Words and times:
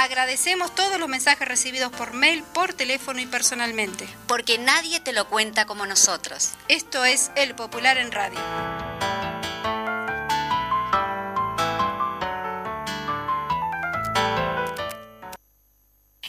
Agradecemos 0.00 0.74
todos 0.74 0.98
los 0.98 1.10
mensajes 1.10 1.46
recibidos 1.46 1.92
por 1.92 2.14
mail, 2.14 2.42
por 2.54 2.72
teléfono 2.72 3.20
y 3.20 3.26
personalmente. 3.26 4.08
Porque 4.26 4.56
nadie 4.56 4.98
te 5.00 5.12
lo 5.12 5.28
cuenta 5.28 5.66
como 5.66 5.84
nosotros. 5.84 6.52
Esto 6.68 7.04
es 7.04 7.30
El 7.36 7.54
Popular 7.54 7.98
en 7.98 8.10
Radio. 8.10 8.89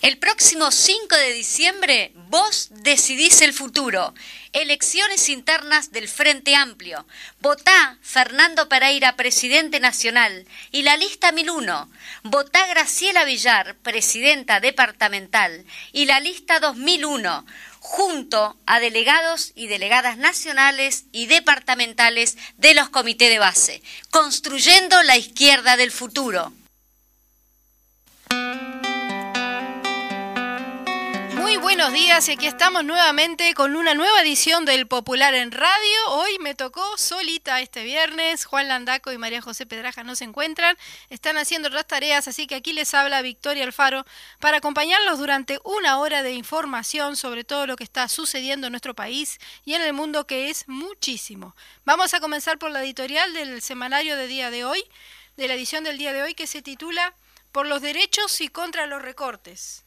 El 0.01 0.17
próximo 0.17 0.71
5 0.71 1.15
de 1.15 1.31
diciembre 1.31 2.11
vos 2.29 2.69
decidís 2.71 3.39
el 3.41 3.53
futuro. 3.53 4.15
Elecciones 4.51 5.29
internas 5.29 5.91
del 5.91 6.07
Frente 6.07 6.55
Amplio. 6.55 7.05
Votá 7.39 7.99
Fernando 8.01 8.67
Pereira, 8.67 9.15
presidente 9.15 9.79
nacional, 9.79 10.47
y 10.71 10.81
la 10.81 10.97
lista 10.97 11.31
1001. 11.31 11.87
Votá 12.23 12.65
Graciela 12.65 13.25
Villar, 13.25 13.75
presidenta 13.83 14.59
departamental, 14.59 15.65
y 15.91 16.05
la 16.05 16.19
lista 16.19 16.59
2001 16.59 17.45
junto 17.79 18.57
a 18.65 18.79
delegados 18.79 19.51
y 19.53 19.67
delegadas 19.67 20.17
nacionales 20.17 21.05
y 21.11 21.27
departamentales 21.27 22.37
de 22.57 22.73
los 22.73 22.89
comités 22.89 23.29
de 23.29 23.37
base, 23.37 23.83
construyendo 24.09 25.03
la 25.03 25.17
izquierda 25.17 25.77
del 25.77 25.91
futuro. 25.91 26.53
Muy 31.41 31.57
buenos 31.57 31.91
días 31.91 32.29
y 32.29 32.33
aquí 32.33 32.45
estamos 32.45 32.83
nuevamente 32.85 33.55
con 33.55 33.75
una 33.75 33.95
nueva 33.95 34.21
edición 34.21 34.63
del 34.63 34.85
Popular 34.85 35.33
en 35.33 35.51
Radio. 35.51 36.09
Hoy 36.09 36.37
me 36.39 36.53
tocó 36.53 36.85
solita 36.99 37.59
este 37.61 37.83
viernes. 37.83 38.45
Juan 38.45 38.67
Landaco 38.67 39.11
y 39.11 39.17
María 39.17 39.41
José 39.41 39.65
Pedraja 39.65 40.03
no 40.03 40.13
se 40.13 40.25
encuentran. 40.25 40.77
Están 41.09 41.39
haciendo 41.39 41.69
otras 41.69 41.87
tareas, 41.87 42.27
así 42.27 42.45
que 42.45 42.53
aquí 42.53 42.73
les 42.73 42.93
habla 42.93 43.23
Victoria 43.23 43.63
Alfaro 43.63 44.05
para 44.39 44.57
acompañarlos 44.57 45.17
durante 45.17 45.59
una 45.63 45.97
hora 45.97 46.21
de 46.21 46.31
información 46.33 47.17
sobre 47.17 47.43
todo 47.43 47.65
lo 47.65 47.75
que 47.75 47.85
está 47.85 48.07
sucediendo 48.07 48.67
en 48.67 48.73
nuestro 48.73 48.93
país 48.93 49.39
y 49.65 49.73
en 49.73 49.81
el 49.81 49.93
mundo 49.93 50.27
que 50.27 50.51
es 50.51 50.67
muchísimo. 50.67 51.55
Vamos 51.85 52.13
a 52.13 52.19
comenzar 52.19 52.59
por 52.59 52.69
la 52.69 52.83
editorial 52.83 53.33
del 53.33 53.63
semanario 53.63 54.15
de 54.15 54.27
día 54.27 54.51
de 54.51 54.63
hoy, 54.63 54.83
de 55.37 55.47
la 55.47 55.55
edición 55.55 55.83
del 55.83 55.97
día 55.97 56.13
de 56.13 56.21
hoy 56.21 56.35
que 56.35 56.45
se 56.45 56.61
titula 56.61 57.15
Por 57.51 57.65
los 57.65 57.81
derechos 57.81 58.41
y 58.41 58.47
contra 58.47 58.85
los 58.85 59.01
recortes. 59.01 59.85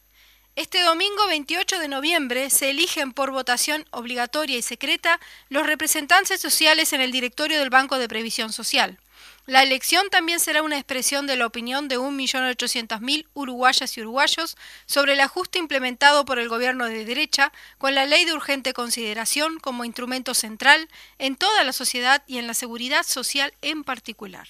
Este 0.55 0.81
domingo 0.83 1.27
28 1.27 1.79
de 1.79 1.89
noviembre 1.89 2.49
se 2.49 2.69
eligen 2.69 3.11
por 3.11 3.31
votación 3.31 3.85
obligatoria 3.91 4.57
y 4.57 4.61
secreta 4.61 5.19
los 5.49 5.67
representantes 5.67 6.39
sociales 6.39 6.93
en 6.93 7.01
el 7.01 7.11
directorio 7.11 7.59
del 7.59 7.69
Banco 7.69 7.97
de 7.97 8.07
Previsión 8.07 8.53
Social. 8.53 8.97
La 9.47 9.63
elección 9.63 10.09
también 10.09 10.39
será 10.39 10.63
una 10.63 10.77
expresión 10.77 11.27
de 11.27 11.35
la 11.35 11.45
opinión 11.45 11.89
de 11.89 11.99
1.800.000 11.99 13.27
uruguayas 13.33 13.97
y 13.97 14.01
uruguayos 14.01 14.55
sobre 14.85 15.11
el 15.13 15.19
ajuste 15.19 15.59
implementado 15.59 16.23
por 16.23 16.39
el 16.39 16.47
gobierno 16.47 16.85
de 16.85 17.03
derecha 17.03 17.51
con 17.77 17.93
la 17.93 18.05
ley 18.05 18.23
de 18.23 18.31
urgente 18.31 18.71
consideración 18.71 19.59
como 19.59 19.83
instrumento 19.83 20.33
central 20.33 20.87
en 21.19 21.35
toda 21.35 21.65
la 21.65 21.73
sociedad 21.73 22.23
y 22.27 22.37
en 22.37 22.47
la 22.47 22.53
seguridad 22.53 23.03
social 23.03 23.53
en 23.61 23.83
particular. 23.83 24.47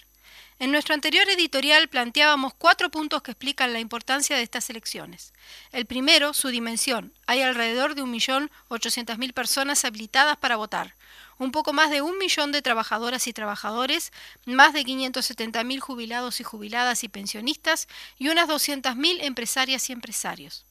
En 0.58 0.72
nuestro 0.72 0.94
anterior 0.94 1.28
editorial 1.28 1.90
planteábamos 1.90 2.54
cuatro 2.54 2.90
puntos 2.90 3.22
que 3.22 3.32
explican 3.32 3.74
la 3.74 3.82
importancia 3.82 4.38
de 4.38 4.44
estas 4.44 4.70
elecciones. 4.70 5.34
El 5.74 5.86
primero, 5.86 6.34
su 6.34 6.48
dimensión. 6.48 7.14
Hay 7.28 7.42
alrededor 7.42 7.94
de 7.94 8.04
1.800.000 8.04 9.34
personas 9.34 9.84
habilitadas 9.84 10.38
para 10.38 10.56
votar, 10.56 10.96
un 11.38 11.52
poco 11.52 11.74
más 11.74 11.92
de 11.92 12.02
un 12.02 12.18
millón 12.18 12.54
de 12.54 12.62
trabajadoras 12.62 13.28
y 13.28 13.34
trabajadores, 13.34 14.14
más 14.46 14.72
de 14.72 14.86
570.000 14.86 15.80
jubilados 15.82 16.40
y 16.40 16.46
jubiladas 16.46 17.04
y 17.04 17.10
pensionistas 17.10 17.90
y 18.18 18.30
unas 18.30 18.48
200.000 18.48 19.24
empresarias 19.24 19.90
y 19.90 19.94
empresarios. 19.94 20.66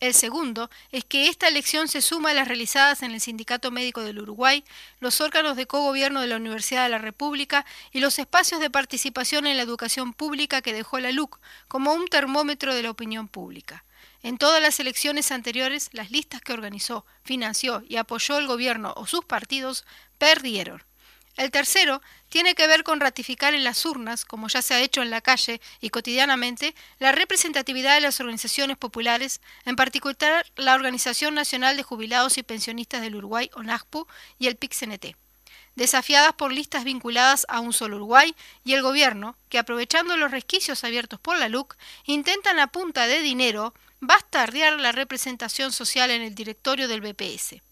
El 0.00 0.14
segundo 0.14 0.70
es 0.92 1.04
que 1.04 1.26
esta 1.26 1.48
elección 1.48 1.88
se 1.88 2.02
suma 2.02 2.30
a 2.30 2.34
las 2.34 2.46
realizadas 2.46 3.02
en 3.02 3.10
el 3.10 3.20
Sindicato 3.20 3.72
Médico 3.72 4.02
del 4.02 4.20
Uruguay, 4.20 4.62
los 5.00 5.20
órganos 5.20 5.56
de 5.56 5.66
cogobierno 5.66 6.20
de 6.20 6.28
la 6.28 6.36
Universidad 6.36 6.84
de 6.84 6.90
la 6.90 6.98
República 6.98 7.66
y 7.90 7.98
los 7.98 8.20
espacios 8.20 8.60
de 8.60 8.70
participación 8.70 9.48
en 9.48 9.56
la 9.56 9.64
educación 9.64 10.12
pública 10.12 10.62
que 10.62 10.72
dejó 10.72 11.00
la 11.00 11.10
LUC 11.10 11.40
como 11.66 11.94
un 11.94 12.06
termómetro 12.06 12.76
de 12.76 12.84
la 12.84 12.90
opinión 12.90 13.26
pública. 13.26 13.84
En 14.22 14.38
todas 14.38 14.62
las 14.62 14.78
elecciones 14.78 15.32
anteriores, 15.32 15.90
las 15.92 16.12
listas 16.12 16.42
que 16.42 16.52
organizó, 16.52 17.04
financió 17.24 17.82
y 17.88 17.96
apoyó 17.96 18.38
el 18.38 18.46
gobierno 18.46 18.94
o 18.96 19.06
sus 19.06 19.24
partidos 19.24 19.84
perdieron. 20.18 20.87
El 21.38 21.52
tercero 21.52 22.02
tiene 22.30 22.56
que 22.56 22.66
ver 22.66 22.82
con 22.82 22.98
ratificar 22.98 23.54
en 23.54 23.62
las 23.62 23.86
urnas, 23.86 24.24
como 24.24 24.48
ya 24.48 24.60
se 24.60 24.74
ha 24.74 24.80
hecho 24.80 25.02
en 25.02 25.10
la 25.10 25.20
calle 25.20 25.60
y 25.80 25.90
cotidianamente, 25.90 26.74
la 26.98 27.12
representatividad 27.12 27.94
de 27.94 28.00
las 28.00 28.18
organizaciones 28.18 28.76
populares, 28.76 29.40
en 29.64 29.76
particular 29.76 30.44
la 30.56 30.74
Organización 30.74 31.36
Nacional 31.36 31.76
de 31.76 31.84
Jubilados 31.84 32.38
y 32.38 32.42
Pensionistas 32.42 33.02
del 33.02 33.14
Uruguay, 33.14 33.52
ONAJPU, 33.54 34.08
y 34.40 34.48
el 34.48 34.56
PIC-CNT, 34.56 35.14
desafiadas 35.76 36.32
por 36.32 36.52
listas 36.52 36.82
vinculadas 36.82 37.46
a 37.48 37.60
un 37.60 37.72
solo 37.72 37.98
Uruguay 37.98 38.34
y 38.64 38.72
el 38.74 38.82
gobierno, 38.82 39.36
que 39.48 39.60
aprovechando 39.60 40.16
los 40.16 40.32
resquicios 40.32 40.82
abiertos 40.82 41.20
por 41.20 41.38
la 41.38 41.48
LUC, 41.48 41.76
intentan 42.06 42.58
a 42.58 42.66
punta 42.66 43.06
de 43.06 43.22
dinero 43.22 43.74
bastardear 44.00 44.80
la 44.80 44.90
representación 44.90 45.70
social 45.70 46.10
en 46.10 46.22
el 46.22 46.34
directorio 46.34 46.88
del 46.88 47.00
BPS. 47.00 47.62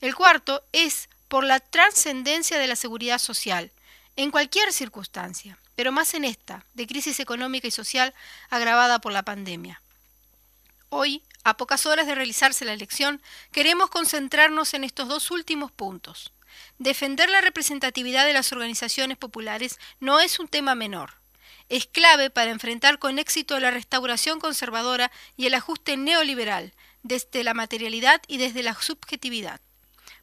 El 0.00 0.16
cuarto 0.16 0.64
es 0.72 1.08
por 1.28 1.44
la 1.44 1.60
trascendencia 1.60 2.58
de 2.58 2.66
la 2.66 2.76
seguridad 2.76 3.18
social, 3.18 3.70
en 4.16 4.30
cualquier 4.30 4.72
circunstancia, 4.72 5.58
pero 5.74 5.92
más 5.92 6.14
en 6.14 6.24
esta, 6.24 6.64
de 6.74 6.86
crisis 6.86 7.20
económica 7.20 7.66
y 7.66 7.70
social 7.70 8.14
agravada 8.50 9.00
por 9.00 9.12
la 9.12 9.22
pandemia. 9.22 9.80
Hoy, 10.88 11.22
a 11.42 11.56
pocas 11.56 11.86
horas 11.86 12.06
de 12.06 12.14
realizarse 12.14 12.64
la 12.64 12.72
elección, 12.72 13.20
queremos 13.50 13.90
concentrarnos 13.90 14.74
en 14.74 14.84
estos 14.84 15.08
dos 15.08 15.30
últimos 15.30 15.72
puntos. 15.72 16.32
Defender 16.78 17.28
la 17.28 17.40
representatividad 17.40 18.24
de 18.24 18.32
las 18.32 18.52
organizaciones 18.52 19.18
populares 19.18 19.78
no 19.98 20.20
es 20.20 20.38
un 20.38 20.46
tema 20.46 20.74
menor. 20.74 21.14
Es 21.68 21.86
clave 21.86 22.30
para 22.30 22.50
enfrentar 22.50 22.98
con 22.98 23.18
éxito 23.18 23.58
la 23.58 23.70
restauración 23.70 24.38
conservadora 24.38 25.10
y 25.36 25.46
el 25.46 25.54
ajuste 25.54 25.96
neoliberal, 25.96 26.72
desde 27.02 27.42
la 27.42 27.54
materialidad 27.54 28.22
y 28.28 28.36
desde 28.36 28.62
la 28.62 28.74
subjetividad. 28.74 29.60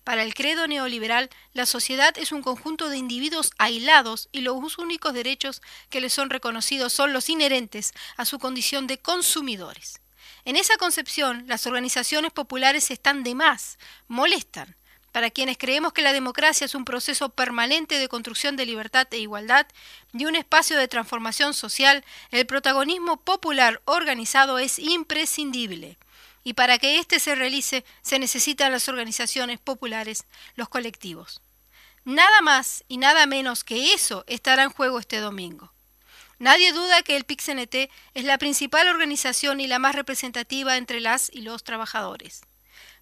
Para 0.04 0.24
el 0.24 0.34
credo 0.34 0.68
neoliberal, 0.68 1.30
la 1.54 1.68
sociedad 1.68 2.18
es 2.18 2.32
un 2.32 2.42
conjunto 2.42 2.90
de 2.90 2.98
individuos 2.98 3.52
aislados 3.60 4.30
y 4.32 4.42
los 4.42 4.78
únicos 4.80 5.14
derechos 5.14 5.62
que 5.90 6.02
les 6.02 6.12
son 6.12 6.32
reconocidos 6.32 6.92
son 6.92 7.14
los 7.14 7.30
inherentes 7.30 7.94
a 8.18 8.26
su 8.26 8.40
condición 8.40 8.88
de 8.88 8.98
consumidores. 8.98 10.02
En 10.44 10.56
esa 10.56 10.78
concepción, 10.78 11.44
las 11.48 11.68
organizaciones 11.68 12.32
populares 12.32 12.90
están 12.90 13.24
de 13.24 13.36
más, 13.36 13.78
molestan. 14.08 14.76
Para 15.12 15.30
quienes 15.30 15.58
creemos 15.58 15.94
que 15.94 16.02
la 16.02 16.14
democracia 16.14 16.66
es 16.66 16.74
un 16.74 16.86
proceso 16.86 17.30
permanente 17.30 18.00
de 18.00 18.08
construcción 18.08 18.56
de 18.56 18.66
libertad 18.66 19.08
e 19.12 19.20
igualdad 19.20 19.68
y 20.14 20.26
un 20.26 20.36
espacio 20.36 20.78
de 20.78 20.88
transformación 20.88 21.54
social, 21.54 22.04
el 22.32 22.48
protagonismo 22.48 23.18
popular 23.18 23.82
organizado 23.86 24.58
es 24.58 24.80
imprescindible 24.80 25.98
y 26.44 26.54
para 26.54 26.78
que 26.78 27.00
éste 27.00 27.20
se 27.20 27.36
realice 27.36 27.86
se 28.02 28.20
necesitan 28.20 28.72
las 28.72 28.88
organizaciones 28.90 29.60
populares, 29.60 30.26
los 30.56 30.70
colectivos. 30.70 31.42
Nada 32.04 32.42
más 32.42 32.84
y 32.88 32.98
nada 32.98 33.26
menos 33.26 33.64
que 33.64 33.94
eso 33.94 34.24
estará 34.28 34.64
en 34.64 34.72
juego 34.72 35.00
este 35.00 35.18
domingo. 35.18 35.72
Nadie 36.40 36.74
duda 36.74 37.04
que 37.04 37.16
el 37.16 37.26
PICCNT 37.26 37.76
es 38.16 38.24
la 38.24 38.40
principal 38.40 38.88
organización 38.88 39.60
y 39.60 39.68
la 39.68 39.78
más 39.78 39.94
representativa 39.94 40.78
entre 40.78 41.00
las 41.00 41.30
y 41.32 41.42
los 41.42 41.64
trabajadores. 41.64 42.42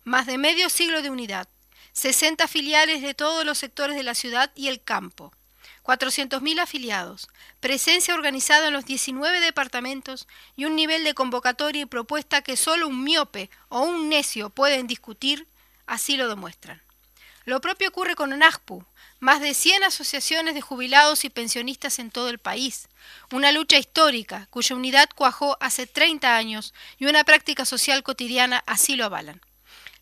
Más 0.03 0.25
de 0.25 0.38
medio 0.38 0.69
siglo 0.69 1.01
de 1.01 1.09
unidad, 1.09 1.47
60 1.94 2.50
filiales 2.50 3.01
de 3.01 3.13
todos 3.13 3.45
los 3.45 3.57
sectores 3.57 3.95
de 3.95 4.03
la 4.03 4.15
ciudad 4.15 4.51
y 4.56 4.68
el 4.68 4.81
campo, 4.81 5.33
400.000 5.89 6.59
afiliados, 6.59 7.30
presencia 7.59 8.13
organizada 8.13 8.68
en 8.68 8.74
los 8.74 8.86
19 8.86 9.39
departamentos 9.39 10.27
y 10.56 10.65
un 10.65 10.75
nivel 10.75 11.03
de 11.03 11.15
convocatoria 11.15 11.81
y 11.81 11.86
propuesta 11.88 12.44
que 12.44 12.57
solo 12.57 12.88
un 12.88 13.03
miope 13.03 13.50
o 13.69 13.81
un 13.81 14.07
necio 14.07 14.51
pueden 14.51 14.86
discutir, 14.86 15.47
así 15.88 16.15
lo 16.15 16.30
demuestran. 16.30 16.80
Lo 17.45 17.59
propio 17.59 17.89
ocurre 17.89 18.13
con 18.13 18.31
ONAJPU, 18.31 18.86
más 19.19 19.41
de 19.41 19.56
100 19.56 19.86
asociaciones 19.86 20.53
de 20.53 20.62
jubilados 20.62 21.25
y 21.25 21.31
pensionistas 21.31 21.97
en 21.97 22.12
todo 22.12 22.30
el 22.30 22.38
país, 22.38 22.88
una 23.31 23.51
lucha 23.51 23.80
histórica 23.80 24.47
cuya 24.51 24.75
unidad 24.75 25.09
cuajó 25.15 25.57
hace 25.59 25.88
30 25.88 26.38
años 26.38 26.75
y 27.00 27.07
una 27.07 27.24
práctica 27.24 27.65
social 27.65 28.03
cotidiana 28.03 28.63
así 28.68 28.95
lo 28.95 29.06
avalan. 29.06 29.42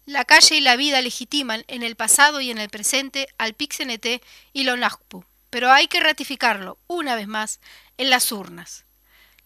La 0.06 0.26
calle 0.26 0.58
y 0.58 0.60
la 0.60 0.76
vida 0.76 1.02
legitiman 1.02 1.64
en 1.70 1.82
el 1.82 1.96
pasado 1.96 2.42
y 2.42 2.52
en 2.52 2.58
el 2.58 2.68
presente 2.68 3.30
al 3.38 3.54
PIXNT 3.54 4.22
y 4.52 4.64
la 4.66 4.74
UNASPU, 4.74 5.24
pero 5.50 5.72
hay 5.72 5.88
que 5.88 6.00
ratificarlo, 6.00 6.78
una 6.88 7.16
vez 7.16 7.28
más, 7.28 7.60
en 7.98 8.10
las 8.10 8.32
urnas. 8.32 8.86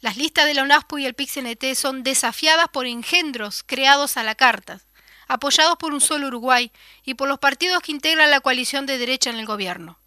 Las 0.02 0.18
listas 0.18 0.46
de 0.46 0.56
la 0.56 0.64
UNASPU 0.64 0.98
y 0.98 1.06
el 1.06 1.14
PIXNT 1.14 1.76
son 1.76 2.04
desafiadas 2.04 2.70
por 2.70 2.88
engendros 2.88 3.64
creados 3.64 4.18
a 4.18 4.24
la 4.24 4.36
carta, 4.36 4.82
apoyados 5.28 5.78
por 5.78 5.94
un 5.94 6.02
solo 6.02 6.28
Uruguay 6.28 6.72
y 7.06 7.14
por 7.14 7.30
los 7.30 7.40
partidos 7.40 7.82
que 7.84 7.92
integran 7.92 8.32
la 8.32 8.42
coalición 8.42 8.86
de 8.86 8.98
derecha 8.98 9.30
en 9.30 9.38
el 9.38 9.46
gobierno. 9.46 9.98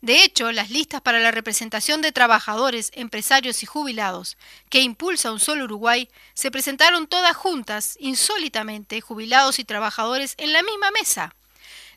De 0.00 0.22
hecho, 0.22 0.52
las 0.52 0.70
listas 0.70 1.00
para 1.00 1.18
la 1.18 1.30
representación 1.30 2.02
de 2.02 2.12
trabajadores, 2.12 2.90
empresarios 2.94 3.62
y 3.62 3.66
jubilados 3.66 4.36
que 4.68 4.82
impulsa 4.82 5.32
un 5.32 5.40
solo 5.40 5.64
Uruguay 5.64 6.10
se 6.34 6.50
presentaron 6.50 7.06
todas 7.06 7.34
juntas, 7.34 7.96
insólitamente, 8.00 9.00
jubilados 9.00 9.58
y 9.58 9.64
trabajadores 9.64 10.34
en 10.36 10.52
la 10.52 10.62
misma 10.62 10.90
mesa, 10.90 11.34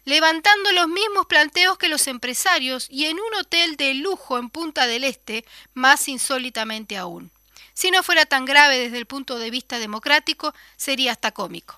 levantando 0.08 0.72
los 0.72 0.88
mismos 0.88 1.26
planteos 1.26 1.78
que 1.78 1.90
los 1.90 2.08
empresarios 2.08 2.88
y 2.90 3.08
en 3.08 3.20
un 3.20 3.36
hotel 3.42 3.76
de 3.76 3.94
lujo 3.94 4.38
en 4.38 4.50
Punta 4.50 4.88
del 4.88 5.04
Este, 5.04 5.44
más 5.74 6.08
insólitamente 6.08 6.96
aún. 6.96 7.30
Si 7.74 7.92
no 7.92 8.02
fuera 8.04 8.26
tan 8.26 8.46
grave 8.46 8.80
desde 8.80 9.00
el 9.00 9.06
punto 9.06 9.38
de 9.38 9.52
vista 9.52 9.80
democrático, 9.80 10.56
sería 10.78 11.12
hasta 11.12 11.34
cómico. 11.34 11.78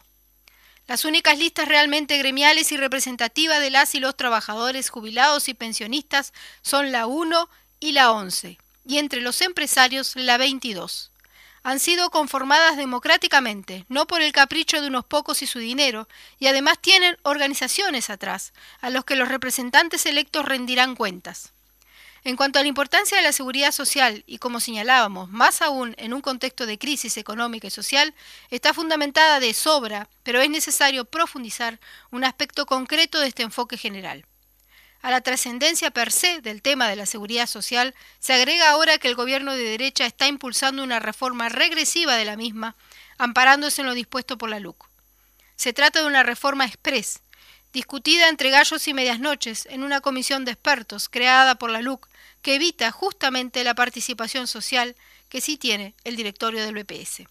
Las 0.86 1.06
únicas 1.06 1.40
listas 1.40 1.68
realmente 1.68 2.20
gremiales 2.20 2.72
y 2.72 2.78
representativas 2.78 3.62
de 3.62 3.72
las 3.72 3.96
y 3.96 4.00
los 4.00 4.16
trabajadores 4.16 4.92
jubilados 4.92 5.50
y 5.50 5.56
pensionistas 5.56 6.32
son 6.62 6.92
la 6.92 7.08
1 7.08 7.50
y 7.80 7.94
la 7.94 8.12
11, 8.12 8.60
y 8.86 9.00
entre 9.00 9.22
los 9.22 9.42
empresarios 9.42 10.16
la 10.16 10.38
22. 10.38 11.10
Han 11.64 11.80
sido 11.80 12.10
conformadas 12.10 12.78
democráticamente, 12.78 13.86
no 13.90 14.08
por 14.08 14.22
el 14.22 14.32
capricho 14.32 14.82
de 14.82 14.88
unos 14.88 15.06
pocos 15.06 15.42
y 15.42 15.48
su 15.48 15.60
dinero, 15.60 16.08
y 16.40 16.48
además 16.48 16.80
tienen 16.80 17.18
organizaciones 17.24 18.10
atrás, 18.10 18.54
a 18.82 18.90
los 18.90 19.06
que 19.06 19.16
los 19.16 19.30
representantes 19.30 20.06
electos 20.06 20.46
rendirán 20.46 20.96
cuentas. 20.96 21.52
En 22.24 22.36
cuanto 22.36 22.60
a 22.60 22.62
la 22.62 22.68
importancia 22.68 23.18
de 23.18 23.24
la 23.24 23.32
seguridad 23.32 23.72
social, 23.72 24.24
y 24.28 24.40
como 24.40 24.60
señalábamos, 24.60 25.30
más 25.30 25.62
aún 25.62 25.96
en 25.98 26.14
un 26.14 26.22
contexto 26.22 26.66
de 26.66 26.78
crisis 26.78 27.16
económica 27.18 27.68
y 27.68 27.72
social, 27.72 28.14
está 28.50 28.74
fundamentada 28.74 29.40
de 29.40 29.54
sobra, 29.54 30.10
pero 30.24 30.42
es 30.42 30.50
necesario 30.50 31.06
profundizar 31.06 31.80
un 32.12 32.26
aspecto 32.26 32.66
concreto 32.66 33.20
de 33.20 33.28
este 33.28 33.44
enfoque 33.44 33.78
general. 33.78 34.26
A 35.02 35.12
la 35.12 35.22
trascendencia 35.22 35.92
per 35.92 36.12
se 36.12 36.42
del 36.42 36.62
tema 36.62 36.90
de 36.90 36.98
la 36.98 37.06
seguridad 37.06 37.48
social 37.48 37.96
se 38.20 38.34
agrega 38.34 38.70
ahora 38.70 38.98
que 38.98 39.08
el 39.08 39.16
gobierno 39.16 39.54
de 39.54 39.64
derecha 39.64 40.06
está 40.06 40.28
impulsando 40.28 40.84
una 40.84 41.00
reforma 41.00 41.48
regresiva 41.48 42.16
de 42.16 42.26
la 42.26 42.36
misma, 42.36 42.76
amparándose 43.18 43.82
en 43.82 43.88
lo 43.88 43.94
dispuesto 43.94 44.38
por 44.38 44.50
la 44.50 44.60
LUC. 44.60 44.90
Se 45.56 45.72
trata 45.72 46.02
de 46.02 46.08
una 46.08 46.24
reforma 46.24 46.66
express, 46.66 47.22
discutida 47.72 48.28
entre 48.28 48.50
gallos 48.50 48.88
y 48.88 48.94
medias 48.94 49.20
noches 49.20 49.68
en 49.70 49.84
una 49.84 50.02
comisión 50.02 50.44
de 50.44 50.52
expertos 50.52 51.08
creada 51.08 51.56
por 51.56 51.70
la 51.70 51.82
LUC 51.82 52.08
que 52.42 52.56
evita 52.56 52.92
justamente 52.92 53.64
la 53.64 53.76
participación 53.76 54.48
social 54.48 54.96
que 55.30 55.40
sí 55.40 55.58
tiene 55.58 55.96
el 56.04 56.18
directorio 56.18 56.64
del 56.64 56.76
BPS. 56.76 57.24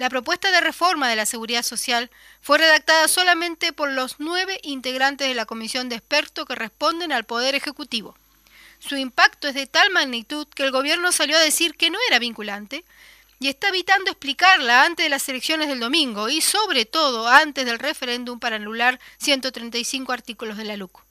La 0.00 0.08
propuesta 0.08 0.50
de 0.50 0.62
reforma 0.62 1.10
de 1.10 1.16
la 1.16 1.26
seguridad 1.26 1.62
social 1.62 2.10
fue 2.40 2.56
redactada 2.56 3.06
solamente 3.06 3.74
por 3.74 3.90
los 3.90 4.14
nueve 4.18 4.58
integrantes 4.62 5.28
de 5.28 5.34
la 5.34 5.44
comisión 5.44 5.90
de 5.90 5.96
expertos 5.96 6.46
que 6.46 6.54
responden 6.54 7.12
al 7.12 7.24
Poder 7.24 7.54
Ejecutivo. 7.54 8.16
Su 8.78 8.96
impacto 8.96 9.46
es 9.46 9.54
de 9.54 9.66
tal 9.66 9.90
magnitud 9.90 10.46
que 10.54 10.62
el 10.62 10.70
gobierno 10.70 11.12
salió 11.12 11.36
a 11.36 11.40
decir 11.40 11.74
que 11.74 11.90
no 11.90 11.98
era 12.08 12.18
vinculante, 12.18 12.82
y 13.40 13.48
está 13.48 13.68
evitando 13.68 14.10
explicarla 14.10 14.86
antes 14.86 15.04
de 15.04 15.10
las 15.10 15.28
elecciones 15.28 15.68
del 15.68 15.80
domingo 15.80 16.30
y 16.30 16.40
sobre 16.40 16.86
todo 16.86 17.28
antes 17.28 17.66
del 17.66 17.78
referéndum 17.78 18.40
para 18.40 18.56
anular 18.56 18.98
135 19.18 20.12
artículos 20.12 20.56
de 20.56 20.64
la 20.64 20.78
LUC. 20.78 21.09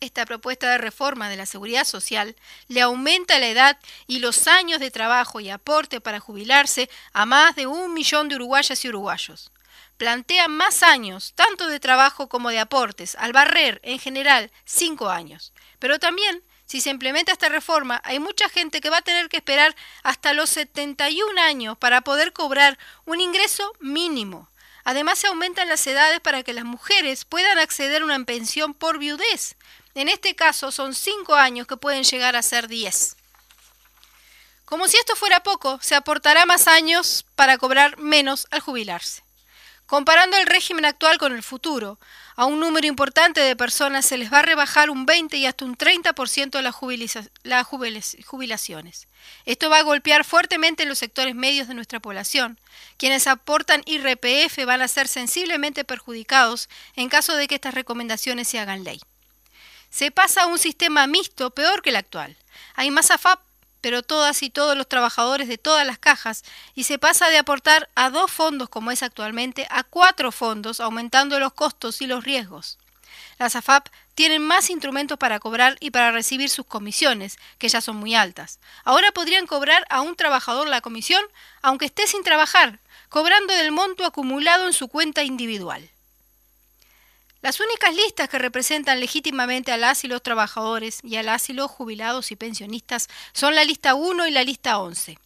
Esta 0.00 0.26
propuesta 0.26 0.70
de 0.70 0.78
reforma 0.78 1.30
de 1.30 1.36
la 1.36 1.46
seguridad 1.46 1.84
social 1.84 2.36
le 2.68 2.82
aumenta 2.82 3.38
la 3.38 3.48
edad 3.48 3.78
y 4.06 4.18
los 4.18 4.46
años 4.46 4.78
de 4.78 4.90
trabajo 4.90 5.40
y 5.40 5.48
aporte 5.48 6.00
para 6.00 6.20
jubilarse 6.20 6.90
a 7.12 7.24
más 7.24 7.56
de 7.56 7.66
un 7.66 7.94
millón 7.94 8.28
de 8.28 8.36
uruguayas 8.36 8.84
y 8.84 8.88
uruguayos. 8.88 9.50
Plantea 9.96 10.48
más 10.48 10.82
años, 10.82 11.32
tanto 11.34 11.68
de 11.68 11.80
trabajo 11.80 12.28
como 12.28 12.50
de 12.50 12.58
aportes, 12.58 13.16
al 13.18 13.32
barrer, 13.32 13.80
en 13.82 13.98
general, 13.98 14.52
cinco 14.66 15.08
años. 15.08 15.54
Pero 15.78 15.98
también 15.98 16.42
si 16.66 16.80
se 16.80 16.90
implementa 16.90 17.32
esta 17.32 17.48
reforma, 17.48 18.02
hay 18.04 18.18
mucha 18.18 18.48
gente 18.48 18.80
que 18.80 18.90
va 18.90 18.98
a 18.98 19.02
tener 19.02 19.28
que 19.28 19.36
esperar 19.36 19.74
hasta 20.02 20.34
los 20.34 20.50
71 20.50 21.40
años 21.40 21.78
para 21.78 22.00
poder 22.00 22.32
cobrar 22.32 22.76
un 23.04 23.20
ingreso 23.20 23.72
mínimo. 23.78 24.50
Además, 24.82 25.18
se 25.18 25.28
aumentan 25.28 25.68
las 25.68 25.86
edades 25.86 26.20
para 26.20 26.42
que 26.42 26.52
las 26.52 26.64
mujeres 26.64 27.24
puedan 27.24 27.58
acceder 27.58 28.02
a 28.02 28.04
una 28.04 28.24
pensión 28.24 28.74
por 28.74 28.98
viudez. 28.98 29.56
En 29.96 30.10
este 30.10 30.36
caso, 30.36 30.70
son 30.70 30.94
5 30.94 31.34
años 31.36 31.66
que 31.66 31.78
pueden 31.78 32.04
llegar 32.04 32.36
a 32.36 32.42
ser 32.42 32.68
10. 32.68 33.16
Como 34.66 34.88
si 34.88 34.98
esto 34.98 35.16
fuera 35.16 35.42
poco, 35.42 35.78
se 35.80 35.94
aportará 35.94 36.44
más 36.44 36.68
años 36.68 37.24
para 37.34 37.56
cobrar 37.56 37.96
menos 37.96 38.46
al 38.50 38.60
jubilarse. 38.60 39.24
Comparando 39.86 40.36
el 40.36 40.46
régimen 40.46 40.84
actual 40.84 41.16
con 41.16 41.32
el 41.32 41.42
futuro, 41.42 41.98
a 42.34 42.44
un 42.44 42.60
número 42.60 42.86
importante 42.86 43.40
de 43.40 43.56
personas 43.56 44.04
se 44.04 44.18
les 44.18 44.30
va 44.30 44.40
a 44.40 44.42
rebajar 44.42 44.90
un 44.90 45.06
20 45.06 45.34
y 45.38 45.46
hasta 45.46 45.64
un 45.64 45.78
30% 45.78 46.50
de 46.50 46.62
las, 46.62 47.64
jubilaciones. 48.26 49.08
Esto 49.46 49.70
va 49.70 49.78
a 49.78 49.82
golpear 49.82 50.24
fuertemente 50.24 50.82
en 50.82 50.90
los 50.90 50.98
sectores 50.98 51.34
medios 51.34 51.68
de 51.68 51.74
nuestra 51.74 52.00
población. 52.00 52.60
Quienes 52.98 53.26
aportan 53.26 53.82
IRPF 53.86 54.62
van 54.66 54.82
a 54.82 54.88
ser 54.88 55.08
sensiblemente 55.08 55.84
perjudicados 55.84 56.68
en 56.96 57.08
caso 57.08 57.34
de 57.34 57.48
que 57.48 57.54
estas 57.54 57.72
recomendaciones 57.72 58.46
se 58.46 58.58
hagan 58.58 58.84
ley. 58.84 59.00
Se 59.96 60.10
pasa 60.10 60.42
a 60.42 60.46
un 60.46 60.58
sistema 60.58 61.06
mixto 61.06 61.48
peor 61.48 61.80
que 61.80 61.88
el 61.88 61.96
actual. 61.96 62.36
Hay 62.74 62.90
más 62.90 63.10
AFAP 63.10 63.40
pero 63.80 64.02
todas 64.02 64.42
y 64.42 64.50
todos 64.50 64.76
los 64.76 64.90
trabajadores 64.90 65.48
de 65.48 65.56
todas 65.56 65.86
las 65.86 65.98
cajas, 65.98 66.44
y 66.74 66.84
se 66.84 66.98
pasa 66.98 67.30
de 67.30 67.38
aportar 67.38 67.88
a 67.94 68.10
dos 68.10 68.30
fondos 68.30 68.68
como 68.68 68.90
es 68.90 69.02
actualmente 69.02 69.66
a 69.70 69.84
cuatro 69.84 70.32
fondos, 70.32 70.80
aumentando 70.80 71.40
los 71.40 71.54
costos 71.54 72.02
y 72.02 72.06
los 72.06 72.24
riesgos. 72.24 72.76
Las 73.38 73.56
AFAP 73.56 73.88
tienen 74.14 74.42
más 74.42 74.68
instrumentos 74.68 75.16
para 75.16 75.38
cobrar 75.40 75.78
y 75.80 75.92
para 75.92 76.10
recibir 76.10 76.50
sus 76.50 76.66
comisiones, 76.66 77.38
que 77.56 77.70
ya 77.70 77.80
son 77.80 77.96
muy 77.96 78.14
altas. 78.14 78.58
Ahora 78.84 79.12
podrían 79.12 79.46
cobrar 79.46 79.86
a 79.88 80.02
un 80.02 80.14
trabajador 80.14 80.68
la 80.68 80.82
comisión, 80.82 81.24
aunque 81.62 81.86
esté 81.86 82.06
sin 82.06 82.22
trabajar, 82.22 82.80
cobrando 83.08 83.54
del 83.54 83.72
monto 83.72 84.04
acumulado 84.04 84.66
en 84.66 84.74
su 84.74 84.88
cuenta 84.88 85.22
individual. 85.22 85.88
Las 87.42 87.60
únicas 87.60 87.94
listas 87.94 88.28
que 88.28 88.38
representan 88.38 88.98
legítimamente 88.98 89.70
a 89.70 89.76
las 89.76 90.04
y 90.04 90.08
los 90.08 90.22
trabajadores 90.22 91.00
y 91.02 91.16
a 91.16 91.22
las 91.22 91.48
y 91.50 91.52
los 91.52 91.70
jubilados 91.70 92.30
y 92.32 92.36
pensionistas 92.36 93.08
son 93.32 93.54
la 93.54 93.64
lista 93.64 93.94
1 93.94 94.26
y 94.26 94.30
la 94.30 94.42
lista 94.42 94.78
11. 94.78 95.18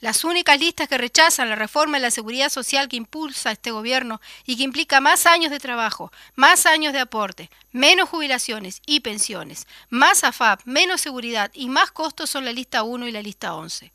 Las 0.00 0.22
únicas 0.22 0.58
listas 0.60 0.88
que 0.88 0.96
rechazan 0.96 1.48
la 1.48 1.56
reforma 1.56 1.96
de 1.96 2.02
la 2.02 2.10
seguridad 2.12 2.50
social 2.50 2.88
que 2.88 2.96
impulsa 2.96 3.50
este 3.50 3.72
gobierno 3.72 4.20
y 4.46 4.56
que 4.56 4.62
implica 4.62 5.00
más 5.00 5.26
años 5.26 5.50
de 5.50 5.58
trabajo, 5.58 6.12
más 6.36 6.66
años 6.66 6.92
de 6.92 7.00
aporte, 7.00 7.50
menos 7.72 8.08
jubilaciones 8.08 8.80
y 8.86 9.00
pensiones, 9.00 9.66
más 9.90 10.22
AFAP, 10.22 10.60
menos 10.66 11.00
seguridad 11.00 11.50
y 11.52 11.68
más 11.68 11.90
costos 11.90 12.30
son 12.30 12.44
la 12.44 12.52
lista 12.52 12.84
1 12.84 13.08
y 13.08 13.12
la 13.12 13.22
lista 13.22 13.54
11. 13.54 13.90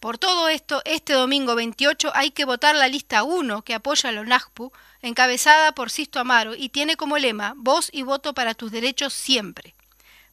Por 0.00 0.18
todo 0.18 0.48
esto, 0.48 0.82
este 0.84 1.12
domingo 1.12 1.54
28 1.54 2.10
hay 2.16 2.32
que 2.32 2.44
votar 2.44 2.74
la 2.74 2.88
lista 2.88 3.22
1 3.22 3.62
que 3.62 3.74
apoya 3.74 4.08
a 4.08 4.12
la 4.12 4.22
ONAJPU, 4.22 4.72
encabezada 5.02 5.72
por 5.72 5.90
Sisto 5.90 6.20
Amaro, 6.20 6.54
y 6.54 6.68
tiene 6.70 6.96
como 6.96 7.18
lema 7.18 7.54
Voz 7.56 7.90
y 7.92 8.02
voto 8.02 8.32
para 8.32 8.54
tus 8.54 8.70
derechos 8.70 9.12
siempre, 9.12 9.74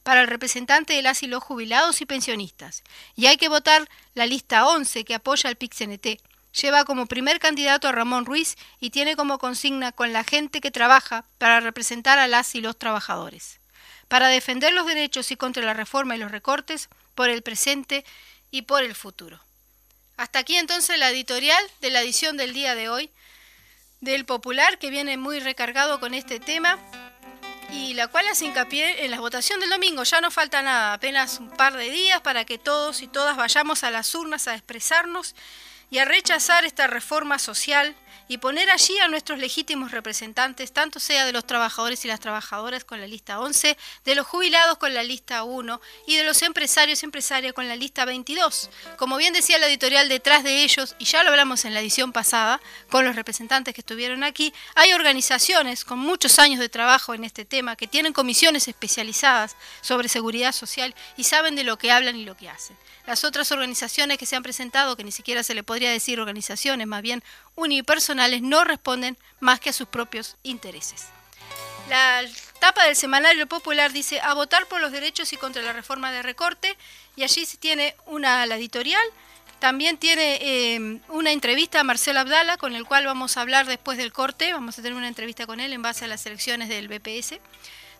para 0.02 0.22
el 0.22 0.28
representante 0.28 0.94
de 0.94 1.02
las 1.02 1.22
y 1.22 1.26
los 1.26 1.42
jubilados 1.42 2.00
y 2.00 2.06
pensionistas. 2.06 2.82
Y 3.16 3.26
hay 3.26 3.36
que 3.36 3.48
votar 3.48 3.88
la 4.14 4.26
lista 4.26 4.66
11 4.66 5.04
que 5.04 5.14
apoya 5.14 5.50
al 5.50 5.56
PIXNT. 5.56 6.20
Lleva 6.60 6.84
como 6.84 7.06
primer 7.06 7.38
candidato 7.38 7.86
a 7.88 7.92
Ramón 7.92 8.24
Ruiz 8.24 8.56
y 8.80 8.90
tiene 8.90 9.14
como 9.14 9.38
consigna 9.38 9.92
con 9.92 10.12
la 10.12 10.24
gente 10.24 10.60
que 10.60 10.70
trabaja 10.70 11.24
para 11.38 11.60
representar 11.60 12.18
a 12.18 12.26
las 12.26 12.54
y 12.54 12.60
los 12.60 12.78
trabajadores. 12.78 13.60
Para 14.08 14.28
defender 14.28 14.72
los 14.72 14.86
derechos 14.86 15.30
y 15.30 15.36
contra 15.36 15.62
la 15.62 15.74
reforma 15.74 16.16
y 16.16 16.18
los 16.18 16.32
recortes, 16.32 16.88
por 17.14 17.28
el 17.28 17.42
presente 17.42 18.04
y 18.50 18.62
por 18.62 18.82
el 18.82 18.94
futuro. 18.94 19.40
Hasta 20.16 20.40
aquí 20.40 20.56
entonces 20.56 20.98
la 20.98 21.10
editorial 21.10 21.62
de 21.80 21.90
la 21.90 22.02
edición 22.02 22.36
del 22.36 22.52
día 22.52 22.74
de 22.74 22.88
hoy 22.88 23.10
del 24.00 24.24
Popular, 24.24 24.78
que 24.78 24.90
viene 24.90 25.16
muy 25.16 25.40
recargado 25.40 26.00
con 26.00 26.14
este 26.14 26.40
tema 26.40 26.78
y 27.72 27.94
la 27.94 28.08
cual 28.08 28.26
hace 28.28 28.46
hincapié 28.46 29.04
en 29.04 29.10
la 29.10 29.20
votación 29.20 29.60
del 29.60 29.70
domingo. 29.70 30.02
Ya 30.02 30.20
no 30.20 30.30
falta 30.30 30.62
nada, 30.62 30.94
apenas 30.94 31.38
un 31.38 31.50
par 31.50 31.76
de 31.76 31.90
días 31.90 32.20
para 32.20 32.44
que 32.44 32.58
todos 32.58 33.02
y 33.02 33.08
todas 33.08 33.36
vayamos 33.36 33.84
a 33.84 33.90
las 33.90 34.14
urnas 34.14 34.48
a 34.48 34.54
expresarnos 34.54 35.34
y 35.90 35.98
a 35.98 36.04
rechazar 36.04 36.64
esta 36.64 36.86
reforma 36.86 37.38
social 37.38 37.94
y 38.30 38.38
poner 38.38 38.70
allí 38.70 38.96
a 39.00 39.08
nuestros 39.08 39.40
legítimos 39.40 39.90
representantes, 39.90 40.70
tanto 40.70 41.00
sea 41.00 41.26
de 41.26 41.32
los 41.32 41.44
trabajadores 41.48 42.04
y 42.04 42.08
las 42.08 42.20
trabajadoras 42.20 42.84
con 42.84 43.00
la 43.00 43.08
lista 43.08 43.40
11, 43.40 43.76
de 44.04 44.14
los 44.14 44.24
jubilados 44.24 44.78
con 44.78 44.94
la 44.94 45.02
lista 45.02 45.42
1 45.42 45.80
y 46.06 46.14
de 46.14 46.22
los 46.22 46.40
empresarios 46.42 47.02
y 47.02 47.06
empresarias 47.06 47.52
con 47.52 47.66
la 47.66 47.74
lista 47.74 48.04
22. 48.04 48.70
Como 48.96 49.16
bien 49.16 49.32
decía 49.32 49.58
la 49.58 49.66
editorial 49.66 50.08
detrás 50.08 50.44
de 50.44 50.62
ellos, 50.62 50.94
y 51.00 51.06
ya 51.06 51.24
lo 51.24 51.30
hablamos 51.30 51.64
en 51.64 51.74
la 51.74 51.80
edición 51.80 52.12
pasada 52.12 52.60
con 52.88 53.04
los 53.04 53.16
representantes 53.16 53.74
que 53.74 53.80
estuvieron 53.80 54.22
aquí, 54.22 54.54
hay 54.76 54.92
organizaciones 54.92 55.84
con 55.84 55.98
muchos 55.98 56.38
años 56.38 56.60
de 56.60 56.68
trabajo 56.68 57.14
en 57.14 57.24
este 57.24 57.44
tema 57.44 57.74
que 57.74 57.88
tienen 57.88 58.12
comisiones 58.12 58.68
especializadas 58.68 59.56
sobre 59.80 60.08
seguridad 60.08 60.52
social 60.52 60.94
y 61.16 61.24
saben 61.24 61.56
de 61.56 61.64
lo 61.64 61.78
que 61.78 61.90
hablan 61.90 62.14
y 62.14 62.24
lo 62.24 62.36
que 62.36 62.48
hacen. 62.48 62.76
Las 63.10 63.24
otras 63.24 63.50
organizaciones 63.50 64.18
que 64.18 64.24
se 64.24 64.36
han 64.36 64.44
presentado, 64.44 64.96
que 64.96 65.02
ni 65.02 65.10
siquiera 65.10 65.42
se 65.42 65.52
le 65.52 65.64
podría 65.64 65.90
decir 65.90 66.20
organizaciones, 66.20 66.86
más 66.86 67.02
bien 67.02 67.24
unipersonales, 67.56 68.40
no 68.40 68.62
responden 68.62 69.18
más 69.40 69.58
que 69.58 69.70
a 69.70 69.72
sus 69.72 69.88
propios 69.88 70.36
intereses. 70.44 71.06
La 71.88 72.22
tapa 72.60 72.84
del 72.84 72.94
semanario 72.94 73.48
popular 73.48 73.90
dice 73.90 74.20
a 74.20 74.32
votar 74.34 74.66
por 74.66 74.80
los 74.80 74.92
derechos 74.92 75.32
y 75.32 75.36
contra 75.36 75.60
la 75.60 75.72
reforma 75.72 76.12
de 76.12 76.22
recorte 76.22 76.76
y 77.16 77.24
allí 77.24 77.46
se 77.46 77.56
tiene 77.56 77.96
una 78.06 78.46
la 78.46 78.54
editorial 78.54 79.02
también 79.58 79.98
tiene 79.98 80.38
eh, 80.40 81.00
una 81.08 81.32
entrevista 81.32 81.80
a 81.80 81.84
Marcelo 81.84 82.20
Abdala, 82.20 82.58
con 82.58 82.76
el 82.76 82.84
cual 82.84 83.06
vamos 83.06 83.36
a 83.36 83.40
hablar 83.40 83.66
después 83.66 83.98
del 83.98 84.12
corte. 84.12 84.52
Vamos 84.52 84.78
a 84.78 84.82
tener 84.82 84.96
una 84.96 85.08
entrevista 85.08 85.46
con 85.46 85.58
él 85.58 85.72
en 85.72 85.82
base 85.82 86.04
a 86.04 86.08
las 86.08 86.24
elecciones 86.26 86.68
del 86.68 86.86
BPS. 86.86 87.40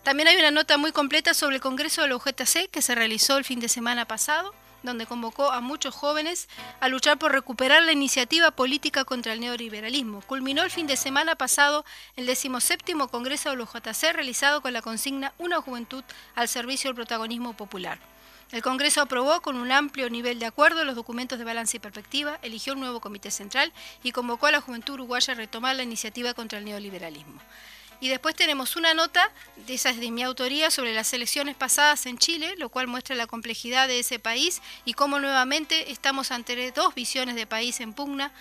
También 0.04 0.28
hay 0.28 0.36
una 0.36 0.52
nota 0.52 0.78
muy 0.78 0.92
completa 0.92 1.34
sobre 1.34 1.56
el 1.56 1.60
Congreso 1.60 2.00
de 2.00 2.08
la 2.08 2.16
UGTC 2.16 2.70
que 2.70 2.80
se 2.80 2.94
realizó 2.94 3.38
el 3.38 3.44
fin 3.44 3.58
de 3.58 3.68
semana 3.68 4.06
pasado 4.06 4.54
donde 4.82 5.06
convocó 5.06 5.50
a 5.50 5.60
muchos 5.60 5.94
jóvenes 5.94 6.48
a 6.80 6.88
luchar 6.88 7.18
por 7.18 7.32
recuperar 7.32 7.82
la 7.82 7.92
iniciativa 7.92 8.50
política 8.50 9.04
contra 9.04 9.32
el 9.32 9.40
neoliberalismo. 9.40 10.20
Culminó 10.22 10.62
el 10.62 10.70
fin 10.70 10.86
de 10.86 10.96
semana 10.96 11.36
pasado 11.36 11.84
el 12.16 12.26
17 12.26 12.94
Congreso 13.10 13.50
de 13.50 13.56
los 13.56 13.70
JC 13.72 14.12
realizado 14.12 14.60
con 14.62 14.72
la 14.72 14.82
consigna 14.82 15.32
Una 15.38 15.60
juventud 15.60 16.04
al 16.34 16.48
servicio 16.48 16.88
del 16.88 16.96
protagonismo 16.96 17.54
popular. 17.54 17.98
El 18.52 18.62
Congreso 18.62 19.00
aprobó 19.00 19.40
con 19.42 19.56
un 19.56 19.70
amplio 19.70 20.10
nivel 20.10 20.40
de 20.40 20.46
acuerdo 20.46 20.84
los 20.84 20.96
documentos 20.96 21.38
de 21.38 21.44
balance 21.44 21.76
y 21.76 21.80
perspectiva, 21.80 22.38
eligió 22.42 22.72
un 22.72 22.80
nuevo 22.80 23.00
comité 23.00 23.30
central 23.30 23.72
y 24.02 24.10
convocó 24.10 24.48
a 24.48 24.50
la 24.50 24.60
juventud 24.60 24.94
uruguaya 24.94 25.34
a 25.34 25.36
retomar 25.36 25.76
la 25.76 25.84
iniciativa 25.84 26.34
contra 26.34 26.58
el 26.58 26.64
neoliberalismo. 26.64 27.40
Y 28.00 28.08
después 28.08 28.34
tenemos 28.34 28.76
una 28.76 28.94
nota, 28.94 29.30
de 29.66 29.74
esa 29.74 29.90
es 29.90 30.00
de 30.00 30.10
mi 30.10 30.22
autoría, 30.22 30.70
sobre 30.70 30.94
las 30.94 31.12
elecciones 31.12 31.54
pasadas 31.54 32.06
en 32.06 32.16
Chile, 32.16 32.54
lo 32.56 32.70
cual 32.70 32.86
muestra 32.86 33.14
la 33.14 33.26
complejidad 33.26 33.88
de 33.88 33.98
ese 33.98 34.18
país 34.18 34.62
y 34.86 34.94
cómo 34.94 35.20
nuevamente 35.20 35.92
estamos 35.92 36.30
ante 36.30 36.72
dos 36.72 36.94
visiones 36.94 37.34
de 37.34 37.46
país 37.46 37.78
en 37.80 37.92
pugna. 37.92 38.32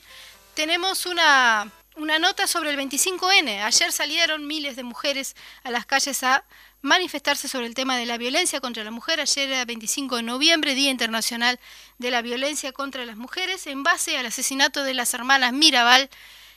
tenemos 0.55 1.05
una, 1.05 1.69
una 1.97 2.21
nota 2.21 2.47
sobre 2.47 2.71
el 2.71 2.79
25N. 2.79 3.65
Ayer 3.65 3.91
salieron 3.91 4.47
miles 4.47 4.77
de 4.77 4.85
mujeres 4.85 5.35
a 5.65 5.73
las 5.73 5.85
calles 5.85 6.23
a 6.23 6.45
manifestarse 6.83 7.49
sobre 7.49 7.67
el 7.67 7.75
tema 7.75 7.97
de 7.97 8.07
la 8.07 8.19
violencia 8.19 8.61
contra 8.61 8.85
la 8.85 8.91
mujer. 8.91 9.21
Ayer 9.21 9.51
era 9.51 9.65
25 9.65 10.17
de 10.17 10.23
noviembre, 10.23 10.75
Día 10.75 10.91
Internacional 10.91 11.61
de 11.99 12.11
la 12.11 12.23
Violencia 12.23 12.73
contra 12.73 13.05
las 13.05 13.17
Mujeres, 13.17 13.67
en 13.67 13.83
base 13.83 14.17
al 14.17 14.27
asesinato 14.27 14.83
de 14.83 14.95
las 14.95 15.13
hermanas 15.15 15.53
Mirabal 15.53 16.09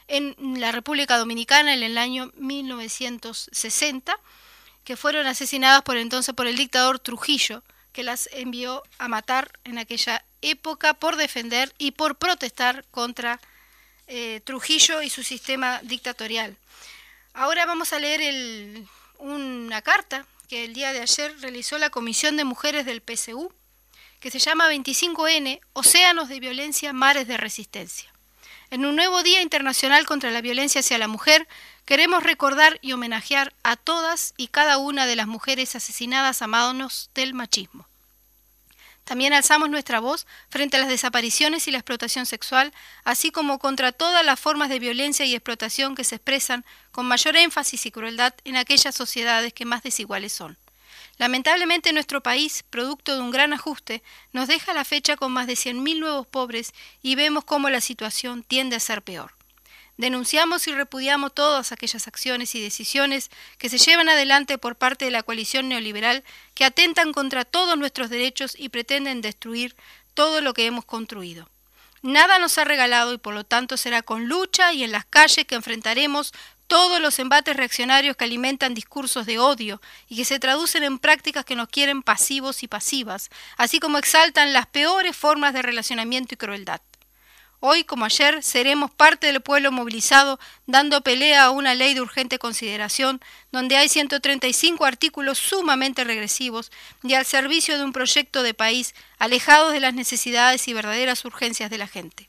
en 0.08 0.36
la 0.60 0.72
República 0.72 1.18
Dominicana 1.18 1.74
en 1.74 1.84
el 1.84 1.98
año 1.98 2.32
1960, 2.38 4.18
que 4.84 4.98
fueron 4.98 5.28
asesinadas 5.28 5.82
por 5.82 5.98
entonces 5.98 6.34
por 6.36 6.48
el 6.48 6.58
dictador 6.58 7.00
Trujillo, 7.00 7.64
que 7.92 8.04
las 8.04 8.30
envió 8.34 8.84
a 8.98 9.08
matar 9.08 9.52
en 9.64 9.78
aquella 9.78 10.26
época 10.42 10.94
por 10.94 11.16
defender 11.16 11.74
y 11.78 11.92
por 11.92 12.16
protestar 12.16 12.86
contra 12.92 13.40
eh, 14.08 14.42
Trujillo 14.44 15.02
y 15.02 15.10
su 15.10 15.24
sistema 15.24 15.80
dictatorial. 15.84 16.58
Ahora 17.34 17.66
vamos 17.66 17.94
a 17.94 18.00
leer 18.00 18.22
el, 18.22 18.88
una 19.20 19.82
carta 19.82 20.26
que 20.48 20.66
el 20.66 20.74
día 20.74 20.94
de 20.94 21.02
ayer 21.02 21.36
realizó 21.40 21.78
la 21.78 21.90
Comisión 21.90 22.38
de 22.38 22.44
Mujeres 22.44 22.86
del 22.86 23.02
PSU, 23.02 23.54
que 24.20 24.32
se 24.32 24.40
llama 24.40 24.70
25N, 24.70 25.60
Océanos 25.74 26.30
de 26.30 26.40
Violencia, 26.40 26.94
Mares 26.94 27.28
de 27.28 27.38
Resistencia. 27.38 28.14
En 28.70 28.86
un 28.86 28.96
nuevo 28.96 29.22
Día 29.22 29.42
Internacional 29.42 30.06
contra 30.06 30.32
la 30.32 30.42
Violencia 30.42 30.80
hacia 30.80 30.98
la 30.98 31.08
Mujer, 31.08 31.48
queremos 31.86 32.24
recordar 32.24 32.80
y 32.82 32.94
homenajear 32.94 33.54
a 33.64 33.76
todas 33.76 34.34
y 34.38 34.48
cada 34.48 34.78
una 34.78 35.06
de 35.06 35.16
las 35.16 35.28
mujeres 35.28 35.76
asesinadas 35.76 36.42
a 36.42 36.48
manos 36.48 37.10
del 37.14 37.34
machismo. 37.34 37.88
También 39.04 39.34
alzamos 39.34 39.70
nuestra 39.70 40.00
voz 40.00 40.26
frente 40.50 40.78
a 40.78 40.80
las 40.80 40.90
desapariciones 40.90 41.68
y 41.68 41.72
la 41.72 41.80
explotación 41.80 42.26
sexual, 42.26 42.74
así 43.04 43.32
como 43.32 43.60
contra 43.60 43.92
todas 43.92 44.26
las 44.26 44.40
formas 44.40 44.70
de 44.70 44.80
violencia 44.80 45.26
y 45.26 45.36
explotación 45.36 45.96
que 45.96 46.04
se 46.04 46.16
expresan 46.16 46.64
con 46.92 47.06
mayor 47.06 47.36
énfasis 47.36 47.86
y 47.86 47.92
crueldad 47.92 48.34
en 48.46 48.56
aquellas 48.56 48.96
sociedades 48.96 49.54
que 49.54 49.66
más 49.66 49.84
desiguales 49.84 50.32
son. 50.32 50.58
Lamentablemente 51.18 51.94
nuestro 51.94 52.22
país, 52.22 52.64
producto 52.70 53.16
de 53.16 53.22
un 53.22 53.32
gran 53.32 53.54
ajuste, 53.54 54.02
nos 54.32 54.48
deja 54.48 54.74
la 54.74 54.86
fecha 54.86 55.16
con 55.16 55.32
más 55.32 55.48
de 55.48 55.54
100.000 55.54 56.00
nuevos 56.00 56.26
pobres 56.26 56.74
y 57.02 57.16
vemos 57.16 57.44
cómo 57.44 57.70
la 57.70 57.82
situación 57.82 58.44
tiende 58.44 58.76
a 58.76 58.80
ser 58.80 59.02
peor. 59.02 59.34
Denunciamos 59.98 60.68
y 60.68 60.74
repudiamos 60.74 61.34
todas 61.34 61.72
aquellas 61.72 62.08
acciones 62.08 62.56
y 62.56 62.62
decisiones 62.62 63.30
que 63.60 63.70
se 63.70 63.78
llevan 63.78 64.10
adelante 64.10 64.58
por 64.58 64.76
parte 64.76 65.06
de 65.06 65.12
la 65.12 65.22
coalición 65.22 65.70
neoliberal 65.70 66.24
que 66.56 66.66
atentan 66.66 67.14
contra 67.14 67.46
todos 67.46 67.78
nuestros 67.78 68.10
derechos 68.10 68.56
y 68.58 68.70
pretenden 68.70 69.22
destruir 69.22 69.76
todo 70.16 70.42
lo 70.42 70.54
que 70.54 70.66
hemos 70.66 70.86
construido. 70.86 71.48
Nada 72.02 72.38
nos 72.40 72.58
ha 72.58 72.66
regalado 72.66 73.14
y 73.14 73.18
por 73.18 73.34
lo 73.34 73.44
tanto 73.44 73.78
será 73.78 74.02
con 74.02 74.28
lucha 74.28 74.74
y 74.74 74.84
en 74.84 74.92
las 74.92 75.06
calles 75.06 75.46
que 75.46 75.56
enfrentaremos 75.56 76.34
todos 76.68 77.00
los 77.00 77.20
embates 77.20 77.56
reaccionarios 77.56 78.18
que 78.18 78.26
alimentan 78.26 78.74
discursos 78.74 79.26
de 79.26 79.38
odio 79.38 79.80
y 80.10 80.18
que 80.18 80.26
se 80.26 80.40
traducen 80.40 80.84
en 80.84 80.98
prácticas 80.98 81.46
que 81.46 81.56
nos 81.56 81.70
quieren 81.70 82.02
pasivos 82.02 82.64
y 82.64 82.68
pasivas, 82.68 83.30
así 83.58 83.80
como 83.80 84.00
exaltan 84.00 84.54
las 84.54 84.66
peores 84.66 85.16
formas 85.16 85.54
de 85.54 85.62
relacionamiento 85.62 86.34
y 86.34 86.38
crueldad. 86.38 86.82
Hoy, 87.66 87.86
como 87.86 88.04
ayer, 88.04 88.44
seremos 88.44 88.92
parte 88.92 89.28
del 89.28 89.40
pueblo 89.40 89.72
movilizado 89.72 90.38
dando 90.68 91.00
pelea 91.00 91.46
a 91.46 91.50
una 91.50 91.76
ley 91.76 91.94
de 91.94 92.02
urgente 92.02 92.38
consideración, 92.38 93.22
donde 93.54 93.78
hay 93.78 93.88
135 93.88 94.84
artículos 94.84 95.38
sumamente 95.38 96.04
regresivos 96.04 96.74
y 97.04 97.14
al 97.14 97.24
servicio 97.24 97.78
de 97.78 97.86
un 97.86 97.94
proyecto 97.94 98.44
de 98.44 98.54
país 98.54 98.94
alejados 99.18 99.72
de 99.72 99.80
las 99.80 99.94
necesidades 99.94 100.68
y 100.68 100.74
verdaderas 100.74 101.24
urgencias 101.24 101.70
de 101.70 101.78
la 101.78 101.88
gente. 101.88 102.28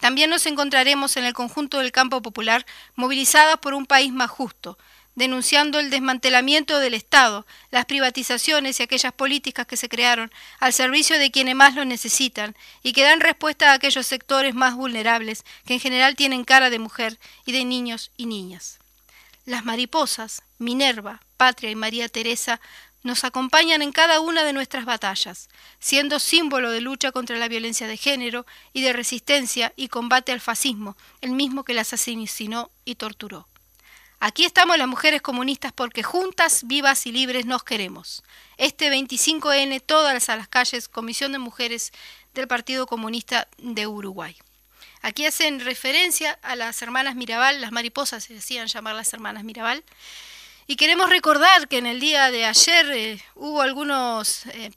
También 0.00 0.28
nos 0.28 0.44
encontraremos 0.44 1.16
en 1.16 1.24
el 1.24 1.34
conjunto 1.34 1.78
del 1.78 1.92
campo 1.92 2.20
popular 2.20 2.66
movilizadas 2.96 3.58
por 3.58 3.74
un 3.74 3.86
país 3.86 4.12
más 4.12 4.28
justo, 4.28 4.76
denunciando 5.14 5.78
el 5.78 5.90
desmantelamiento 5.90 6.78
del 6.80 6.94
Estado, 6.94 7.46
las 7.70 7.84
privatizaciones 7.84 8.78
y 8.78 8.82
aquellas 8.82 9.12
políticas 9.12 9.66
que 9.66 9.76
se 9.76 9.88
crearon 9.88 10.32
al 10.58 10.72
servicio 10.72 11.18
de 11.18 11.30
quienes 11.30 11.54
más 11.54 11.74
lo 11.74 11.84
necesitan 11.84 12.56
y 12.82 12.92
que 12.92 13.04
dan 13.04 13.20
respuesta 13.20 13.70
a 13.70 13.74
aquellos 13.74 14.06
sectores 14.06 14.54
más 14.54 14.74
vulnerables 14.74 15.44
que 15.66 15.74
en 15.74 15.80
general 15.80 16.16
tienen 16.16 16.44
cara 16.44 16.70
de 16.70 16.78
mujer 16.78 17.18
y 17.46 17.52
de 17.52 17.64
niños 17.64 18.10
y 18.16 18.26
niñas. 18.26 18.78
Las 19.46 19.64
mariposas, 19.64 20.42
Minerva, 20.58 21.20
Patria 21.36 21.70
y 21.70 21.74
María 21.76 22.08
Teresa 22.08 22.60
nos 23.02 23.22
acompañan 23.22 23.82
en 23.82 23.92
cada 23.92 24.18
una 24.18 24.44
de 24.44 24.54
nuestras 24.54 24.86
batallas, 24.86 25.50
siendo 25.78 26.18
símbolo 26.18 26.70
de 26.70 26.80
lucha 26.80 27.12
contra 27.12 27.36
la 27.36 27.48
violencia 27.48 27.86
de 27.86 27.98
género 27.98 28.46
y 28.72 28.80
de 28.80 28.94
resistencia 28.94 29.74
y 29.76 29.88
combate 29.88 30.32
al 30.32 30.40
fascismo, 30.40 30.96
el 31.20 31.32
mismo 31.32 31.64
que 31.64 31.74
las 31.74 31.92
asesinó 31.92 32.70
y 32.86 32.94
torturó. 32.94 33.46
Aquí 34.26 34.46
estamos 34.46 34.78
las 34.78 34.88
mujeres 34.88 35.20
comunistas 35.20 35.70
porque 35.74 36.02
juntas, 36.02 36.62
vivas 36.66 37.04
y 37.04 37.12
libres 37.12 37.44
nos 37.44 37.62
queremos. 37.62 38.22
Este 38.56 38.90
25N, 38.90 39.82
todas 39.84 40.30
a 40.30 40.36
las 40.36 40.48
calles, 40.48 40.88
Comisión 40.88 41.32
de 41.32 41.38
Mujeres 41.38 41.92
del 42.32 42.48
Partido 42.48 42.86
Comunista 42.86 43.48
de 43.58 43.86
Uruguay. 43.86 44.34
Aquí 45.02 45.26
hacen 45.26 45.60
referencia 45.60 46.38
a 46.40 46.56
las 46.56 46.80
hermanas 46.80 47.16
Mirabal, 47.16 47.60
las 47.60 47.70
mariposas 47.70 48.24
se 48.24 48.32
decían 48.32 48.66
llamar 48.66 48.94
las 48.94 49.12
hermanas 49.12 49.44
Mirabal. 49.44 49.84
Y 50.66 50.76
queremos 50.76 51.10
recordar 51.10 51.68
que 51.68 51.76
en 51.76 51.84
el 51.84 52.00
día 52.00 52.30
de 52.30 52.46
ayer 52.46 52.90
eh, 52.92 53.22
hubo 53.34 53.60
algunas 53.60 54.46
eh, 54.46 54.70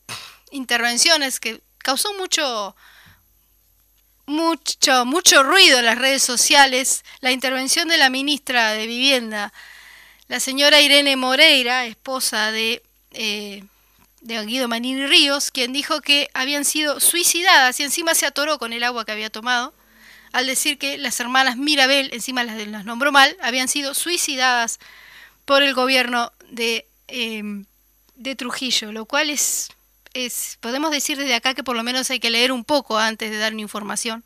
intervenciones 0.52 1.40
que 1.40 1.62
causó 1.78 2.14
mucho, 2.16 2.76
mucho, 4.28 5.06
mucho 5.06 5.42
ruido 5.42 5.80
en 5.80 5.86
las 5.86 5.98
redes 5.98 6.22
sociales 6.22 7.04
la 7.22 7.32
intervención 7.32 7.88
de 7.88 7.98
la 7.98 8.10
ministra 8.10 8.74
de 8.74 8.86
Vivienda, 8.86 9.52
la 10.28 10.40
señora 10.40 10.82
Irene 10.82 11.16
Moreira, 11.16 11.86
esposa 11.86 12.52
de, 12.52 12.84
eh, 13.14 13.64
de 14.22 14.46
Guido 14.46 14.68
Manini 14.68 15.08
Ríos, 15.08 15.50
quien 15.50 15.74
dijo 15.74 16.02
que 16.02 16.30
habían 16.34 16.66
sido 16.66 17.00
suicidadas 17.00 17.80
y 17.80 17.84
encima 17.84 18.14
se 18.14 18.26
atoró 18.26 18.60
con 18.60 18.74
el 18.74 18.84
agua 18.84 19.06
que 19.06 19.14
había 19.14 19.30
tomado, 19.30 19.74
al 20.34 20.46
decir 20.46 20.78
que 20.78 20.98
las 20.98 21.20
hermanas 21.20 21.56
Mirabel, 21.58 22.10
encima 22.12 22.44
las, 22.44 22.68
las 22.68 22.86
nombró 22.86 23.12
mal, 23.14 23.38
habían 23.42 23.70
sido 23.70 23.94
suicidadas 23.94 24.80
por 25.46 25.64
el 25.64 25.74
gobierno 25.74 26.34
de, 26.50 26.86
em, 27.08 27.66
de 28.16 28.36
Trujillo, 28.36 28.92
lo 28.92 29.06
cual 29.06 29.30
es, 29.30 29.70
es, 30.26 30.58
podemos 30.62 30.92
decir 30.92 31.18
desde 31.18 31.36
acá 31.36 31.54
que 31.54 31.64
por 31.64 31.76
lo 31.76 31.84
menos 31.84 32.10
hay 32.10 32.20
que 32.20 32.30
leer 32.30 32.52
un 32.52 32.64
poco 32.64 32.98
antes 32.98 33.30
de 33.30 33.38
dar 33.38 33.54
una 33.54 33.62
información 33.62 34.24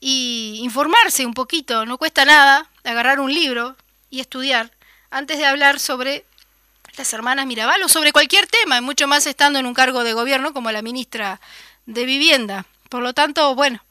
y 0.00 0.60
informarse 0.62 1.26
un 1.26 1.34
poquito, 1.34 1.86
no 1.86 1.98
cuesta 1.98 2.24
nada 2.24 2.70
agarrar 2.84 3.20
un 3.20 3.32
libro 3.32 3.76
y 4.10 4.20
estudiar 4.20 4.70
antes 5.10 5.38
de 5.38 5.46
hablar 5.46 5.78
sobre 5.78 6.24
las 6.96 7.12
hermanas 7.12 7.46
Mirabal 7.46 7.82
o 7.82 7.88
sobre 7.88 8.12
cualquier 8.12 8.46
tema, 8.46 8.80
mucho 8.80 9.06
más 9.06 9.26
estando 9.26 9.58
en 9.58 9.66
un 9.66 9.74
cargo 9.74 10.04
de 10.04 10.12
gobierno 10.12 10.52
como 10.52 10.70
la 10.70 10.82
ministra 10.82 11.40
de 11.86 12.04
Vivienda. 12.04 12.66
Por 12.88 13.02
lo 13.02 13.12
tanto, 13.12 13.54
bueno, 13.54 13.82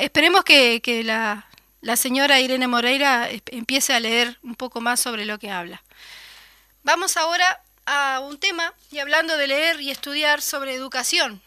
esperemos 0.00 0.44
que, 0.44 1.02
la, 1.04 1.46
la 1.80 1.96
señora 1.96 2.40
Irene 2.40 2.66
Moreira 2.66 3.28
empiece 3.46 3.94
a 3.94 4.00
leer 4.00 4.38
un 4.42 4.54
poco 4.54 4.80
más 4.80 5.00
sobre 5.00 5.24
lo 5.24 5.38
que 5.38 5.50
habla. 5.50 5.82
Vamos 6.82 7.16
ahora 7.16 7.60
a 7.86 8.20
un 8.20 8.38
tema 8.38 8.74
y 8.90 8.98
hablando 8.98 9.36
de 9.36 9.46
leer 9.46 9.80
y 9.80 9.90
estudiar 9.90 10.42
sobre 10.42 10.74
educación, 10.74 11.40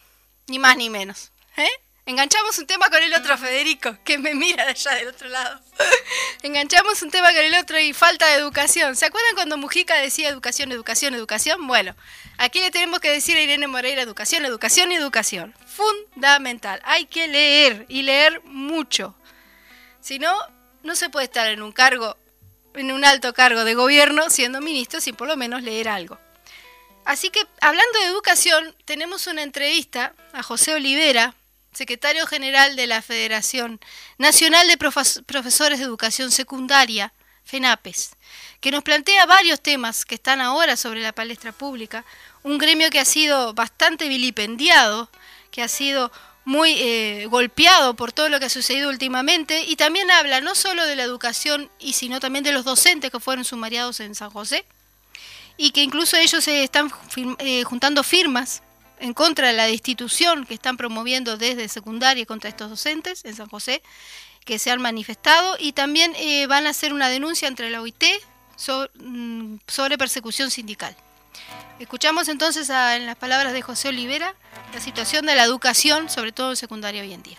ni 0.48 0.58
más 0.58 0.76
ni 0.76 0.90
menos. 0.90 1.30
¿eh? 1.56 1.70
Enganchamos 2.06 2.58
un 2.58 2.66
tema 2.66 2.90
con 2.90 3.02
el 3.02 3.14
otro, 3.14 3.38
Federico, 3.38 3.96
que 4.04 4.18
me 4.18 4.34
mira 4.34 4.64
de 4.64 4.70
allá 4.70 4.92
del 4.96 5.08
otro 5.08 5.28
lado. 5.28 5.60
Enganchamos 6.42 7.02
un 7.02 7.10
tema 7.10 7.28
con 7.28 7.44
el 7.44 7.54
otro 7.54 7.78
y 7.78 7.92
falta 7.92 8.26
de 8.26 8.34
educación. 8.34 8.96
¿Se 8.96 9.06
acuerdan 9.06 9.34
cuando 9.34 9.58
Mujica 9.58 9.94
decía 9.96 10.28
educación, 10.28 10.72
educación, 10.72 11.14
educación? 11.14 11.66
Bueno, 11.66 11.94
aquí 12.38 12.60
le 12.60 12.70
tenemos 12.70 13.00
que 13.00 13.10
decir 13.12 13.36
a 13.36 13.42
Irene 13.42 13.68
Moreira 13.68 14.02
educación, 14.02 14.44
educación 14.44 14.90
y 14.90 14.96
educación. 14.96 15.54
Fundamental. 15.66 16.80
Hay 16.84 17.04
que 17.04 17.28
leer 17.28 17.86
y 17.88 18.02
leer 18.02 18.42
mucho. 18.44 19.14
Si 20.00 20.18
no, 20.18 20.34
no 20.82 20.96
se 20.96 21.10
puede 21.10 21.26
estar 21.26 21.46
en 21.48 21.62
un 21.62 21.70
cargo, 21.70 22.16
en 22.74 22.90
un 22.90 23.04
alto 23.04 23.34
cargo 23.34 23.64
de 23.64 23.74
gobierno 23.74 24.30
siendo 24.30 24.60
ministro 24.60 25.00
sin 25.00 25.14
por 25.14 25.28
lo 25.28 25.36
menos 25.36 25.62
leer 25.62 25.88
algo. 25.88 26.18
Así 27.04 27.30
que, 27.30 27.46
hablando 27.60 27.98
de 28.00 28.06
educación, 28.06 28.74
tenemos 28.84 29.26
una 29.26 29.42
entrevista 29.42 30.14
a 30.32 30.42
José 30.42 30.74
Olivera, 30.74 31.34
secretario 31.72 32.26
general 32.26 32.76
de 32.76 32.86
la 32.86 33.02
Federación 33.02 33.80
Nacional 34.18 34.68
de 34.68 34.76
Profesores 34.76 35.78
de 35.78 35.84
Educación 35.84 36.30
Secundaria, 36.30 37.12
FENAPES, 37.44 38.12
que 38.60 38.70
nos 38.70 38.84
plantea 38.84 39.26
varios 39.26 39.60
temas 39.60 40.04
que 40.04 40.14
están 40.14 40.40
ahora 40.40 40.76
sobre 40.76 41.00
la 41.00 41.12
palestra 41.12 41.52
pública, 41.52 42.04
un 42.42 42.58
gremio 42.58 42.90
que 42.90 43.00
ha 43.00 43.04
sido 43.04 43.54
bastante 43.54 44.08
vilipendiado, 44.08 45.10
que 45.50 45.62
ha 45.62 45.68
sido 45.68 46.12
muy 46.44 46.74
eh, 46.78 47.26
golpeado 47.26 47.94
por 47.94 48.12
todo 48.12 48.28
lo 48.28 48.38
que 48.38 48.46
ha 48.46 48.50
sucedido 48.50 48.88
últimamente 48.88 49.64
y 49.64 49.76
también 49.76 50.10
habla 50.10 50.40
no 50.40 50.54
solo 50.54 50.86
de 50.86 50.96
la 50.96 51.02
educación 51.02 51.70
y 51.78 51.92
sino 51.92 52.18
también 52.18 52.44
de 52.44 52.52
los 52.52 52.64
docentes 52.64 53.10
que 53.10 53.20
fueron 53.20 53.44
sumariados 53.44 54.00
en 54.00 54.14
San 54.14 54.30
José 54.30 54.64
y 55.60 55.72
que 55.72 55.82
incluso 55.82 56.16
ellos 56.16 56.42
se 56.42 56.64
están 56.64 56.90
eh, 57.38 57.64
juntando 57.64 58.02
firmas 58.02 58.62
en 58.98 59.12
contra 59.12 59.48
de 59.48 59.52
la 59.52 59.66
destitución 59.66 60.46
que 60.46 60.54
están 60.54 60.78
promoviendo 60.78 61.36
desde 61.36 61.68
secundaria 61.68 62.24
contra 62.24 62.48
estos 62.48 62.70
docentes 62.70 63.26
en 63.26 63.36
San 63.36 63.46
José, 63.46 63.82
que 64.46 64.58
se 64.58 64.70
han 64.70 64.80
manifestado, 64.80 65.58
y 65.60 65.72
también 65.72 66.14
eh, 66.16 66.46
van 66.46 66.66
a 66.66 66.70
hacer 66.70 66.94
una 66.94 67.10
denuncia 67.10 67.46
entre 67.46 67.68
la 67.68 67.82
OIT 67.82 68.04
mm, 69.00 69.56
sobre, 69.66 69.98
persecución 69.98 70.50
sindical. 70.50 70.96
Escuchamos 71.78 72.28
entonces 72.28 72.70
en 72.70 73.04
las 73.04 73.16
palabras 73.16 73.52
de 73.52 73.60
José 73.60 73.88
Olivera 73.88 74.34
la 74.72 74.80
situación 74.80 75.26
de 75.26 75.34
la 75.34 75.44
educación, 75.44 76.08
sobre 76.08 76.32
todo 76.32 76.50
en 76.50 76.56
secundaria 76.56 77.02
hoy 77.02 77.12
en 77.12 77.22
día. 77.22 77.38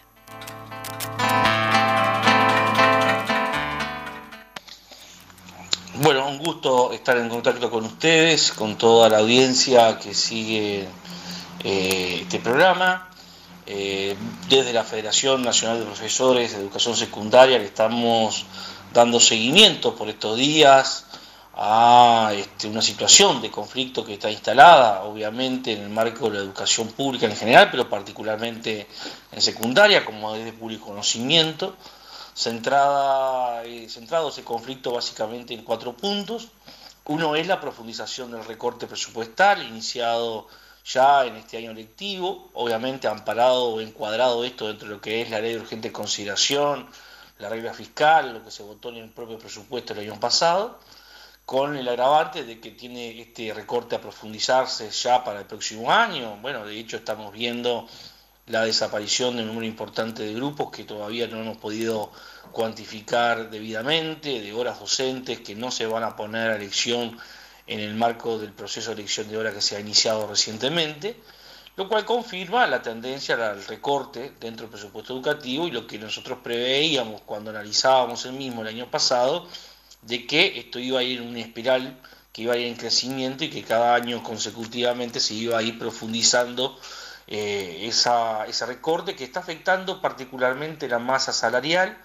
Bueno, 5.95 6.25
un 6.25 6.37
gusto 6.37 6.93
estar 6.93 7.17
en 7.17 7.27
contacto 7.27 7.69
con 7.69 7.83
ustedes, 7.83 8.53
con 8.53 8.77
toda 8.77 9.09
la 9.09 9.17
audiencia 9.17 9.99
que 9.99 10.13
sigue 10.13 10.87
eh, 11.65 12.19
este 12.21 12.39
programa. 12.39 13.09
Eh, 13.65 14.15
desde 14.47 14.71
la 14.71 14.85
Federación 14.85 15.41
Nacional 15.41 15.79
de 15.79 15.85
Profesores 15.85 16.53
de 16.53 16.59
Educación 16.59 16.95
Secundaria 16.95 17.57
le 17.59 17.65
estamos 17.65 18.45
dando 18.93 19.19
seguimiento 19.19 19.93
por 19.93 20.07
estos 20.07 20.37
días 20.37 21.07
a 21.55 22.31
este, 22.37 22.69
una 22.69 22.81
situación 22.81 23.41
de 23.41 23.51
conflicto 23.51 24.05
que 24.05 24.13
está 24.13 24.31
instalada, 24.31 25.03
obviamente, 25.03 25.73
en 25.73 25.81
el 25.81 25.89
marco 25.89 26.29
de 26.29 26.37
la 26.37 26.43
educación 26.43 26.87
pública 26.87 27.25
en 27.25 27.35
general, 27.35 27.67
pero 27.69 27.89
particularmente 27.89 28.87
en 29.29 29.41
secundaria, 29.41 30.05
como 30.05 30.35
es 30.35 30.45
de 30.45 30.53
público 30.53 30.85
conocimiento, 30.85 31.75
centrada, 32.41 33.63
eh, 33.65 33.87
centrado 33.87 34.29
ese 34.29 34.43
conflicto 34.43 34.91
básicamente 34.93 35.53
en 35.53 35.63
cuatro 35.63 35.95
puntos. 35.95 36.47
Uno 37.05 37.35
es 37.35 37.45
la 37.45 37.61
profundización 37.61 38.31
del 38.31 38.43
recorte 38.45 38.87
presupuestal 38.87 39.61
iniciado 39.61 40.47
ya 40.83 41.25
en 41.25 41.35
este 41.35 41.57
año 41.57 41.73
lectivo, 41.73 42.49
obviamente 42.53 43.07
amparado 43.07 43.65
o 43.65 43.81
encuadrado 43.81 44.43
esto 44.43 44.67
dentro 44.67 44.87
de 44.87 44.95
lo 44.95 45.01
que 45.01 45.21
es 45.21 45.29
la 45.29 45.39
ley 45.39 45.53
de 45.53 45.59
urgente 45.59 45.91
consideración, 45.91 46.87
la 47.37 47.49
regla 47.49 47.73
fiscal, 47.73 48.33
lo 48.33 48.43
que 48.43 48.49
se 48.49 48.63
votó 48.63 48.89
en 48.89 48.97
el 48.97 49.09
propio 49.09 49.37
presupuesto 49.37 49.93
el 49.93 49.99
año 49.99 50.19
pasado, 50.19 50.79
con 51.45 51.75
el 51.75 51.87
agravante 51.87 52.43
de 52.43 52.59
que 52.59 52.71
tiene 52.71 53.21
este 53.21 53.53
recorte 53.53 53.95
a 53.95 54.01
profundizarse 54.01 54.89
ya 54.89 55.23
para 55.23 55.41
el 55.41 55.45
próximo 55.45 55.91
año. 55.91 56.37
Bueno, 56.41 56.65
de 56.65 56.79
hecho 56.79 56.97
estamos 56.97 57.31
viendo 57.33 57.87
la 58.47 58.65
desaparición 58.65 59.35
de 59.35 59.43
un 59.43 59.49
número 59.49 59.65
importante 59.65 60.23
de 60.23 60.33
grupos 60.33 60.71
que 60.71 60.83
todavía 60.83 61.27
no 61.27 61.39
hemos 61.41 61.57
podido 61.57 62.11
cuantificar 62.51 63.49
debidamente, 63.49 64.41
de 64.41 64.53
horas 64.53 64.79
docentes 64.79 65.39
que 65.39 65.55
no 65.55 65.71
se 65.71 65.85
van 65.85 66.03
a 66.03 66.15
poner 66.15 66.51
a 66.51 66.55
elección 66.55 67.17
en 67.67 67.79
el 67.79 67.95
marco 67.95 68.37
del 68.37 68.51
proceso 68.51 68.89
de 68.89 69.01
elección 69.01 69.29
de 69.29 69.37
hora 69.37 69.53
que 69.53 69.61
se 69.61 69.75
ha 69.75 69.79
iniciado 69.79 70.27
recientemente, 70.27 71.15
lo 71.77 71.87
cual 71.87 72.05
confirma 72.05 72.67
la 72.67 72.81
tendencia 72.81 73.35
al 73.35 73.63
recorte 73.65 74.33
dentro 74.39 74.65
del 74.65 74.71
presupuesto 74.71 75.13
educativo 75.13 75.67
y 75.67 75.71
lo 75.71 75.87
que 75.87 75.97
nosotros 75.97 76.39
preveíamos 76.43 77.21
cuando 77.21 77.49
analizábamos 77.49 78.25
el 78.25 78.33
mismo 78.33 78.61
el 78.61 78.67
año 78.67 78.91
pasado, 78.91 79.47
de 80.01 80.25
que 80.27 80.59
esto 80.59 80.79
iba 80.79 80.99
a 80.99 81.03
ir 81.03 81.21
en 81.21 81.27
una 81.27 81.39
espiral 81.39 81.99
que 82.33 82.43
iba 82.43 82.53
a 82.53 82.57
ir 82.57 82.67
en 82.67 82.75
crecimiento 82.75 83.43
y 83.43 83.49
que 83.49 83.63
cada 83.63 83.95
año 83.95 84.23
consecutivamente 84.23 85.19
se 85.19 85.33
iba 85.33 85.57
a 85.57 85.61
ir 85.61 85.77
profundizando 85.77 86.79
eh, 87.27 87.87
esa, 87.87 88.45
ese 88.45 88.65
recorte 88.65 89.15
que 89.15 89.23
está 89.23 89.39
afectando 89.41 90.01
particularmente 90.01 90.87
la 90.87 90.99
masa 90.99 91.33
salarial, 91.33 91.97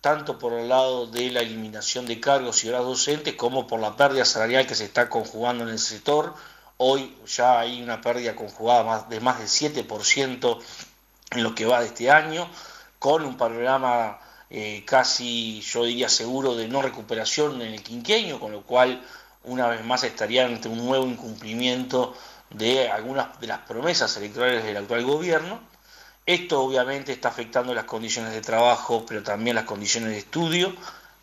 tanto 0.00 0.38
por 0.38 0.54
el 0.54 0.68
lado 0.68 1.06
de 1.06 1.30
la 1.30 1.40
eliminación 1.40 2.06
de 2.06 2.20
cargos 2.20 2.64
y 2.64 2.68
horas 2.68 2.84
docentes 2.84 3.34
como 3.34 3.66
por 3.66 3.80
la 3.80 3.96
pérdida 3.96 4.24
salarial 4.24 4.66
que 4.66 4.74
se 4.74 4.84
está 4.84 5.10
conjugando 5.10 5.64
en 5.64 5.70
el 5.70 5.78
sector. 5.78 6.34
Hoy 6.78 7.16
ya 7.26 7.60
hay 7.60 7.82
una 7.82 8.00
pérdida 8.00 8.34
conjugada 8.34 9.06
de 9.10 9.20
más 9.20 9.38
del 9.38 9.48
7% 9.48 10.58
en 11.32 11.42
lo 11.42 11.54
que 11.54 11.66
va 11.66 11.80
de 11.80 11.86
este 11.86 12.10
año, 12.10 12.48
con 12.98 13.24
un 13.24 13.36
panorama 13.36 14.18
eh, 14.48 14.84
casi, 14.86 15.60
yo 15.60 15.84
diría, 15.84 16.08
seguro 16.08 16.56
de 16.56 16.66
no 16.66 16.82
recuperación 16.82 17.60
en 17.60 17.74
el 17.74 17.82
quinquenio, 17.82 18.40
con 18.40 18.52
lo 18.52 18.62
cual 18.62 19.04
una 19.44 19.68
vez 19.68 19.84
más 19.84 20.02
estaría 20.04 20.46
ante 20.46 20.68
un 20.68 20.78
nuevo 20.78 21.06
incumplimiento 21.06 22.14
de 22.50 22.88
algunas 22.90 23.38
de 23.40 23.46
las 23.46 23.60
promesas 23.60 24.16
electorales 24.16 24.64
del 24.64 24.78
actual 24.78 25.04
gobierno 25.04 25.69
esto 26.26 26.60
obviamente 26.60 27.12
está 27.12 27.28
afectando 27.28 27.74
las 27.74 27.84
condiciones 27.84 28.32
de 28.32 28.40
trabajo, 28.40 29.04
pero 29.06 29.22
también 29.22 29.56
las 29.56 29.64
condiciones 29.64 30.10
de 30.10 30.18
estudio. 30.18 30.74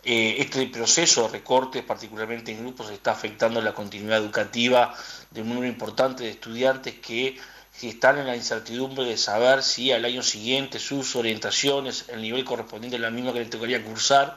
Eh, 0.04 0.38
este 0.40 0.66
proceso 0.68 1.24
de 1.24 1.30
recortes, 1.30 1.84
particularmente 1.84 2.52
en 2.52 2.60
grupos, 2.60 2.90
está 2.92 3.12
afectando 3.12 3.62
la 3.62 3.74
continuidad 3.74 4.20
educativa 4.20 4.94
de 5.32 5.42
un 5.42 5.50
número 5.50 5.68
importante 5.68 6.24
de 6.24 6.30
estudiantes 6.32 6.96
que 6.96 7.38
están 7.82 8.18
en 8.18 8.26
la 8.26 8.36
incertidumbre 8.36 9.06
de 9.06 9.18
saber 9.18 9.64
si 9.64 9.92
al 9.92 10.06
año 10.06 10.24
siguiente 10.24 10.80
sus 10.80 11.16
orientaciones, 11.16 12.06
el 12.08 12.22
nivel 12.22 12.44
correspondiente 12.44 12.98
a 12.98 13.00
la 13.00 13.12
misma 13.12 13.34
que 13.34 13.40
le 13.40 13.46
tocaría 13.46 13.84
cursar, 13.84 14.36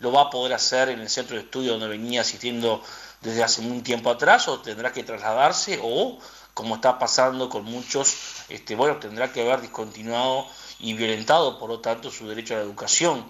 lo 0.00 0.10
va 0.12 0.22
a 0.22 0.30
poder 0.30 0.54
hacer 0.54 0.88
en 0.88 1.00
el 1.00 1.08
centro 1.08 1.36
de 1.36 1.42
estudio 1.42 1.72
donde 1.72 1.88
venía 1.88 2.22
asistiendo 2.22 2.82
desde 3.20 3.42
hace 3.42 3.60
un 3.60 3.82
tiempo 3.82 4.10
atrás 4.10 4.48
o 4.48 4.60
tendrá 4.60 4.92
que 4.92 5.04
trasladarse 5.04 5.78
o 5.82 6.18
como 6.60 6.74
está 6.74 6.98
pasando 6.98 7.48
con 7.48 7.64
muchos, 7.64 8.44
este, 8.50 8.76
bueno, 8.76 8.98
tendrá 8.98 9.32
que 9.32 9.40
haber 9.40 9.62
discontinuado 9.62 10.46
y 10.78 10.92
violentado, 10.92 11.58
por 11.58 11.70
lo 11.70 11.80
tanto, 11.80 12.10
su 12.10 12.28
derecho 12.28 12.52
a 12.52 12.58
la 12.58 12.64
educación. 12.64 13.24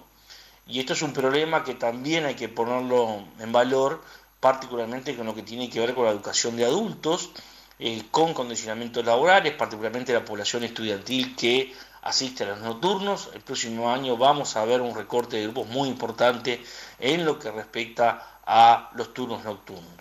Y 0.67 0.81
esto 0.81 0.95
es 0.95 1.03
un 1.03 1.13
problema 1.13 1.63
que 1.63 1.75
también 1.75 2.25
hay 2.25 2.35
que 2.35 2.49
ponerlo 2.49 3.23
en 3.39 3.53
valor, 3.53 4.03
particularmente 4.41 5.17
con 5.17 5.27
lo 5.27 5.35
que 5.37 5.43
tiene 5.43 5.71
que 5.71 5.79
ver 5.79 5.95
con 5.95 6.07
la 6.07 6.11
educación 6.11 6.57
de 6.57 6.65
adultos, 6.65 7.31
eh, 7.79 8.03
con 8.11 8.35
condicionamientos 8.35 9.05
laborales, 9.05 9.55
particularmente 9.55 10.13
la 10.13 10.25
población 10.25 10.65
estudiantil 10.65 11.37
que 11.37 11.73
asiste 12.03 12.43
a 12.43 12.49
los 12.49 12.61
nocturnos. 12.61 13.31
El 13.33 13.43
próximo 13.43 13.93
año 13.93 14.17
vamos 14.17 14.57
a 14.57 14.65
ver 14.65 14.81
un 14.81 14.97
recorte 14.97 15.37
de 15.37 15.45
grupos 15.45 15.69
muy 15.69 15.89
importante 15.89 16.61
en 16.99 17.25
lo 17.25 17.39
que 17.39 17.53
respecta 17.53 18.41
a 18.45 18.91
los 18.97 19.15
turnos 19.15 19.45
nocturnos. 19.45 20.00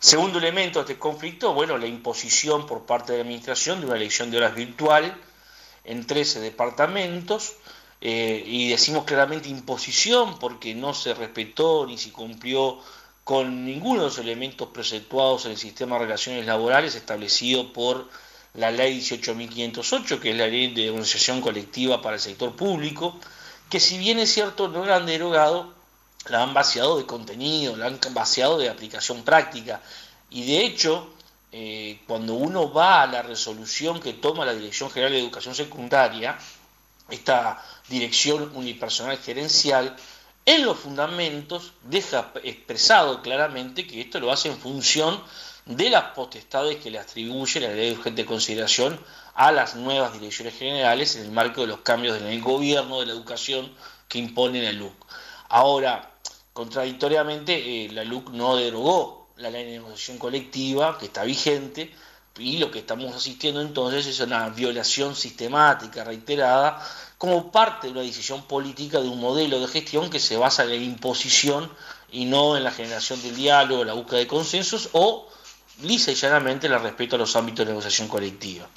Segundo 0.00 0.38
elemento 0.38 0.78
de 0.78 0.92
este 0.92 0.98
conflicto, 0.98 1.54
bueno, 1.54 1.76
la 1.76 1.86
imposición 1.86 2.66
por 2.66 2.86
parte 2.86 3.12
de 3.12 3.18
la 3.18 3.22
Administración 3.24 3.80
de 3.80 3.86
una 3.86 3.96
elección 3.96 4.30
de 4.30 4.36
horas 4.36 4.54
virtual 4.54 5.20
en 5.84 6.06
13 6.06 6.40
departamentos, 6.40 7.56
eh, 8.00 8.44
y 8.46 8.68
decimos 8.68 9.04
claramente 9.04 9.48
imposición 9.48 10.38
porque 10.38 10.74
no 10.74 10.94
se 10.94 11.14
respetó 11.14 11.84
ni 11.84 11.98
se 11.98 12.12
cumplió 12.12 12.78
con 13.24 13.64
ninguno 13.64 14.02
de 14.02 14.06
los 14.06 14.18
elementos 14.18 14.68
preceptuados 14.68 15.46
en 15.46 15.52
el 15.52 15.58
sistema 15.58 15.96
de 15.96 16.04
relaciones 16.04 16.46
laborales 16.46 16.94
establecido 16.94 17.72
por 17.72 18.08
la 18.54 18.70
ley 18.70 19.00
18.508, 19.00 20.20
que 20.20 20.30
es 20.30 20.36
la 20.36 20.46
ley 20.46 20.72
de 20.72 20.90
organización 20.90 21.40
colectiva 21.40 22.00
para 22.00 22.14
el 22.14 22.20
sector 22.20 22.54
público, 22.54 23.18
que 23.68 23.80
si 23.80 23.98
bien 23.98 24.18
es 24.18 24.32
cierto 24.32 24.68
no 24.68 24.86
la 24.86 24.96
han 24.96 25.06
derogado, 25.06 25.74
la 26.28 26.42
han 26.42 26.54
vaciado 26.54 26.98
de 26.98 27.06
contenido, 27.06 27.76
la 27.76 27.86
han 27.86 27.98
vaciado 28.10 28.58
de 28.58 28.68
aplicación 28.68 29.22
práctica. 29.22 29.80
Y 30.30 30.46
de 30.46 30.64
hecho, 30.64 31.10
eh, 31.52 32.00
cuando 32.06 32.34
uno 32.34 32.72
va 32.72 33.02
a 33.02 33.06
la 33.06 33.22
resolución 33.22 34.00
que 34.00 34.12
toma 34.14 34.44
la 34.44 34.54
Dirección 34.54 34.90
General 34.90 35.12
de 35.12 35.20
Educación 35.20 35.54
Secundaria, 35.54 36.38
esta 37.08 37.64
dirección 37.88 38.54
unipersonal 38.54 39.18
gerencial, 39.18 39.96
en 40.44 40.64
los 40.64 40.78
fundamentos 40.78 41.72
deja 41.82 42.32
expresado 42.42 43.22
claramente 43.22 43.86
que 43.86 44.00
esto 44.00 44.20
lo 44.20 44.32
hace 44.32 44.48
en 44.48 44.58
función 44.58 45.22
de 45.66 45.90
las 45.90 46.04
potestades 46.14 46.76
que 46.76 46.90
le 46.90 46.98
atribuye 46.98 47.60
la 47.60 47.68
ley 47.68 47.90
de 47.90 47.98
urgente 47.98 48.24
consideración 48.24 48.98
a 49.34 49.52
las 49.52 49.74
nuevas 49.74 50.14
direcciones 50.14 50.58
generales 50.58 51.16
en 51.16 51.24
el 51.24 51.30
marco 51.30 51.60
de 51.60 51.66
los 51.66 51.80
cambios 51.80 52.18
en 52.18 52.26
el 52.26 52.40
gobierno 52.40 53.00
de 53.00 53.06
la 53.06 53.12
educación 53.12 53.70
que 54.08 54.18
impone 54.18 54.62
la 54.62 54.72
LUC. 54.72 55.06
Ahora, 55.48 56.18
contradictoriamente, 56.52 57.86
eh, 57.86 57.90
la 57.90 58.04
LUC 58.04 58.30
no 58.30 58.56
derogó 58.56 59.28
la 59.36 59.50
ley 59.50 59.64
de 59.64 59.70
negociación 59.72 60.18
colectiva 60.18 60.98
que 60.98 61.06
está 61.06 61.22
vigente 61.24 61.94
y 62.38 62.58
lo 62.58 62.70
que 62.70 62.80
estamos 62.80 63.14
asistiendo 63.14 63.60
entonces 63.60 64.06
es 64.06 64.20
una 64.20 64.48
violación 64.50 65.16
sistemática, 65.16 66.04
reiterada, 66.04 66.80
como 67.16 67.50
parte 67.50 67.88
de 67.88 67.92
una 67.92 68.02
decisión 68.02 68.42
política 68.42 69.00
de 69.00 69.08
un 69.08 69.20
modelo 69.20 69.58
de 69.60 69.66
gestión 69.66 70.08
que 70.08 70.20
se 70.20 70.36
basa 70.36 70.62
en 70.62 70.70
la 70.70 70.76
imposición 70.76 71.70
y 72.10 72.26
no 72.26 72.56
en 72.56 72.64
la 72.64 72.70
generación 72.70 73.20
del 73.22 73.34
diálogo, 73.34 73.84
la 73.84 73.94
búsqueda 73.94 74.20
de 74.20 74.26
consensos 74.26 74.90
o 74.92 75.28
lisa 75.82 76.12
y 76.12 76.14
llanamente 76.14 76.66
el 76.66 76.80
respeto 76.80 77.16
a 77.16 77.18
los 77.18 77.34
ámbitos 77.36 77.66
de 77.66 77.72
negociación 77.72 78.08
colectiva. 78.08 78.68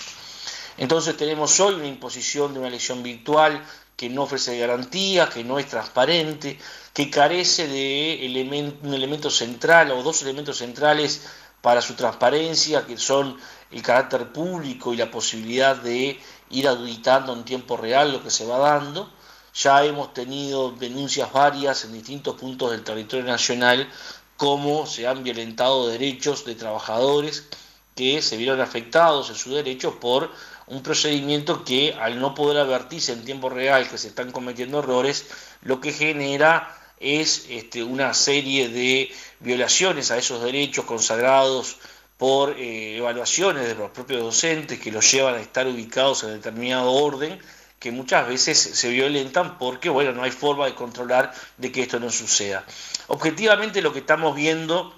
Entonces 0.77 1.15
tenemos 1.15 1.59
hoy 1.59 1.75
una 1.75 1.87
imposición 1.87 2.53
de 2.53 2.59
una 2.59 2.67
elección 2.67 3.03
virtual 3.03 3.63
que 4.01 4.09
no 4.09 4.23
ofrece 4.23 4.57
garantías, 4.57 5.29
que 5.29 5.43
no 5.43 5.59
es 5.59 5.67
transparente, 5.67 6.57
que 6.91 7.11
carece 7.11 7.67
de 7.67 8.79
un 8.83 8.95
elemento 8.95 9.29
central 9.29 9.91
o 9.91 10.01
dos 10.01 10.23
elementos 10.23 10.57
centrales 10.57 11.21
para 11.61 11.83
su 11.83 11.93
transparencia, 11.93 12.83
que 12.87 12.97
son 12.97 13.37
el 13.69 13.83
carácter 13.83 14.33
público 14.33 14.91
y 14.91 14.97
la 14.97 15.11
posibilidad 15.11 15.75
de 15.75 16.19
ir 16.49 16.67
auditando 16.67 17.31
en 17.31 17.45
tiempo 17.45 17.77
real 17.77 18.11
lo 18.11 18.23
que 18.23 18.31
se 18.31 18.43
va 18.47 18.57
dando. 18.57 19.07
Ya 19.53 19.85
hemos 19.85 20.15
tenido 20.15 20.71
denuncias 20.71 21.31
varias 21.31 21.85
en 21.85 21.93
distintos 21.93 22.35
puntos 22.37 22.71
del 22.71 22.83
territorio 22.83 23.25
nacional 23.25 23.87
cómo 24.35 24.87
se 24.87 25.05
han 25.05 25.23
violentado 25.23 25.87
derechos 25.87 26.43
de 26.45 26.55
trabajadores 26.55 27.47
que 27.95 28.23
se 28.23 28.37
vieron 28.37 28.61
afectados 28.61 29.29
en 29.29 29.35
sus 29.35 29.53
derechos 29.53 29.93
por 30.01 30.31
un 30.67 30.83
procedimiento 30.83 31.63
que 31.63 31.95
al 31.99 32.19
no 32.19 32.35
poder 32.35 32.57
advertirse 32.57 33.13
en 33.13 33.25
tiempo 33.25 33.49
real 33.49 33.89
que 33.89 33.97
se 33.97 34.07
están 34.07 34.31
cometiendo 34.31 34.79
errores, 34.79 35.25
lo 35.61 35.81
que 35.81 35.91
genera 35.91 36.77
es 36.99 37.47
este, 37.49 37.83
una 37.83 38.13
serie 38.13 38.69
de 38.69 39.11
violaciones 39.39 40.11
a 40.11 40.17
esos 40.17 40.43
derechos 40.43 40.85
consagrados 40.85 41.77
por 42.17 42.51
eh, 42.51 42.97
evaluaciones 42.97 43.67
de 43.67 43.75
los 43.75 43.89
propios 43.89 44.21
docentes 44.21 44.79
que 44.79 44.91
los 44.91 45.11
llevan 45.11 45.35
a 45.35 45.41
estar 45.41 45.65
ubicados 45.65 46.23
en 46.23 46.33
determinado 46.33 46.91
orden 46.91 47.39
que 47.79 47.91
muchas 47.91 48.27
veces 48.27 48.59
se 48.59 48.89
violentan 48.89 49.57
porque, 49.57 49.89
bueno, 49.89 50.11
no 50.11 50.21
hay 50.21 50.29
forma 50.29 50.67
de 50.67 50.75
controlar 50.75 51.33
de 51.57 51.71
que 51.71 51.81
esto 51.81 51.99
no 51.99 52.11
suceda. 52.11 52.63
Objetivamente 53.07 53.81
lo 53.81 53.91
que 53.91 53.99
estamos 53.99 54.35
viendo 54.35 54.93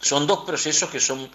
son 0.00 0.26
dos 0.26 0.44
procesos 0.44 0.90
que 0.90 0.98
son 0.98 1.30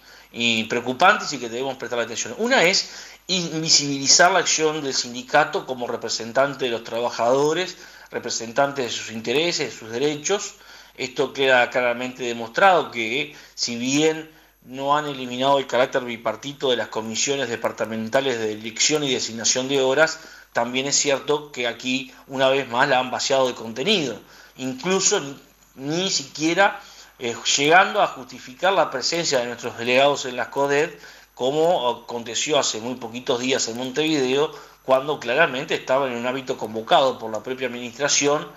preocupantes 0.67 1.31
y 1.33 1.37
que 1.37 1.49
debemos 1.49 1.77
prestar 1.77 1.99
atención. 1.99 2.35
Una 2.37 2.63
es 2.63 2.89
invisibilizar 3.27 4.31
la 4.31 4.39
acción 4.39 4.83
del 4.83 4.93
sindicato 4.93 5.65
como 5.65 5.87
representante 5.87 6.65
de 6.65 6.71
los 6.71 6.83
trabajadores, 6.83 7.77
representante 8.11 8.83
de 8.83 8.89
sus 8.89 9.11
intereses, 9.11 9.71
de 9.71 9.77
sus 9.77 9.89
derechos. 9.89 10.55
Esto 10.97 11.33
queda 11.33 11.69
claramente 11.69 12.23
demostrado 12.23 12.91
que 12.91 13.35
si 13.55 13.75
bien 13.77 14.29
no 14.65 14.97
han 14.97 15.05
eliminado 15.05 15.59
el 15.59 15.67
carácter 15.67 16.03
bipartito 16.03 16.69
de 16.69 16.77
las 16.77 16.87
comisiones 16.87 17.49
departamentales 17.49 18.39
de 18.39 18.53
elección 18.53 19.03
y 19.03 19.13
designación 19.13 19.67
de 19.67 19.81
horas, 19.81 20.19
también 20.53 20.87
es 20.87 20.95
cierto 20.95 21.51
que 21.51 21.67
aquí 21.67 22.13
una 22.27 22.49
vez 22.49 22.67
más 22.69 22.87
la 22.89 22.99
han 22.99 23.11
vaciado 23.11 23.47
de 23.47 23.55
contenido, 23.55 24.19
incluso 24.57 25.21
ni, 25.75 26.09
siquiera 26.09 26.81
eh, 27.19 27.35
llegando 27.57 28.01
a 28.01 28.07
justificar 28.07 28.73
la 28.73 28.89
presencia 28.91 29.39
de 29.39 29.47
nuestros 29.47 29.77
delegados 29.77 30.25
en 30.25 30.35
las 30.35 30.47
CODED, 30.49 30.91
como 31.33 31.89
aconteció 31.89 32.57
hace 32.59 32.79
muy 32.79 32.95
poquitos 32.95 33.39
días 33.39 33.67
en 33.67 33.77
Montevideo, 33.77 34.51
cuando 34.83 35.19
claramente 35.19 35.75
estaban 35.75 36.11
en 36.11 36.19
un 36.19 36.27
ámbito 36.27 36.57
convocado 36.57 37.17
por 37.17 37.31
la 37.31 37.41
propia 37.41 37.67
administración 37.67 38.47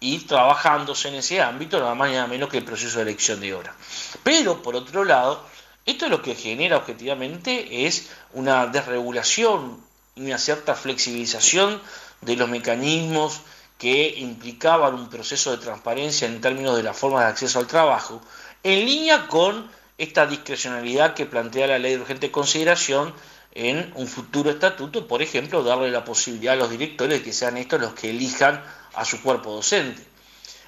y 0.00 0.18
trabajándose 0.20 1.08
en 1.08 1.16
ese 1.16 1.40
ámbito, 1.40 1.80
nada 1.80 1.94
más 1.94 2.10
y 2.10 2.14
nada 2.14 2.26
menos 2.26 2.48
que 2.48 2.58
el 2.58 2.64
proceso 2.64 2.98
de 2.98 3.02
elección 3.02 3.40
de 3.40 3.54
hora. 3.54 3.74
Pero, 4.22 4.62
por 4.62 4.76
otro 4.76 5.04
lado, 5.04 5.42
esto 5.86 6.08
lo 6.08 6.22
que 6.22 6.34
genera 6.34 6.76
objetivamente 6.76 7.86
es 7.86 8.10
una 8.34 8.66
desregulación 8.66 9.88
una 10.18 10.38
cierta 10.38 10.74
flexibilización 10.74 11.80
de 12.20 12.36
los 12.36 12.48
mecanismos 12.48 13.40
que 13.78 14.14
implicaban 14.18 14.94
un 14.94 15.08
proceso 15.08 15.52
de 15.52 15.58
transparencia 15.58 16.26
en 16.26 16.40
términos 16.40 16.76
de 16.76 16.82
la 16.82 16.92
forma 16.92 17.20
de 17.20 17.28
acceso 17.28 17.60
al 17.60 17.68
trabajo, 17.68 18.20
en 18.64 18.84
línea 18.84 19.28
con 19.28 19.70
esta 19.96 20.26
discrecionalidad 20.26 21.14
que 21.14 21.26
plantea 21.26 21.68
la 21.68 21.78
ley 21.78 21.94
de 21.94 22.00
urgente 22.00 22.30
consideración 22.30 23.14
en 23.52 23.92
un 23.94 24.06
futuro 24.06 24.50
estatuto, 24.50 25.06
por 25.06 25.22
ejemplo, 25.22 25.62
darle 25.62 25.90
la 25.90 26.04
posibilidad 26.04 26.54
a 26.54 26.56
los 26.56 26.70
directores 26.70 27.18
de 27.18 27.24
que 27.24 27.32
sean 27.32 27.56
estos 27.56 27.80
los 27.80 27.94
que 27.94 28.10
elijan 28.10 28.62
a 28.94 29.04
su 29.04 29.22
cuerpo 29.22 29.52
docente. 29.52 30.02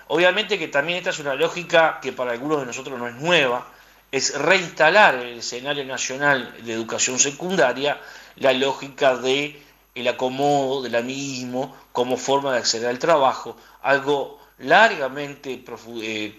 Obviamente 0.09 0.59
que 0.59 0.69
también 0.69 0.99
esta 0.99 1.11
es 1.11 1.19
una 1.19 1.35
lógica 1.35 2.01
que 2.01 2.13
para 2.13 2.33
algunos 2.33 2.61
de 2.61 2.67
nosotros 2.67 2.99
no 2.99 3.07
es 3.07 3.15
nueva, 3.15 3.69
es 4.11 4.37
reinstalar 4.37 5.15
el 5.17 5.39
escenario 5.39 5.85
nacional 5.85 6.57
de 6.65 6.73
educación 6.73 7.19
secundaria 7.19 8.01
la 8.37 8.53
lógica 8.53 9.17
de 9.17 9.63
el 9.95 10.09
acomodo, 10.09 10.83
del 10.83 10.95
amiguismo 10.95 11.77
como 11.93 12.17
forma 12.17 12.53
de 12.53 12.59
acceder 12.59 12.89
al 12.89 12.99
trabajo, 12.99 13.57
algo 13.83 14.39
largamente 14.59 15.65
eh, 16.03 16.39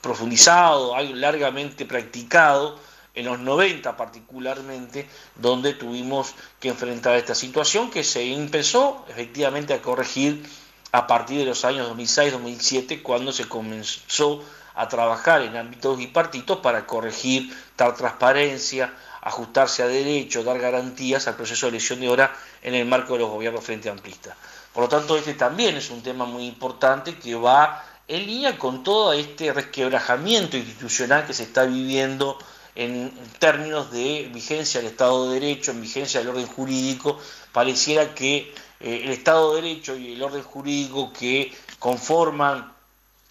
profundizado, 0.00 0.94
algo 0.94 1.14
largamente 1.14 1.84
practicado 1.86 2.78
en 3.14 3.26
los 3.26 3.38
90 3.38 3.96
particularmente, 3.96 5.08
donde 5.36 5.74
tuvimos 5.74 6.34
que 6.58 6.68
enfrentar 6.68 7.16
esta 7.16 7.34
situación 7.34 7.90
que 7.90 8.04
se 8.04 8.32
empezó 8.32 9.04
efectivamente 9.08 9.74
a 9.74 9.82
corregir 9.82 10.42
a 10.92 11.06
partir 11.06 11.38
de 11.38 11.44
los 11.44 11.64
años 11.64 11.88
2006-2007, 11.96 13.02
cuando 13.02 13.32
se 13.32 13.48
comenzó 13.48 14.42
a 14.74 14.88
trabajar 14.88 15.42
en 15.42 15.56
ámbitos 15.56 15.98
bipartitos 15.98 16.58
para 16.58 16.86
corregir 16.86 17.54
tal 17.76 17.94
transparencia, 17.94 18.92
ajustarse 19.22 19.82
a 19.82 19.86
derecho, 19.86 20.44
dar 20.44 20.58
garantías 20.58 21.28
al 21.28 21.36
proceso 21.36 21.66
de 21.66 21.70
elección 21.70 22.00
de 22.00 22.08
hora 22.08 22.34
en 22.62 22.74
el 22.74 22.86
marco 22.86 23.14
de 23.14 23.20
los 23.20 23.30
gobiernos 23.30 23.64
frente 23.64 23.90
amplistas. 23.90 24.36
Por 24.72 24.84
lo 24.84 24.88
tanto, 24.88 25.16
este 25.16 25.34
también 25.34 25.76
es 25.76 25.90
un 25.90 26.02
tema 26.02 26.24
muy 26.24 26.46
importante 26.46 27.16
que 27.16 27.34
va 27.34 27.84
en 28.06 28.26
línea 28.26 28.58
con 28.58 28.82
todo 28.82 29.12
este 29.12 29.52
resquebrajamiento 29.52 30.56
institucional 30.56 31.26
que 31.26 31.34
se 31.34 31.44
está 31.44 31.64
viviendo 31.64 32.38
en 32.74 33.12
términos 33.38 33.90
de 33.92 34.30
vigencia 34.32 34.80
del 34.80 34.90
Estado 34.90 35.28
de 35.28 35.40
Derecho, 35.40 35.70
en 35.70 35.80
vigencia 35.80 36.20
del 36.20 36.30
orden 36.30 36.46
jurídico, 36.46 37.18
pareciera 37.52 38.14
que 38.14 38.54
eh, 38.80 39.02
el 39.04 39.10
Estado 39.10 39.54
de 39.54 39.62
Derecho 39.62 39.96
y 39.96 40.14
el 40.14 40.22
orden 40.22 40.42
jurídico 40.42 41.12
que 41.12 41.52
conforman 41.78 42.72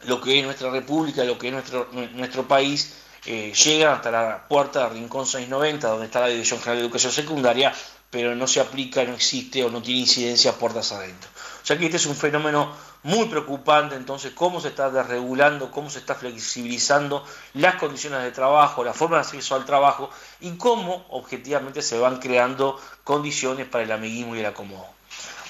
lo 0.04 0.22
que 0.22 0.40
es 0.40 0.46
nuestra 0.46 0.70
república, 0.70 1.24
lo 1.24 1.38
que 1.38 1.48
es 1.48 1.54
nuestro, 1.54 1.90
nuestro 2.14 2.48
país, 2.48 2.94
eh, 3.26 3.54
llegan 3.54 3.94
hasta 3.94 4.12
la 4.12 4.48
puerta 4.48 4.88
de 4.88 4.96
Rincón 4.96 5.26
690, 5.26 5.88
donde 5.88 6.06
está 6.06 6.22
la 6.22 6.28
Dirección 6.28 6.60
General 6.60 6.78
de 6.78 6.86
Educación 6.86 7.12
Secundaria, 7.12 7.74
pero 8.10 8.36
no 8.36 8.48
se 8.48 8.60
aplica, 8.60 9.04
no 9.04 9.14
existe 9.14 9.64
o 9.64 9.70
no 9.70 9.82
tiene 9.82 10.02
incidencia 10.02 10.54
puertas 10.54 10.92
adentro. 10.92 11.30
O 11.62 11.66
sea 11.66 11.78
que 11.78 11.86
este 11.86 11.98
es 11.98 12.06
un 12.06 12.16
fenómeno 12.16 12.72
muy 13.04 13.28
preocupante, 13.28 13.96
entonces, 13.96 14.34
cómo 14.34 14.60
se 14.60 14.70
está 14.70 14.90
desregulando, 14.90 15.72
cómo 15.72 15.90
se 15.90 16.00
está 16.00 16.16
flexibilizando 16.16 17.24
las 17.54 17.76
condiciones 17.76 18.24
de 18.24 18.32
trabajo, 18.32 18.84
la 18.84 18.94
forma 18.94 19.18
de 19.18 19.22
acceso 19.22 19.56
al 19.56 19.66
trabajo 19.66 20.10
y 20.42 20.52
cómo 20.58 21.06
objetivamente 21.10 21.82
se 21.82 21.98
van 21.98 22.20
creando 22.20 22.80
condiciones 23.04 23.68
para 23.68 23.84
el 23.84 23.92
amiguismo 23.92 24.36
y 24.36 24.40
el 24.40 24.46
acomodo. 24.48 24.88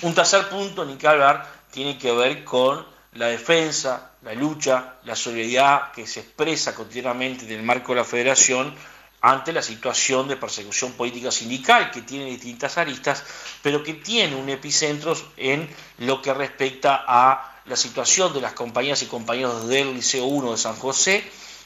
Un 0.01 0.13
tercer 0.13 0.47
punto, 0.49 0.85
ni 0.85 0.95
que 0.95 1.07
hablar, 1.07 1.47
tiene 1.71 1.97
que 1.97 2.11
ver 2.11 2.43
con 2.43 2.85
la 3.13 3.27
defensa, 3.27 4.11
la 4.21 4.33
lucha, 4.33 4.95
la 5.03 5.15
solidaridad 5.15 5.91
que 5.91 6.05
se 6.05 6.21
expresa 6.21 6.75
continuamente 6.75 7.45
en 7.45 7.51
el 7.51 7.63
marco 7.63 7.93
de 7.93 7.99
la 7.99 8.05
federación 8.05 8.73
ante 9.21 9.51
la 9.51 9.61
situación 9.61 10.27
de 10.27 10.37
persecución 10.37 10.93
política 10.93 11.31
sindical 11.31 11.91
que 11.91 12.03
tiene 12.03 12.25
distintas 12.25 12.77
aristas, 12.77 13.23
pero 13.61 13.83
que 13.83 13.95
tiene 13.95 14.35
un 14.35 14.49
epicentro 14.49 15.13
en 15.35 15.69
lo 15.97 16.21
que 16.21 16.33
respecta 16.33 17.03
a 17.05 17.59
la 17.65 17.75
situación 17.75 18.33
de 18.33 18.41
las 18.41 18.53
compañías 18.53 19.01
y 19.01 19.07
compañeros 19.07 19.67
del 19.67 19.93
Liceo 19.93 20.25
1 20.25 20.51
de 20.51 20.57
San 20.57 20.75
José, 20.75 21.23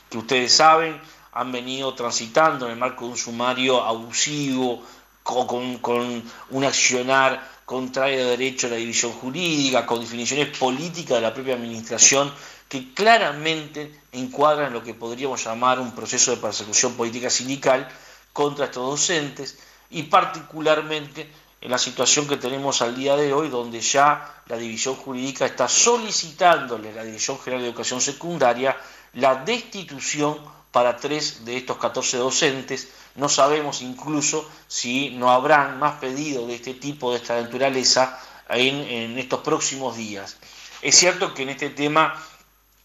que 0.09 0.17
ustedes 0.17 0.53
saben 0.53 0.99
han 1.33 1.51
venido 1.51 1.93
transitando 1.95 2.65
en 2.65 2.73
el 2.73 2.77
marco 2.77 3.05
de 3.05 3.11
un 3.11 3.17
sumario 3.17 3.83
abusivo, 3.83 4.83
con, 5.23 5.77
con 5.79 6.23
un 6.49 6.63
accionar 6.63 7.52
contrario 7.65 8.23
a 8.23 8.29
derecho 8.29 8.67
la 8.67 8.75
división 8.75 9.11
jurídica, 9.13 9.85
con 9.85 9.99
definiciones 9.99 10.55
políticas 10.57 11.17
de 11.17 11.21
la 11.21 11.33
propia 11.33 11.55
administración 11.55 12.31
que 12.67 12.93
claramente 12.93 14.01
encuadran 14.11 14.73
lo 14.73 14.83
que 14.83 14.93
podríamos 14.93 15.43
llamar 15.43 15.79
un 15.79 15.93
proceso 15.93 16.31
de 16.31 16.37
persecución 16.37 16.93
política 16.93 17.29
sindical 17.29 17.87
contra 18.31 18.65
estos 18.65 18.89
docentes 18.89 19.57
y 19.91 20.03
particularmente 20.03 21.29
en 21.61 21.71
la 21.71 21.77
situación 21.77 22.27
que 22.27 22.37
tenemos 22.37 22.81
al 22.81 22.95
día 22.95 23.15
de 23.15 23.31
hoy, 23.31 23.47
donde 23.49 23.79
ya 23.79 24.41
la 24.47 24.57
división 24.57 24.95
jurídica 24.95 25.45
está 25.45 25.69
solicitándole 25.69 26.89
a 26.89 26.95
la 26.95 27.03
División 27.05 27.39
General 27.39 27.61
de 27.61 27.69
Educación 27.69 28.01
Secundaria 28.01 28.75
la 29.13 29.35
destitución 29.35 30.39
para 30.73 30.97
tres 30.97 31.45
de 31.45 31.55
estos 31.55 31.77
14 31.77 32.17
docentes. 32.17 32.89
No 33.15 33.29
sabemos 33.29 33.81
incluso 33.83 34.49
si 34.67 35.11
no 35.11 35.31
habrán 35.31 35.79
más 35.79 35.99
pedidos 35.99 36.47
de 36.47 36.55
este 36.55 36.73
tipo, 36.73 37.11
de 37.11 37.17
esta 37.17 37.39
naturaleza, 37.39 38.19
en, 38.49 39.17
estos 39.17 39.41
próximos 39.41 39.95
días. 39.95 40.37
Es 40.81 40.95
cierto 40.95 41.33
que 41.33 41.43
en 41.43 41.49
este 41.49 41.69
tema 41.69 42.19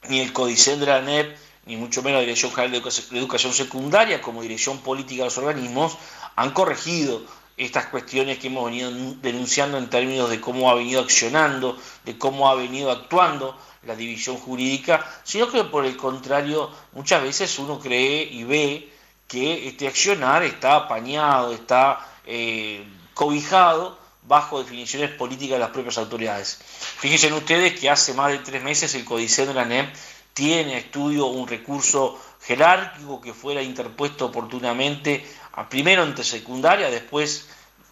ni 0.09 0.21
el 0.21 0.33
Codicen 0.33 0.79
de 0.79 0.87
la 0.87 1.01
NEP, 1.01 1.37
ni 1.65 1.77
mucho 1.77 2.03
menos 2.03 2.19
la 2.19 2.27
Dirección 2.27 2.53
General 2.53 2.83
de 2.83 3.19
Educación 3.19 3.53
Secundaria, 3.53 4.21
como 4.21 4.43
dirección 4.43 4.79
política 4.79 5.23
de 5.23 5.27
los 5.27 5.39
organismos, 5.39 5.97
han 6.37 6.53
corregido 6.53 7.23
estas 7.57 7.87
cuestiones 7.87 8.39
que 8.39 8.47
hemos 8.47 8.67
venido 8.67 8.91
denunciando 9.21 9.79
en 9.79 9.91
términos 9.91 10.31
de 10.31 10.41
cómo 10.41 10.71
ha 10.71 10.75
venido 10.75 11.01
accionando, 11.01 11.77
de 12.05 12.17
cómo 12.17 12.49
ha 12.49 12.55
venido 12.55 12.91
actuando 12.91 13.59
la 13.83 13.95
división 13.95 14.37
jurídica, 14.37 15.07
sino 15.25 15.49
que 15.51 15.65
por 15.65 15.85
el 15.85 15.97
contrario, 15.97 16.71
muchas 16.93 17.23
veces 17.23 17.59
uno 17.59 17.79
cree 17.79 18.23
y 18.23 18.45
ve 18.45 18.93
que 19.27 19.69
este 19.69 19.87
accionar 19.87 20.43
está 20.43 20.77
apañado, 20.77 21.53
está 21.53 22.07
eh, 22.27 22.85
cobijado 23.15 23.99
bajo 24.23 24.63
definiciones 24.63 25.11
políticas 25.11 25.57
de 25.57 25.61
las 25.61 25.71
propias 25.71 25.99
autoridades. 25.99 26.59
Fíjense 26.99 27.33
ustedes 27.33 27.79
que 27.79 27.89
hace 27.89 28.15
más 28.15 28.33
de 28.33 28.39
tres 28.39 28.63
meses 28.63 28.95
el 28.95 29.05
Códice 29.05 29.47
de 29.47 29.55
la 29.55 29.65
NEP 29.65 29.95
tiene 30.35 30.75
a 30.75 30.79
estudio 30.79 31.27
un 31.27 31.49
recurso 31.49 32.21
jerárquico 32.43 33.21
que 33.21 33.33
fuera 33.33 33.63
interpuesto 33.63 34.27
oportunamente, 34.27 35.27
primero 35.69 36.03
ante 36.03 36.23
secundaria, 36.25 36.91
después 36.91 37.49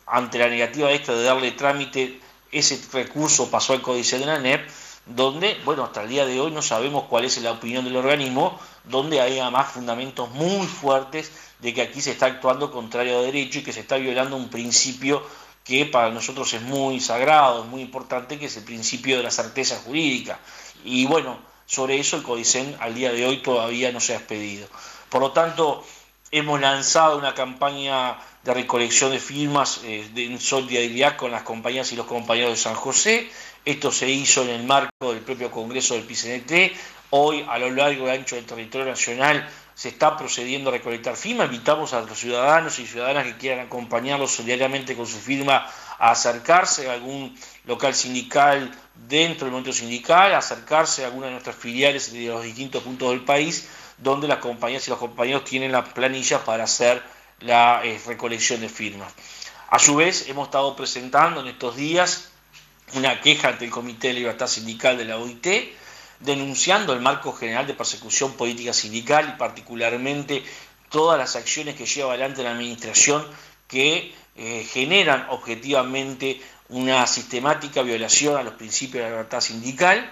ante 0.07 0.39
la 0.39 0.49
negativa 0.49 0.91
esta 0.91 1.13
de 1.15 1.25
darle 1.25 1.53
trámite, 1.53 2.21
ese 2.53 2.81
recurso 2.93 3.51
pasó 3.51 3.73
al 3.73 3.83
Códice 3.83 4.19
de 4.19 4.27
la 4.27 4.39
NEP, 4.39 4.69
donde, 5.07 5.57
bueno, 5.65 5.85
hasta 5.85 6.03
el 6.03 6.09
día 6.09 6.27
de 6.27 6.41
hoy 6.41 6.51
no 6.51 6.63
sabemos 6.63 7.05
cuál 7.09 7.25
es 7.25 7.41
la 7.41 7.53
opinión 7.53 7.85
del 7.85 7.97
organismo, 7.97 8.59
donde 8.85 9.21
hay 9.21 9.39
además 9.39 9.73
fundamentos 9.73 10.31
muy 10.33 10.67
fuertes 10.67 11.31
de 11.61 11.73
que 11.73 11.83
aquí 11.83 12.01
se 12.01 12.13
está 12.13 12.27
actuando 12.27 12.71
contrario 12.71 13.19
a 13.19 13.23
derecho 13.23 13.61
y 13.61 13.63
que 13.63 13.73
se 13.73 13.81
está 13.81 13.97
violando 13.97 14.37
un 14.37 14.49
principio 14.49 15.23
que 15.65 15.87
para 15.87 16.11
nosotros 16.11 16.53
es 16.55 16.63
muy 16.63 17.01
sagrado, 17.01 17.65
es 17.65 17.69
muy 17.69 17.83
importante, 17.83 18.39
que 18.39 18.47
es 18.47 18.57
el 18.57 18.65
principio 18.65 19.17
de 19.17 19.25
la 19.25 19.31
certeza 19.31 19.77
jurídica. 19.85 20.39
Y 20.85 21.07
bueno, 21.07 21.39
sobre 21.67 21.99
eso 21.99 22.17
el 22.17 22.23
CODICEN 22.23 22.77
al 22.81 22.95
día 22.95 23.13
de 23.13 23.27
hoy 23.27 23.39
todavía 23.39 23.91
no 23.91 24.01
se 24.01 24.15
ha 24.15 24.19
expedido. 24.19 24.69
Por 25.09 25.21
lo 25.21 25.33
tanto, 25.33 25.85
hemos 26.31 26.61
lanzado 26.61 27.19
una 27.19 27.35
campaña 27.35 28.19
de 28.45 28.55
recolección 28.55 29.11
de 29.11 29.19
firmas 29.19 29.81
eh, 29.83 30.09
en 30.15 30.41
solidaridad 30.41 31.17
con 31.17 31.33
las 31.33 31.43
compañías 31.43 31.93
y 31.93 31.97
los 31.97 32.07
compañeros 32.07 32.53
de 32.53 32.57
San 32.57 32.75
José. 32.75 33.29
Esto 33.67 33.91
se 33.91 34.09
hizo 34.09 34.45
en 34.45 34.51
el 34.51 34.63
marco 34.63 35.13
del 35.13 35.23
propio 35.23 35.51
Congreso 35.51 35.95
del 35.95 36.05
PCNT. 36.05 36.73
Hoy, 37.11 37.45
a 37.49 37.59
lo 37.59 37.69
largo 37.69 38.07
y 38.07 38.11
ancho 38.11 38.37
del 38.37 38.47
territorio 38.47 38.87
nacional, 38.87 39.45
se 39.75 39.89
está 39.89 40.17
procediendo 40.17 40.71
a 40.71 40.75
recolectar 40.75 41.17
firmas. 41.17 41.47
Invitamos 41.47 41.93
a 41.93 42.01
los 42.03 42.17
ciudadanos 42.17 42.79
y 42.79 42.87
ciudadanas 42.87 43.27
que 43.27 43.37
quieran 43.37 43.67
acompañarlos 43.67 44.31
solidariamente 44.31 44.95
con 44.95 45.09
su 45.09 45.19
firma 45.19 45.67
a 45.99 46.13
acercarse 46.13 46.89
a 46.89 46.93
algún 46.93 47.37
local 47.65 47.93
sindical 47.93 48.71
dentro 49.09 49.47
del 49.47 49.51
momento 49.51 49.73
sindical, 49.73 50.33
a 50.33 50.39
acercarse 50.39 51.03
a 51.03 51.09
alguna 51.09 51.27
de 51.27 51.33
nuestras 51.33 51.57
filiales 51.57 52.13
de 52.13 52.29
los 52.29 52.45
distintos 52.45 52.85
puntos 52.85 53.11
del 53.11 53.25
país, 53.25 53.69
donde 53.99 54.29
las 54.29 54.39
compañías 54.39 54.87
y 54.87 54.91
los 54.91 55.01
compañeros 55.01 55.43
tienen 55.43 55.73
las 55.73 55.89
planillas 55.89 56.41
para 56.43 56.63
hacer 56.63 57.03
la 57.41 57.81
eh, 57.85 58.01
recolección 58.07 58.61
de 58.61 58.69
firmas. 58.69 59.13
A 59.69 59.81
su 59.81 59.97
vez, 59.97 60.29
hemos 60.29 60.47
estado 60.47 60.77
presentando 60.77 61.41
en 61.41 61.49
estos 61.49 61.75
días 61.75 62.31
una 62.95 63.21
queja 63.21 63.49
ante 63.49 63.65
el 63.65 63.71
Comité 63.71 64.09
de 64.09 64.15
Libertad 64.15 64.47
Sindical 64.47 64.97
de 64.97 65.05
la 65.05 65.19
OIT, 65.19 65.47
denunciando 66.21 66.93
el 66.93 67.01
marco 67.01 67.33
general 67.33 67.67
de 67.67 67.75
persecución 67.75 68.33
política 68.35 68.73
sindical 68.73 69.33
y 69.35 69.39
particularmente 69.39 70.43
todas 70.89 71.19
las 71.19 71.37
acciones 71.37 71.75
que 71.75 71.87
lleva 71.87 72.11
adelante 72.11 72.43
la 72.43 72.53
Administración 72.53 73.27
que 73.69 74.15
eh, 74.37 74.67
generan 74.71 75.27
objetivamente 75.31 76.41
una 76.69 77.07
sistemática 77.07 77.83
violación 77.83 78.37
a 78.37 78.43
los 78.43 78.55
principios 78.55 79.03
de 79.03 79.11
la 79.11 79.11
libertad 79.11 79.41
sindical. 79.41 80.11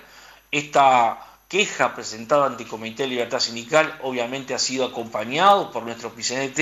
Esta 0.51 1.34
queja 1.55 1.95
presentada 1.95 2.47
ante 2.47 2.65
el 2.65 2.69
Comité 2.69 3.05
de 3.05 3.11
Libertad 3.11 3.39
Sindical 3.39 3.97
obviamente 4.03 4.55
ha 4.55 4.59
sido 4.59 4.85
acompañado 4.87 5.71
por 5.71 5.85
nuestro 5.85 6.11
PCNT 6.11 6.59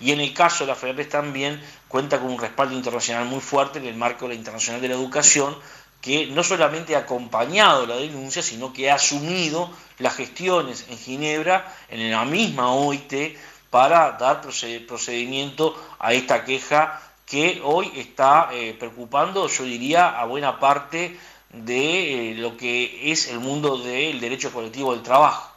y 0.00 0.12
en 0.12 0.20
el 0.20 0.34
caso 0.34 0.64
de 0.64 0.68
la 0.68 0.74
FEDERES 0.74 1.08
también 1.08 1.58
cuenta 1.88 2.20
con 2.20 2.32
un 2.32 2.38
respaldo 2.38 2.74
internacional 2.74 3.24
muy 3.24 3.40
fuerte 3.40 3.78
en 3.78 3.86
el 3.86 3.94
marco 3.94 4.26
de 4.26 4.34
la 4.34 4.38
Internacional 4.38 4.82
de 4.82 4.88
la 4.88 4.96
Educación 4.96 5.56
que 6.02 6.26
no 6.26 6.44
solamente 6.44 6.94
ha 6.94 6.98
acompañado 6.98 7.86
la 7.86 7.96
denuncia, 7.96 8.42
sino 8.42 8.70
que 8.70 8.90
ha 8.90 8.96
asumido 8.96 9.70
las 9.98 10.16
gestiones 10.16 10.84
en 10.90 10.98
Ginebra, 10.98 11.74
en 11.88 12.10
la 12.10 12.26
misma 12.26 12.74
OIT, 12.74 13.38
para 13.70 14.12
dar 14.12 14.42
procedimiento 14.42 15.74
a 15.98 16.12
esta 16.12 16.44
queja 16.44 17.00
que 17.24 17.62
hoy 17.64 17.92
está 17.96 18.50
eh, 18.52 18.76
preocupando, 18.78 19.48
yo 19.48 19.64
diría, 19.64 20.20
a 20.20 20.26
buena 20.26 20.60
parte 20.60 21.18
de 21.50 22.30
eh, 22.30 22.34
lo 22.34 22.56
que 22.56 23.10
es 23.10 23.28
el 23.28 23.40
mundo 23.40 23.78
del 23.78 24.20
derecho 24.20 24.52
colectivo 24.52 24.92
del 24.92 25.02
trabajo. 25.02 25.50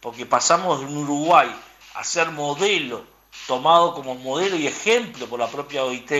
Porque 0.00 0.26
pasamos 0.26 0.80
de 0.80 0.86
un 0.86 0.98
Uruguay 0.98 1.48
a 1.94 2.04
ser 2.04 2.30
modelo, 2.30 3.04
tomado 3.46 3.94
como 3.94 4.14
modelo 4.14 4.56
y 4.56 4.66
ejemplo 4.66 5.26
por 5.26 5.38
la 5.38 5.48
propia 5.48 5.84
OIT 5.84 6.10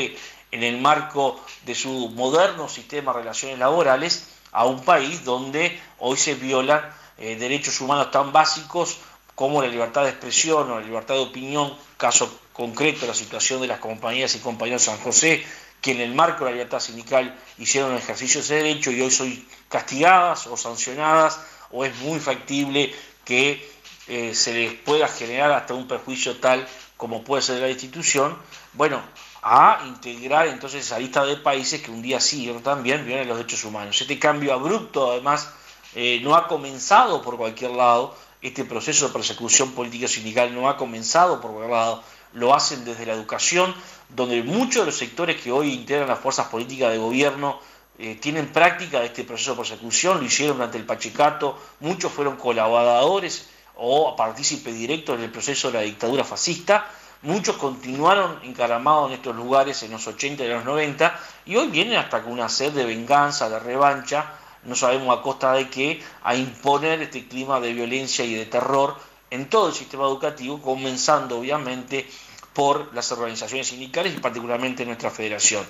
en 0.53 0.63
el 0.63 0.81
marco 0.81 1.41
de 1.65 1.75
su 1.75 2.11
moderno 2.11 2.69
sistema 2.69 3.13
de 3.13 3.21
relaciones 3.21 3.59
laborales, 3.59 4.29
a 4.53 4.67
un 4.67 4.85
país 4.85 5.25
donde 5.25 5.81
hoy 5.99 6.17
se 6.17 6.35
violan 6.35 6.83
eh, 7.19 7.37
derechos 7.37 7.81
humanos 7.81 8.11
tan 8.11 8.33
básicos 8.33 8.99
como 9.35 9.63
la 9.63 9.69
libertad 9.69 10.05
de 10.05 10.11
expresión 10.11 10.71
o 10.71 10.79
la 10.79 10.87
libertad 10.87 11.15
de 11.15 11.21
opinión, 11.21 11.75
caso 11.97 12.31
concreto 12.53 13.07
la 13.07 13.15
situación 13.15 13.63
de 13.63 13.67
las 13.67 13.81
compañías 13.81 14.35
y 14.35 14.41
compañeros 14.41 14.83
San 14.83 14.99
José, 14.99 15.43
que 15.83 15.91
en 15.91 16.01
el 16.01 16.15
marco 16.15 16.45
de 16.45 16.53
la 16.53 16.57
libertad 16.57 16.81
sindical 16.81 17.39
hicieron 17.59 17.95
ejercicio 17.95 18.41
de 18.41 18.45
ese 18.45 18.55
derecho 18.55 18.91
y 18.91 19.03
hoy 19.03 19.11
son 19.11 19.45
castigadas 19.69 20.47
o 20.47 20.57
sancionadas, 20.57 21.41
o 21.71 21.85
es 21.85 21.95
muy 21.99 22.21
factible 22.21 22.95
que 23.25 23.69
eh, 24.07 24.35
se 24.35 24.55
les 24.55 24.73
pueda 24.75 25.09
generar 25.09 25.51
hasta 25.53 25.75
un 25.75 25.89
perjuicio 25.89 26.37
tal 26.39 26.67
como 26.97 27.25
puede 27.25 27.43
ser 27.43 27.61
la 27.61 27.69
institución, 27.69 28.39
bueno, 28.75 29.03
a 29.43 29.83
integrar 29.89 30.47
entonces 30.47 30.87
esa 30.87 31.01
lista 31.01 31.25
de 31.25 31.37
países 31.37 31.83
que 31.83 31.91
un 31.91 32.01
día 32.01 32.21
sí 32.21 32.49
también 32.63 33.05
violan 33.05 33.27
los 33.27 33.39
derechos 33.39 33.65
humanos. 33.65 34.01
Este 34.01 34.21
cambio 34.21 34.53
abrupto, 34.53 35.11
además, 35.11 35.51
eh, 35.97 36.21
no 36.23 36.37
ha 36.37 36.47
comenzado 36.47 37.21
por 37.23 37.37
cualquier 37.37 37.73
lado, 37.73 38.17
este 38.41 38.65
proceso 38.65 39.09
de 39.09 39.13
persecución 39.13 39.73
política 39.73 40.07
sindical 40.07 40.55
no 40.55 40.69
ha 40.69 40.77
comenzado 40.77 41.41
por 41.41 41.51
un 41.51 41.69
lado, 41.69 42.05
lo 42.35 42.55
hacen 42.55 42.85
desde 42.85 43.07
la 43.07 43.13
educación, 43.13 43.75
donde 44.09 44.43
muchos 44.43 44.83
de 44.83 44.87
los 44.87 44.97
sectores 44.97 45.41
que 45.41 45.53
hoy 45.53 45.73
integran 45.73 46.09
las 46.09 46.19
fuerzas 46.19 46.47
políticas 46.47 46.93
de 46.93 46.99
gobierno 46.99 47.61
eh, 47.99 48.17
tienen 48.17 48.53
práctica 48.53 49.01
de 49.01 49.07
este 49.07 49.25
proceso 49.25 49.53
de 49.53 49.59
persecución, 49.59 50.19
lo 50.19 50.25
hicieron 50.25 50.57
durante 50.57 50.79
el 50.79 50.85
Pachecato, 50.85 51.59
muchos 51.81 52.11
fueron 52.11 52.37
colaboradores 52.37 53.49
o 53.77 54.17
partícipes 54.17 54.75
directos 54.75 55.19
en 55.19 55.25
el 55.25 55.31
proceso 55.31 55.69
de 55.69 55.75
la 55.79 55.85
dictadura 55.85 56.25
fascista, 56.25 56.87
muchos 57.23 57.57
continuaron 57.57 58.41
encaramados 58.43 59.11
en 59.11 59.17
estos 59.17 59.37
lugares 59.37 59.83
en 59.83 59.93
los 59.93 60.07
80 60.07 60.45
y 60.45 60.49
los 60.49 60.65
90 60.65 61.21
y 61.47 61.57
hoy 61.57 61.69
vienen 61.69 61.97
hasta 61.97 62.23
con 62.23 62.33
una 62.33 62.49
sed 62.49 62.73
de 62.73 62.85
venganza, 62.85 63.49
de 63.49 63.59
revancha, 63.59 64.33
no 64.65 64.75
sabemos 64.75 65.17
a 65.17 65.23
costa 65.23 65.53
de 65.53 65.69
qué, 65.69 66.03
a 66.23 66.35
imponer 66.35 67.03
este 67.03 67.27
clima 67.27 67.61
de 67.61 67.73
violencia 67.73 68.25
y 68.25 68.35
de 68.35 68.47
terror 68.47 68.97
en 69.33 69.49
todo 69.49 69.69
el 69.69 69.75
sistema 69.75 70.05
educativo, 70.05 70.61
comenzando 70.61 71.39
obviamente 71.39 72.07
por 72.53 72.95
las 72.95 73.11
organizaciones 73.13 73.69
sindicales 73.69 74.15
y 74.15 74.21
particularmente 74.21 74.85
nuestra 74.85 75.11
federación. 75.11 75.65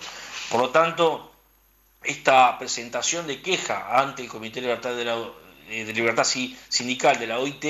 Por 0.50 0.60
lo 0.60 0.70
tanto, 0.70 1.30
esta 2.02 2.58
presentación 2.58 3.28
de 3.28 3.40
queja 3.40 4.00
ante 4.00 4.22
el 4.22 4.28
Comité 4.28 4.60
de 4.60 4.66
Libertad, 4.66 4.96
de 4.96 5.04
eh, 5.68 5.92
Libertad 5.94 6.24
Sindical 6.24 7.20
de 7.20 7.26
la 7.28 7.38
OIT, 7.38 7.64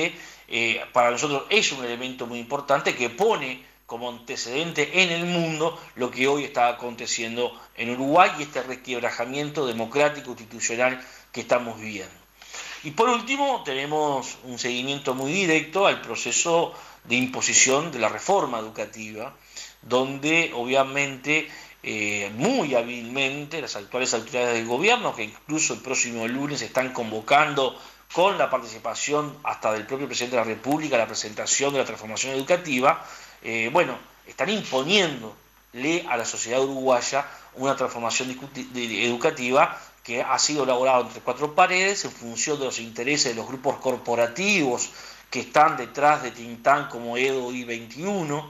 eh, 0.47 0.81
para 0.91 1.11
nosotros 1.11 1.43
es 1.51 1.71
un 1.71 1.85
elemento 1.85 2.25
muy 2.25 2.39
importante 2.39 2.95
que 2.95 3.11
pone 3.11 3.63
como 3.85 4.09
antecedente 4.09 5.03
en 5.03 5.11
el 5.11 5.25
mundo 5.25 5.79
lo 5.95 6.09
que 6.09 6.27
hoy 6.27 6.45
está 6.45 6.69
aconteciendo 6.69 7.53
en 7.75 7.91
Uruguay 7.91 8.31
y 8.39 8.43
este 8.43 8.63
requebrajamiento 8.63 9.67
democrático 9.67 10.31
institucional 10.31 10.99
que 11.31 11.41
estamos 11.41 11.79
viviendo. 11.79 12.22
Y 12.83 12.91
por 12.91 13.07
último, 13.07 13.63
tenemos 13.63 14.37
un 14.43 14.59
seguimiento 14.59 15.15
muy 15.15 15.31
directo 15.31 15.87
al 15.87 16.01
proceso 16.01 16.73
de 17.05 17.15
imposición 17.15 17.91
de 17.91 17.99
la 17.99 18.09
reforma 18.09 18.59
educativa, 18.59 19.33
donde 19.81 20.51
obviamente 20.53 21.49
eh, 21.81 22.29
muy 22.35 22.75
hábilmente 22.75 23.61
las 23.61 23.77
actuales 23.77 24.13
autoridades 24.13 24.55
del 24.55 24.67
gobierno, 24.67 25.15
que 25.15 25.23
incluso 25.23 25.73
el 25.73 25.79
próximo 25.79 26.27
lunes 26.27 26.61
están 26.61 26.91
convocando 26.91 27.79
con 28.13 28.37
la 28.37 28.49
participación 28.49 29.37
hasta 29.43 29.71
del 29.71 29.87
propio 29.87 30.07
presidente 30.07 30.35
de 30.35 30.41
la 30.41 30.47
República 30.47 30.97
la 30.97 31.07
presentación 31.07 31.71
de 31.73 31.79
la 31.79 31.85
transformación 31.85 32.33
educativa, 32.33 33.05
eh, 33.41 33.69
bueno, 33.71 33.97
están 34.27 34.49
imponiéndole 34.49 36.05
a 36.09 36.17
la 36.17 36.25
sociedad 36.25 36.61
uruguaya 36.61 37.25
una 37.55 37.75
transformación 37.75 38.37
educativa 38.75 39.79
que 40.03 40.21
ha 40.21 40.37
sido 40.37 40.65
elaborada 40.65 41.01
entre 41.01 41.21
cuatro 41.21 41.55
paredes 41.55 42.03
en 42.03 42.11
función 42.11 42.59
de 42.59 42.65
los 42.65 42.79
intereses 42.79 43.31
de 43.31 43.35
los 43.35 43.47
grupos 43.47 43.77
corporativos 43.77 44.89
que 45.29 45.39
están 45.39 45.77
detrás 45.77 46.21
de 46.21 46.31
Tintán 46.31 46.89
como 46.89 47.17
Edo 47.17 47.51
I-21, 47.51 48.45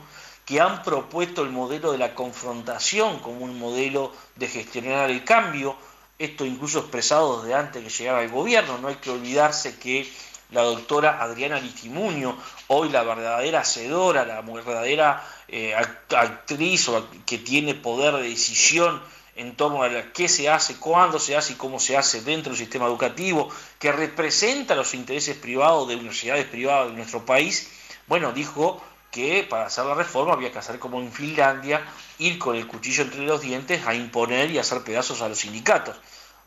que 0.46 0.60
han 0.60 0.84
propuesto 0.84 1.44
el 1.44 1.50
modelo 1.50 1.94
de 1.94 1.98
la 1.98 2.14
confrontación 2.14 3.20
como 3.20 3.46
un 3.46 3.58
modelo 3.58 4.12
de 4.36 4.48
gestionar 4.48 5.10
el 5.10 5.24
cambio, 5.24 5.78
esto 6.20 6.46
incluso 6.46 6.80
expresado 6.80 7.42
desde 7.42 7.56
antes 7.56 7.84
que 7.84 7.90
llegara 7.90 8.24
el 8.24 8.30
gobierno, 8.30 8.78
no 8.80 8.90
hay 8.90 8.96
que 8.96 9.12
olvidarse 9.12 9.78
que 9.78 10.12
la 10.52 10.64
doctora 10.64 11.22
Adriana 11.22 11.60
Listimuño, 11.60 12.38
hoy 12.68 12.90
la 12.90 13.04
verdadera 13.04 13.62
hacedora, 13.62 14.26
la 14.26 14.42
verdadera 14.42 15.24
eh, 15.48 15.74
actriz 15.76 16.90
que 17.26 17.38
tiene 17.38 17.76
poder 17.76 18.16
de 18.16 18.30
decisión 18.30 19.02
en 19.36 19.56
torno 19.56 19.84
a 19.84 19.90
qué 20.14 20.28
se 20.28 20.50
hace, 20.50 20.76
cuándo 20.76 21.20
se 21.20 21.36
hace 21.36 21.54
y 21.54 21.56
cómo 21.56 21.80
se 21.80 21.98
hace 21.98 22.22
dentro 22.22 22.52
del 22.52 22.60
sistema 22.60 22.86
educativo, 22.86 23.50
que 23.80 23.92
representa 23.92 24.76
los 24.76 24.94
intereses 24.94 25.38
privados 25.38 25.88
de 25.88 25.96
universidades 25.96 26.46
privadas 26.46 26.90
de 26.90 26.94
nuestro 26.94 27.26
país, 27.26 27.70
bueno, 28.08 28.32
dijo 28.32 28.82
que 29.12 29.46
para 29.48 29.68
hacer 29.68 29.86
la 29.86 29.94
reforma 29.94 30.34
había 30.34 30.52
que 30.52 30.60
hacer 30.60 30.80
como 30.80 31.00
en 31.00 31.12
Finlandia, 31.12 31.86
ir 32.18 32.40
con 32.40 32.56
el 32.56 32.68
cuchillo 32.68 33.04
entre 33.04 33.22
los 33.22 33.42
dientes 33.42 33.86
a 33.86 33.94
imponer 33.94 34.52
y 34.52 34.58
hacer 34.58 34.82
pedazos 34.84 35.22
a 35.22 35.30
los 35.30 35.40
sindicatos. 35.40 35.96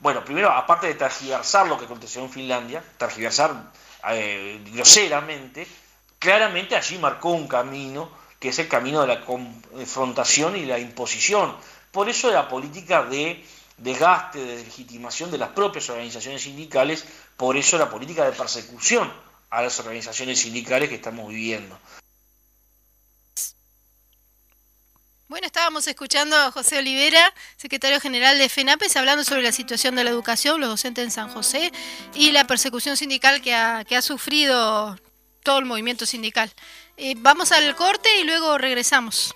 Bueno, 0.01 0.25
primero, 0.25 0.51
aparte 0.51 0.89
de 0.89 0.95
tergiversar 0.95 1.67
lo 1.69 1.79
que 1.79 1.87
aconteció 1.87 2.23
en 2.23 2.31
Finlandia, 2.31 2.85
tergiversar 2.99 3.73
eh, 4.11 4.61
groseramente, 4.73 5.67
claramente 6.19 6.77
allí 6.77 6.99
marcó 6.99 7.31
un 7.31 7.49
camino 7.49 8.11
que 8.39 8.49
es 8.51 8.59
el 8.59 8.69
camino 8.69 9.01
de 9.01 9.07
la 9.07 9.25
confrontación 9.25 10.57
y 10.57 10.67
la 10.67 10.79
imposición. 10.79 11.57
Por 11.97 12.11
eso 12.11 12.31
la 12.31 12.47
política 12.47 13.05
de 13.05 13.43
desgaste, 13.79 14.39
de 14.39 14.65
legitimación 14.65 15.31
de 15.31 15.39
las 15.39 15.49
propias 15.53 15.89
organizaciones 15.89 16.43
sindicales, 16.43 17.07
por 17.39 17.57
eso 17.57 17.79
la 17.79 17.89
política 17.89 18.23
de 18.27 18.33
persecución 18.33 19.11
a 19.49 19.63
las 19.63 19.81
organizaciones 19.81 20.39
sindicales 20.39 20.91
que 20.91 20.97
estamos 20.97 21.27
viviendo. 21.31 21.81
Bueno, 25.29 25.47
estábamos 25.47 25.87
escuchando 25.87 26.37
a 26.37 26.53
José 26.53 26.81
Olivera, 26.81 27.33
secretario 27.57 27.99
general 27.99 28.37
de 28.37 28.51
FENAPES, 28.51 28.95
hablando 28.99 29.25
sobre 29.25 29.41
la 29.41 29.53
situación 29.53 29.95
de 29.95 30.05
la 30.05 30.11
educación, 30.11 30.61
los 30.61 30.69
docentes 30.69 31.03
en 31.03 31.11
San 31.11 31.31
José 31.31 31.73
y 32.13 32.31
la 32.31 32.47
persecución 32.47 32.99
sindical 32.99 33.41
que 33.41 33.55
ha, 33.55 33.87
que 33.87 33.97
ha 33.97 34.03
sufrido 34.03 34.99
todo 35.43 35.61
el 35.61 35.65
movimiento 35.65 36.05
sindical. 36.05 36.53
Eh, 36.99 37.15
vamos 37.17 37.53
al 37.53 37.75
corte 37.75 38.21
y 38.21 38.25
luego 38.25 38.59
regresamos. 38.59 39.35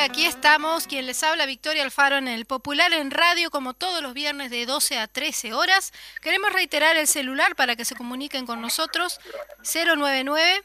Aquí 0.00 0.24
estamos, 0.24 0.86
quien 0.86 1.04
les 1.06 1.22
habla 1.22 1.44
Victoria 1.46 1.82
Alfaro 1.82 2.16
en 2.16 2.28
el 2.28 2.46
Popular 2.46 2.92
en 2.92 3.10
Radio, 3.10 3.50
como 3.50 3.74
todos 3.74 4.02
los 4.02 4.14
viernes 4.14 4.50
de 4.50 4.64
12 4.66 4.98
a 4.98 5.06
13 5.06 5.52
horas. 5.52 5.92
Queremos 6.22 6.52
reiterar 6.52 6.96
el 6.96 7.06
celular 7.06 7.54
para 7.54 7.76
que 7.76 7.84
se 7.84 7.94
comuniquen 7.94 8.46
con 8.46 8.62
nosotros, 8.62 9.20
099, 9.62 10.64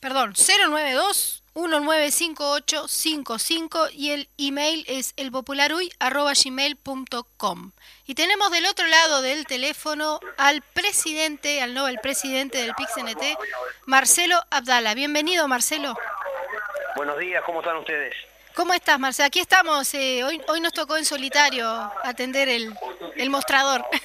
perdón, 0.00 0.34
092 0.34 1.42
195855 1.54 3.88
y 3.92 4.10
el 4.10 4.28
email 4.38 4.84
es 4.88 5.12
elpopularuy.gmail.com. 5.16 7.72
Y 8.06 8.14
tenemos 8.14 8.50
del 8.50 8.64
otro 8.66 8.86
lado 8.86 9.22
del 9.22 9.46
teléfono 9.46 10.20
al 10.38 10.62
presidente, 10.62 11.60
al 11.60 11.74
nuevo 11.74 11.94
presidente 12.00 12.56
del 12.58 12.74
PIXNT, 12.74 13.22
Marcelo 13.86 14.40
Abdala. 14.50 14.94
Bienvenido, 14.94 15.48
Marcelo. 15.48 15.94
Buenos 16.96 17.18
días, 17.18 17.42
¿cómo 17.44 17.60
están 17.60 17.76
ustedes? 17.76 18.31
¿Cómo 18.54 18.74
estás, 18.74 18.98
Marcela? 18.98 19.26
Aquí 19.26 19.40
estamos. 19.40 19.92
Eh, 19.94 20.22
hoy, 20.24 20.40
hoy 20.48 20.60
nos 20.60 20.72
tocó 20.72 20.96
en 20.96 21.04
solitario 21.04 21.66
atender 22.02 22.48
el, 22.48 23.30
mostrador. 23.30 23.84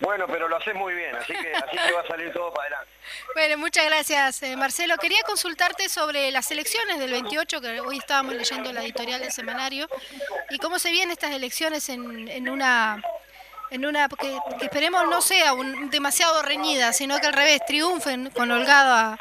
Bueno, 0.00 0.26
pero 0.26 0.48
lo 0.48 0.56
haces 0.56 0.74
muy 0.74 0.94
bien, 0.94 1.14
así 1.14 1.34
que, 1.34 1.52
así 1.54 1.76
que 1.76 1.92
va 1.92 2.00
a 2.00 2.06
salir 2.06 2.32
todo 2.32 2.50
para 2.54 2.68
adelante. 2.68 2.90
Bueno, 3.34 3.58
muchas 3.58 3.84
gracias, 3.84 4.42
eh, 4.42 4.56
Marcelo. 4.56 4.96
Quería 4.96 5.22
consultarte 5.24 5.90
sobre 5.90 6.30
las 6.30 6.50
elecciones 6.50 6.98
del 6.98 7.10
28, 7.10 7.60
que 7.60 7.80
hoy 7.80 7.98
estábamos 7.98 8.34
leyendo 8.34 8.72
la 8.72 8.82
editorial 8.82 9.20
del 9.20 9.30
semanario, 9.30 9.86
y 10.48 10.58
cómo 10.58 10.78
se 10.78 10.90
vienen 10.90 11.12
estas 11.12 11.32
elecciones 11.32 11.90
en, 11.90 12.28
en 12.28 12.48
una 12.48 13.02
en 13.70 13.86
una 13.86 14.08
que, 14.08 14.36
esperemos 14.62 15.06
no 15.08 15.20
sea 15.20 15.52
un, 15.52 15.90
demasiado 15.90 16.42
reñida, 16.42 16.92
sino 16.92 17.18
que 17.20 17.26
al 17.26 17.32
revés 17.32 17.60
triunfen 17.66 18.30
con 18.30 18.50
holgada 18.50 19.18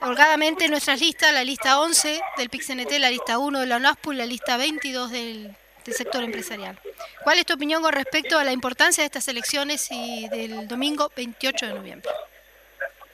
holgadamente 0.00 0.68
nuestras 0.68 1.00
listas, 1.00 1.32
la 1.32 1.44
lista 1.44 1.80
11 1.80 2.20
del 2.36 2.48
PIXNT, 2.48 2.90
la 2.98 3.10
lista 3.10 3.38
1 3.38 3.60
de 3.60 3.66
la 3.66 3.76
UNASPU, 3.76 4.12
la 4.12 4.26
lista 4.26 4.56
22 4.56 5.10
del, 5.10 5.56
sector 5.88 6.22
empresarial. 6.22 6.78
¿Cuál 7.24 7.38
es 7.38 7.46
tu 7.46 7.54
opinión 7.54 7.82
con 7.82 7.94
respecto 7.94 8.38
a 8.38 8.44
la 8.44 8.52
importancia 8.52 9.00
de 9.00 9.06
estas 9.06 9.26
elecciones 9.28 9.88
y 9.90 10.28
del 10.28 10.68
domingo 10.68 11.10
28 11.16 11.66
de 11.66 11.72
noviembre? 11.72 12.10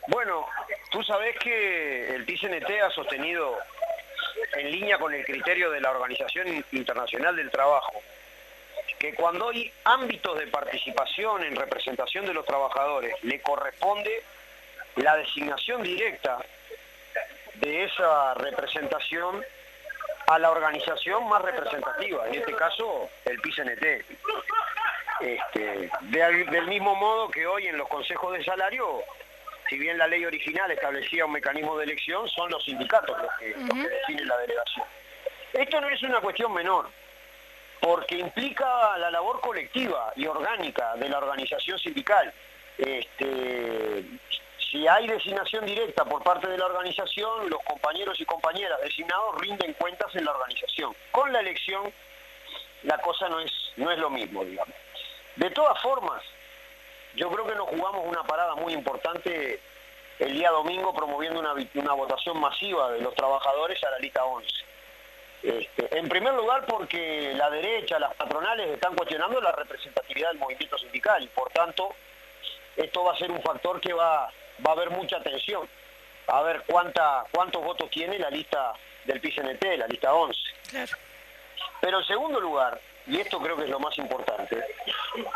Bueno, 0.09 0.45
tú 0.91 1.01
sabes 1.05 1.39
que 1.39 2.17
el 2.17 2.25
PICNT 2.25 2.69
ha 2.85 2.91
sostenido 2.91 3.57
en 4.57 4.73
línea 4.73 4.99
con 4.99 5.15
el 5.15 5.25
criterio 5.25 5.71
de 5.71 5.81
la 5.81 5.93
Organización 5.93 6.65
Internacional 6.73 7.37
del 7.37 7.49
Trabajo, 7.49 8.03
que 8.99 9.15
cuando 9.15 9.51
hay 9.51 9.73
ámbitos 9.85 10.37
de 10.37 10.49
participación 10.49 11.45
en 11.45 11.55
representación 11.55 12.27
de 12.27 12.35
los 12.35 12.45
trabajadores, 12.45 13.15
le 13.23 13.41
corresponde 13.41 14.25
la 14.97 15.17
designación 15.17 15.83
directa 15.83 16.45
de 17.57 17.85
esa 17.85 18.35
representación 18.35 19.45
a 20.27 20.39
la 20.39 20.51
organización 20.51 21.29
más 21.29 21.43
representativa, 21.43 22.27
en 22.29 22.35
este 22.35 22.55
caso 22.55 23.09
el 23.25 23.41
PICNT. 23.41 23.85
Este, 25.21 25.91
del 26.03 26.67
mismo 26.67 26.95
modo 26.97 27.31
que 27.31 27.47
hoy 27.47 27.67
en 27.67 27.79
los 27.79 27.89
consejos 27.89 28.37
de 28.37 28.45
salario, 28.45 29.03
si 29.69 29.79
bien 29.79 29.97
la 29.97 30.07
ley 30.07 30.25
original 30.25 30.71
establecía 30.71 31.25
un 31.25 31.33
mecanismo 31.33 31.77
de 31.79 31.85
elección, 31.85 32.29
son 32.29 32.51
los 32.51 32.65
sindicatos 32.65 33.17
los 33.17 33.31
que, 33.39 33.55
definen 33.55 34.29
la 34.29 34.37
delegación. 34.39 34.87
Esto 35.53 35.81
no 35.81 35.89
es 35.89 36.03
una 36.03 36.21
cuestión 36.21 36.53
menor, 36.53 36.89
porque 37.81 38.19
implica 38.19 38.99
la 38.99 39.11
labor 39.11 39.41
colectiva 39.41 40.13
y 40.17 40.27
orgánica 40.27 40.97
de 40.97 41.09
la 41.09 41.19
organización 41.19 41.79
sindical. 41.79 42.33
Este, 42.77 44.05
si 44.75 44.89
hay 44.89 45.07
designación 45.07 45.65
directa 45.67 46.05
por 46.05 46.25
parte 46.25 46.49
de 46.49 46.59
la 46.59 46.67
organización, 46.67 47.49
los 47.49 47.63
compañeros 47.63 48.21
y 48.21 48.25
compañeras 48.25 48.81
designados 48.83 49.41
rinden 49.41 49.73
cuentas 49.75 50.13
en 50.17 50.25
la 50.25 50.33
organización. 50.33 50.93
Con 51.13 51.33
la 51.33 51.39
elección 51.39 51.93
la 52.83 52.99
cosa 52.99 53.29
no 53.29 53.39
es, 53.39 53.53
no 53.77 53.93
es 53.93 53.99
lo 54.01 54.11
mismo, 54.11 54.45
digamos. 54.45 54.75
De 55.37 55.49
todas 55.51 55.81
formas, 55.81 56.21
yo 57.15 57.31
creo 57.31 57.47
que 57.47 57.55
nos 57.55 57.69
jugamos 57.69 58.03
una 58.05 58.25
parada 58.25 58.57
muy 58.57 58.73
importante 58.73 59.61
el 60.19 60.33
día 60.33 60.51
domingo 60.51 60.93
promoviendo 60.93 61.39
una, 61.39 61.93
votación 61.93 62.41
masiva 62.41 62.91
de 62.91 63.01
los 63.01 63.15
trabajadores 63.15 63.81
a 63.85 63.93
la 63.93 63.99
lista 64.01 64.25
11. 64.25 64.49
Este, 65.45 65.99
en 65.99 66.09
primer 66.09 66.35
lugar 66.35 66.67
porque 66.67 67.33
la 67.37 67.49
derecha, 67.49 68.01
las 68.01 68.13
patronales 68.17 68.71
están 68.71 68.97
cuestionando 68.97 69.41
la 69.41 69.53
representatividad 69.53 70.31
del 70.31 70.39
movimiento 70.39 70.77
sindical 70.79 71.23
y 71.23 71.29
por 71.29 71.49
tanto 71.51 71.95
esto 72.77 73.05
va 73.05 73.13
a 73.13 73.19
ser 73.19 73.31
un 73.31 73.41
factor 73.41 73.81
que 73.81 73.93
va 73.93 74.33
va 74.65 74.71
a 74.71 74.75
haber 74.75 74.91
mucha 74.91 75.21
tensión. 75.21 75.69
A 76.27 76.43
ver 76.43 76.63
cuánta, 76.67 77.25
cuántos 77.31 77.63
votos 77.63 77.91
tiene 77.91 78.19
la 78.19 78.31
lista 78.31 78.73
del 79.05 79.21
PCNT, 79.21 79.65
la 79.79 79.87
lista 79.87 80.15
11. 80.15 80.41
Pero 81.81 82.01
en 82.01 82.07
segundo 82.07 82.41
lugar, 82.41 82.81
y 83.07 83.21
esto 83.21 83.39
creo 83.41 83.57
que 83.57 83.65
es 83.65 83.69
lo 83.69 83.79
más 83.79 83.97
importante, 83.99 84.65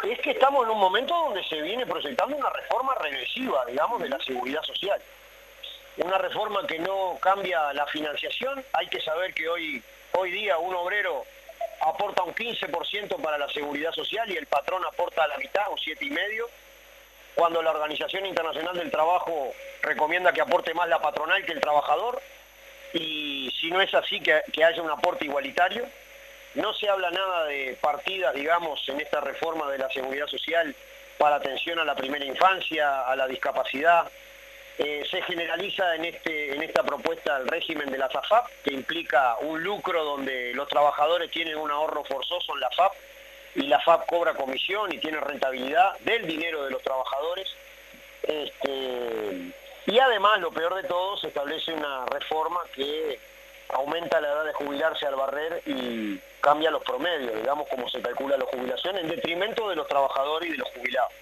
es 0.04 0.18
que 0.20 0.30
estamos 0.30 0.64
en 0.64 0.70
un 0.70 0.78
momento 0.78 1.14
donde 1.14 1.44
se 1.44 1.60
viene 1.60 1.86
proyectando 1.86 2.36
una 2.36 2.50
reforma 2.50 2.94
regresiva, 2.94 3.66
digamos, 3.66 4.00
de 4.00 4.08
la 4.08 4.18
seguridad 4.20 4.62
social. 4.62 5.00
Una 5.98 6.16
reforma 6.16 6.66
que 6.66 6.78
no 6.78 7.18
cambia 7.20 7.72
la 7.74 7.86
financiación. 7.86 8.64
Hay 8.72 8.86
que 8.86 9.00
saber 9.00 9.34
que 9.34 9.48
hoy, 9.48 9.82
hoy 10.12 10.30
día 10.30 10.56
un 10.56 10.74
obrero 10.74 11.24
aporta 11.80 12.22
un 12.22 12.34
15% 12.34 13.20
para 13.20 13.38
la 13.38 13.48
seguridad 13.50 13.92
social 13.92 14.30
y 14.30 14.36
el 14.36 14.46
patrón 14.46 14.84
aporta 14.84 15.26
la 15.26 15.36
mitad, 15.38 15.70
un 15.70 15.76
7,5%, 15.76 16.46
cuando 17.38 17.62
la 17.62 17.70
Organización 17.70 18.26
Internacional 18.26 18.76
del 18.76 18.90
Trabajo 18.90 19.54
recomienda 19.80 20.32
que 20.32 20.40
aporte 20.40 20.74
más 20.74 20.88
la 20.88 21.00
patronal 21.00 21.44
que 21.44 21.52
el 21.52 21.60
trabajador, 21.60 22.20
y 22.92 23.54
si 23.60 23.70
no 23.70 23.80
es 23.80 23.94
así, 23.94 24.18
que, 24.18 24.42
haya 24.64 24.82
un 24.82 24.90
aporte 24.90 25.26
igualitario. 25.26 25.86
No 26.56 26.74
se 26.74 26.88
habla 26.88 27.12
nada 27.12 27.44
de 27.44 27.78
partidas, 27.80 28.34
digamos, 28.34 28.82
en 28.88 29.00
esta 29.00 29.20
reforma 29.20 29.70
de 29.70 29.78
la 29.78 29.88
seguridad 29.90 30.26
social 30.26 30.74
para 31.16 31.36
atención 31.36 31.78
a 31.78 31.84
la 31.84 31.94
primera 31.94 32.24
infancia, 32.24 33.02
a 33.02 33.14
la 33.14 33.28
discapacidad. 33.28 34.10
Eh, 34.76 35.06
se 35.08 35.22
generaliza 35.22 35.94
en, 35.94 36.06
este, 36.06 36.56
en 36.56 36.62
esta 36.64 36.82
propuesta 36.82 37.36
el 37.36 37.46
régimen 37.46 37.92
de 37.92 37.98
la 37.98 38.08
FAP, 38.08 38.48
que 38.64 38.74
implica 38.74 39.36
un 39.42 39.62
lucro 39.62 40.02
donde 40.02 40.52
los 40.54 40.66
trabajadores 40.66 41.30
tienen 41.30 41.56
un 41.56 41.70
ahorro 41.70 42.02
forzoso 42.02 42.52
en 42.54 42.60
la 42.60 42.70
FAP 42.70 42.92
y 43.54 43.62
la 43.62 43.80
FAP 43.80 44.06
cobra 44.06 44.34
comisión 44.34 44.92
y 44.92 44.98
tiene 44.98 45.20
rentabilidad 45.20 45.98
del 46.00 46.26
dinero 46.26 46.64
de 46.64 46.70
los 46.70 46.82
trabajadores. 46.82 47.48
Este, 48.22 49.52
y 49.86 49.98
además, 49.98 50.40
lo 50.40 50.50
peor 50.50 50.74
de 50.74 50.88
todo, 50.88 51.16
se 51.16 51.28
establece 51.28 51.72
una 51.72 52.04
reforma 52.06 52.60
que 52.74 53.18
aumenta 53.70 54.20
la 54.20 54.28
edad 54.28 54.44
de 54.44 54.52
jubilarse 54.52 55.06
al 55.06 55.16
barrer 55.16 55.62
y 55.66 56.18
cambia 56.40 56.70
los 56.70 56.82
promedios, 56.82 57.34
digamos, 57.36 57.66
cómo 57.68 57.88
se 57.88 58.00
calcula 58.00 58.36
la 58.36 58.46
jubilación, 58.46 58.96
en 58.98 59.08
detrimento 59.08 59.68
de 59.68 59.76
los 59.76 59.86
trabajadores 59.86 60.48
y 60.48 60.52
de 60.52 60.58
los 60.58 60.68
jubilados. 60.70 61.12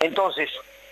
Entonces, 0.00 0.50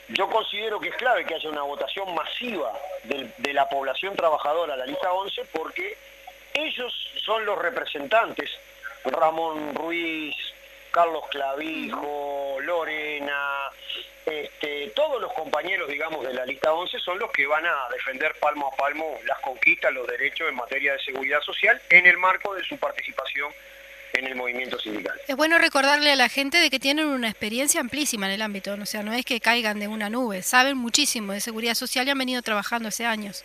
yo 0.08 0.28
considero 0.28 0.80
que 0.80 0.88
es 0.88 0.96
clave 0.96 1.24
que 1.24 1.34
haya 1.34 1.48
una 1.48 1.62
votación 1.62 2.14
masiva 2.14 2.72
de, 3.04 3.52
la 3.52 3.68
población 3.68 4.16
trabajadora 4.16 4.74
a 4.74 4.76
la 4.76 4.86
lista 4.86 5.12
11 5.12 5.44
porque 5.52 5.96
ellos 6.54 6.92
son 7.24 7.44
los 7.44 7.58
representantes, 7.58 8.50
Ramón 9.04 9.74
Ruiz, 9.74 10.36
Carlos 10.90 11.24
Clavijo, 11.30 12.58
Lorena, 12.60 13.70
este, 14.26 14.92
todos 14.94 15.20
los 15.20 15.32
compañeros, 15.32 15.88
digamos, 15.88 16.24
de 16.24 16.34
la 16.34 16.46
lista 16.46 16.72
11 16.72 16.98
son 17.00 17.18
los 17.18 17.30
que 17.32 17.46
van 17.46 17.66
a 17.66 17.88
defender 17.92 18.34
palmo 18.40 18.70
a 18.72 18.76
palmo 18.76 19.18
las 19.26 19.38
conquistas, 19.40 19.92
los 19.92 20.06
derechos 20.06 20.48
en 20.48 20.54
materia 20.54 20.92
de 20.92 21.00
seguridad 21.00 21.40
social 21.40 21.80
en 21.88 22.06
el 22.06 22.16
marco 22.16 22.54
de 22.54 22.62
su 22.64 22.76
participación 22.76 23.52
en 24.12 24.26
el 24.26 24.34
movimiento 24.34 24.78
sindical. 24.78 25.18
Es 25.26 25.36
bueno 25.36 25.58
recordarle 25.58 26.12
a 26.12 26.16
la 26.16 26.28
gente 26.28 26.58
de 26.58 26.70
que 26.70 26.80
tienen 26.80 27.06
una 27.06 27.28
experiencia 27.28 27.80
amplísima 27.80 28.26
en 28.26 28.32
el 28.32 28.42
ámbito, 28.42 28.74
o 28.74 28.86
sea, 28.86 29.02
no 29.02 29.12
es 29.12 29.24
que 29.24 29.40
caigan 29.40 29.80
de 29.80 29.88
una 29.88 30.10
nube, 30.10 30.42
saben 30.42 30.76
muchísimo 30.76 31.32
de 31.32 31.40
seguridad 31.40 31.74
social 31.74 32.06
y 32.06 32.10
han 32.10 32.18
venido 32.18 32.42
trabajando 32.42 32.88
hace 32.88 33.06
años. 33.06 33.44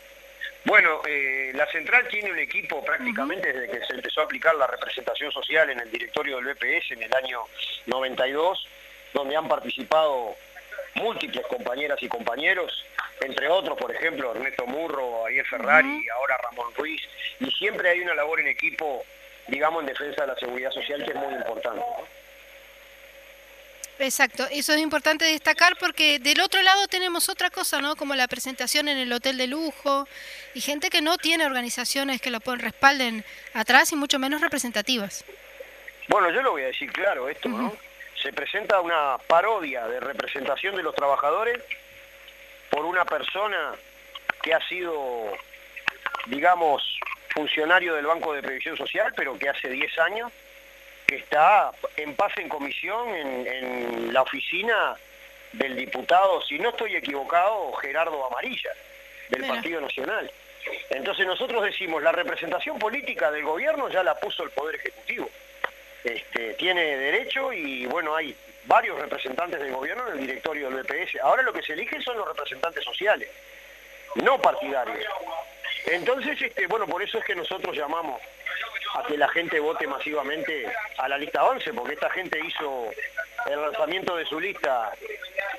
Bueno, 0.66 1.02
eh, 1.08 1.52
la 1.54 1.68
central 1.68 2.08
tiene 2.08 2.32
un 2.32 2.40
equipo 2.40 2.84
prácticamente 2.84 3.54
desde 3.54 3.70
que 3.70 3.86
se 3.86 3.94
empezó 3.94 4.22
a 4.22 4.24
aplicar 4.24 4.56
la 4.56 4.66
representación 4.66 5.32
social 5.32 5.70
en 5.70 5.80
el 5.80 5.92
directorio 5.92 6.38
del 6.38 6.56
BPS 6.56 6.92
en 6.92 7.04
el 7.04 7.14
año 7.14 7.42
92, 7.86 8.68
donde 9.14 9.36
han 9.36 9.48
participado 9.48 10.36
múltiples 10.96 11.46
compañeras 11.48 12.02
y 12.02 12.08
compañeros, 12.08 12.84
entre 13.22 13.48
otros, 13.48 13.78
por 13.78 13.94
ejemplo, 13.94 14.32
Ernesto 14.32 14.66
Murro, 14.66 15.26
Ariel 15.26 15.46
Ferrari, 15.46 16.04
ahora 16.10 16.38
Ramón 16.38 16.74
Ruiz, 16.76 17.02
y 17.40 17.52
siempre 17.52 17.90
hay 17.90 18.00
una 18.00 18.16
labor 18.16 18.40
en 18.40 18.48
equipo, 18.48 19.06
digamos, 19.48 19.82
en 19.82 19.88
defensa 19.88 20.22
de 20.22 20.28
la 20.28 20.36
seguridad 20.36 20.72
social 20.72 21.04
que 21.06 21.12
es 21.12 21.16
muy 21.16 21.34
importante. 21.36 21.86
Exacto, 23.98 24.46
eso 24.52 24.74
es 24.74 24.80
importante 24.80 25.24
destacar 25.24 25.78
porque 25.78 26.20
del 26.20 26.42
otro 26.42 26.62
lado 26.62 26.88
tenemos 26.88 27.30
otra 27.30 27.50
cosa, 27.50 27.80
¿no? 27.82 27.96
Como 27.96 28.14
la 28.16 28.28
presentación 28.28 28.90
en 28.90 28.98
el 28.98 29.12
hotel 29.14 29.38
de 29.38 29.48
lujo 29.48 30.08
y 30.54 30.62
gente 30.62 30.90
que 30.90 31.02
no 31.02 31.18
tiene 31.18 31.46
organizaciones 31.46 32.22
que 32.22 32.30
lo 32.30 32.40
respalden 32.40 33.24
atrás 33.54 33.94
y 33.94 33.96
mucho 33.96 34.20
menos 34.20 34.42
representativas. 34.42 35.24
Bueno, 36.10 36.30
yo 36.30 36.42
lo 36.42 36.52
voy 36.52 36.64
a 36.64 36.68
decir 36.68 36.92
claro 36.92 37.30
esto, 37.30 37.48
¿no? 37.48 37.76
Se 38.22 38.34
presenta 38.34 38.82
una 38.82 39.18
parodia 39.28 39.88
de 39.88 40.00
representación 40.00 40.76
de 40.76 40.84
los 40.84 40.94
trabajadores 40.94 41.60
por 42.70 42.86
una 42.86 43.06
persona 43.06 43.76
que 44.42 44.54
ha 44.54 44.68
sido, 44.68 45.38
digamos, 46.28 46.84
funcionario 47.34 47.96
del 47.96 48.06
Banco 48.06 48.34
de 48.34 48.42
Previsión 48.42 48.76
Social, 48.76 49.14
pero 49.16 49.38
que 49.40 49.50
hace 49.50 49.70
10 49.70 50.00
años 50.00 50.32
que 51.06 51.18
está 51.18 51.72
en 51.98 52.16
paz 52.16 52.34
en 52.38 52.50
comisión 52.50 53.10
en, 53.14 54.14
la 54.14 54.22
oficina 54.22 54.96
del 55.54 55.76
diputado, 55.76 56.42
si 56.42 56.58
no 56.60 56.70
estoy 56.70 56.96
equivocado, 56.96 57.74
Gerardo 57.74 58.26
Amarilla, 58.26 58.72
del 59.30 59.46
Partido 59.46 59.82
Nacional. 59.82 60.32
Entonces 60.90 61.26
nosotros 61.26 61.64
decimos, 61.64 62.02
la 62.02 62.12
representación 62.12 62.80
política 62.80 63.32
del 63.32 63.44
gobierno 63.44 63.90
ya 63.90 64.04
la 64.04 64.20
puso 64.20 64.44
el 64.44 64.50
Poder 64.52 64.76
Ejecutivo. 64.76 65.30
Este, 66.04 66.54
tiene 66.54 66.98
derecho 66.98 67.52
y 67.52 67.86
bueno, 67.88 68.16
hay 68.16 68.36
varios 68.66 68.98
representantes 69.00 69.60
del 69.60 69.74
gobierno 69.74 70.08
en 70.08 70.14
el 70.14 70.20
directorio 70.20 70.70
del 70.70 70.84
BPS. 70.84 71.20
Ahora 71.22 71.44
lo 71.44 71.54
que 71.54 71.62
se 71.62 71.74
eligen 71.74 72.02
son 72.02 72.18
los 72.18 72.28
representantes 72.28 72.84
sociales, 72.84 73.30
no 74.16 74.40
partidarios. 74.42 75.06
Entonces, 75.88 76.42
este, 76.42 76.68
bueno, 76.68 76.88
por 76.88 77.02
eso 77.02 77.18
es 77.20 77.26
que 77.26 77.36
nosotros 77.36 77.76
llamamos 77.76 78.22
a 78.94 79.04
que 79.04 79.18
la 79.18 79.28
gente 79.30 79.60
vote 79.60 79.88
masivamente 79.88 80.72
a 80.98 81.08
la 81.08 81.18
lista 81.18 81.44
11, 81.44 81.74
porque 81.74 81.94
esta 81.94 82.10
gente 82.10 82.40
hizo 82.46 82.90
el 83.46 83.62
lanzamiento 83.62 84.16
de 84.16 84.26
su 84.26 84.40
lista 84.40 84.92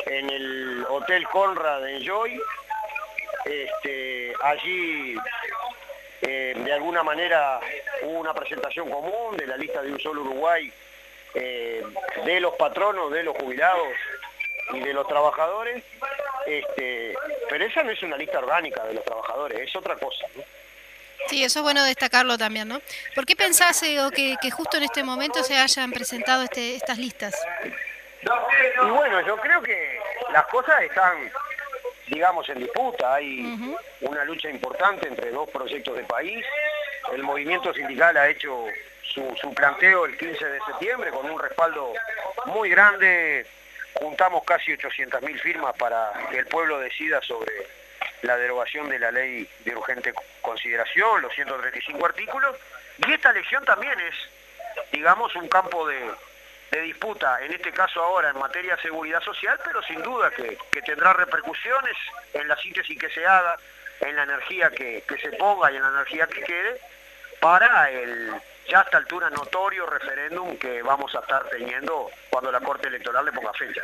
en 0.06 0.30
el 0.30 0.86
Hotel 0.88 1.26
Conrad 1.28 1.82
de 1.82 2.04
Joy. 2.04 2.40
Este, 3.44 4.32
allí, 4.42 5.16
eh, 6.22 6.54
de 6.56 6.72
alguna 6.72 7.02
manera, 7.02 7.60
hubo 8.02 8.20
una 8.20 8.34
presentación 8.34 8.90
común 8.90 9.36
de 9.36 9.46
la 9.46 9.56
lista 9.56 9.82
de 9.82 9.92
un 9.92 10.00
solo 10.00 10.22
Uruguay, 10.22 10.72
eh, 11.34 11.84
de 12.24 12.40
los 12.40 12.54
patronos, 12.54 13.12
de 13.12 13.22
los 13.22 13.36
jubilados 13.36 13.92
y 14.72 14.80
de 14.80 14.92
los 14.92 15.06
trabajadores. 15.06 15.82
Este, 16.46 17.14
pero 17.48 17.64
esa 17.64 17.82
no 17.82 17.90
es 17.90 18.02
una 18.02 18.16
lista 18.16 18.38
orgánica 18.38 18.84
de 18.84 18.94
los 18.94 19.04
trabajadores, 19.04 19.60
es 19.60 19.76
otra 19.76 19.96
cosa. 19.96 20.26
Sí, 21.28 21.42
eso 21.42 21.58
es 21.58 21.62
bueno 21.62 21.84
destacarlo 21.84 22.38
también, 22.38 22.68
¿no? 22.68 22.80
¿Por 23.14 23.26
qué 23.26 23.34
pensás 23.34 23.80
que, 23.80 24.36
que, 24.40 24.50
justo 24.50 24.76
en 24.76 24.84
este 24.84 25.02
momento 25.02 25.42
se 25.42 25.56
hayan 25.56 25.90
presentado 25.90 26.42
este, 26.42 26.76
estas 26.76 26.98
listas? 26.98 27.34
Y 28.22 28.90
bueno, 28.90 29.20
yo 29.26 29.36
creo 29.36 29.62
que 29.62 30.00
las 30.32 30.46
cosas 30.46 30.82
están, 30.82 31.30
digamos, 32.06 32.48
en 32.48 32.60
disputa. 32.60 33.14
Hay 33.14 33.76
una 34.00 34.24
lucha 34.24 34.50
importante 34.50 35.08
entre 35.08 35.30
dos 35.30 35.48
proyectos 35.50 35.96
de 35.96 36.04
país. 36.04 36.44
El 37.12 37.22
movimiento 37.22 37.72
sindical 37.74 38.16
ha 38.16 38.28
hecho 38.28 38.66
su, 39.02 39.34
su 39.40 39.52
planteo 39.54 40.06
el 40.06 40.16
15 40.16 40.44
de 40.44 40.60
septiembre 40.66 41.10
con 41.10 41.28
un 41.28 41.40
respaldo 41.40 41.92
muy 42.46 42.70
grande. 42.70 43.46
Juntamos 43.94 44.44
casi 44.44 44.72
800.000 44.72 45.40
firmas 45.40 45.74
para 45.76 46.12
que 46.30 46.38
el 46.38 46.46
pueblo 46.46 46.78
decida 46.78 47.20
sobre 47.22 47.66
la 48.22 48.36
derogación 48.36 48.88
de 48.88 48.98
la 48.98 49.10
ley 49.10 49.48
de 49.64 49.76
urgente 49.76 50.12
consideración, 50.40 51.22
los 51.22 51.32
135 51.34 52.04
artículos, 52.04 52.56
y 52.98 53.12
esta 53.12 53.30
elección 53.30 53.64
también 53.64 53.98
es, 54.00 54.14
digamos, 54.92 55.34
un 55.36 55.48
campo 55.48 55.86
de, 55.86 56.10
disputa, 56.82 57.42
en 57.42 57.52
este 57.52 57.72
caso 57.72 58.02
ahora 58.02 58.28
en 58.28 58.38
materia 58.38 58.76
de 58.76 58.82
seguridad 58.82 59.22
social, 59.22 59.58
pero 59.64 59.82
sin 59.82 60.02
duda 60.02 60.30
que, 60.30 60.58
tendrá 60.82 61.14
repercusiones 61.14 61.96
en 62.34 62.46
la 62.46 62.56
síntesis 62.58 62.98
que 62.98 63.08
se 63.08 63.24
haga, 63.24 63.56
en 64.00 64.14
la 64.14 64.24
energía 64.24 64.70
que, 64.70 65.02
se 65.22 65.32
ponga 65.32 65.72
y 65.72 65.76
en 65.76 65.82
la 65.82 65.88
energía 65.88 66.26
que 66.26 66.42
quede, 66.42 66.80
para 67.40 67.90
el 67.90 68.30
ya 68.68 68.80
a 68.80 68.82
esta 68.82 68.98
altura 68.98 69.30
notorio 69.30 69.86
referéndum 69.86 70.58
que 70.58 70.82
vamos 70.82 71.14
a 71.14 71.20
estar 71.20 71.48
teniendo 71.48 72.10
cuando 72.30 72.50
la 72.50 72.60
Corte 72.60 72.88
Electoral 72.88 73.24
le 73.24 73.32
ponga 73.32 73.52
fecha. 73.52 73.82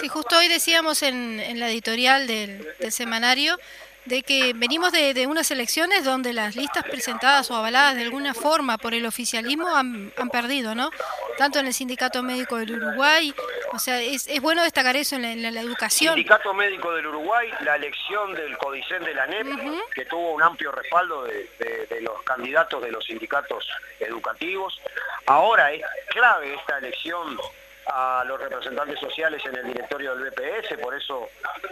Sí, 0.00 0.08
justo 0.08 0.38
hoy 0.38 0.48
decíamos 0.48 1.02
en, 1.02 1.40
en 1.40 1.58
la 1.58 1.68
editorial 1.68 2.26
del, 2.26 2.74
semanario 2.90 3.58
de 4.04 4.22
que 4.22 4.52
venimos 4.54 4.92
de, 4.92 5.26
unas 5.26 5.50
elecciones 5.50 6.04
donde 6.04 6.32
las 6.32 6.56
listas 6.56 6.84
presentadas 6.84 7.50
o 7.50 7.56
avaladas 7.56 7.96
de 7.96 8.02
alguna 8.02 8.32
forma 8.32 8.78
por 8.78 8.94
el 8.94 9.04
oficialismo 9.04 9.68
han, 9.76 10.12
perdido, 10.32 10.74
¿no? 10.74 10.90
Tanto 11.36 11.58
en 11.58 11.66
el 11.66 11.74
Sindicato 11.74 12.22
Médico 12.22 12.56
del 12.56 12.76
Uruguay, 12.76 13.34
o 13.72 13.78
sea, 13.78 14.00
es, 14.00 14.26
bueno 14.40 14.62
destacar 14.62 14.96
eso 14.96 15.16
en 15.16 15.42
la, 15.42 15.60
educación. 15.60 16.14
Sindicato 16.14 16.54
Médico 16.54 16.92
del 16.94 17.06
Uruguay, 17.08 17.50
la 17.60 17.76
elección 17.76 18.34
del 18.34 18.56
Codicen 18.56 19.04
de 19.04 19.14
la 19.14 19.26
NEP, 19.26 19.46
que 19.94 20.06
tuvo 20.06 20.32
un 20.32 20.42
amplio 20.42 20.72
respaldo 20.72 21.24
de, 21.24 21.50
de 21.58 22.00
los 22.00 22.22
candidatos 22.22 22.82
de 22.82 22.90
los 22.90 23.04
sindicatos 23.04 23.68
educativos. 24.00 24.80
Ahora 25.26 25.72
es 25.72 25.82
clave 26.08 26.54
esta 26.54 26.78
elección 26.78 27.38
a 27.88 28.22
los 28.26 28.38
representantes 28.38 29.00
sociales 29.00 29.42
en 29.46 29.56
el 29.56 29.66
directorio 29.66 30.14
del 30.14 30.30
BPS, 30.30 30.78
por 30.80 30.94
eso 30.94 31.30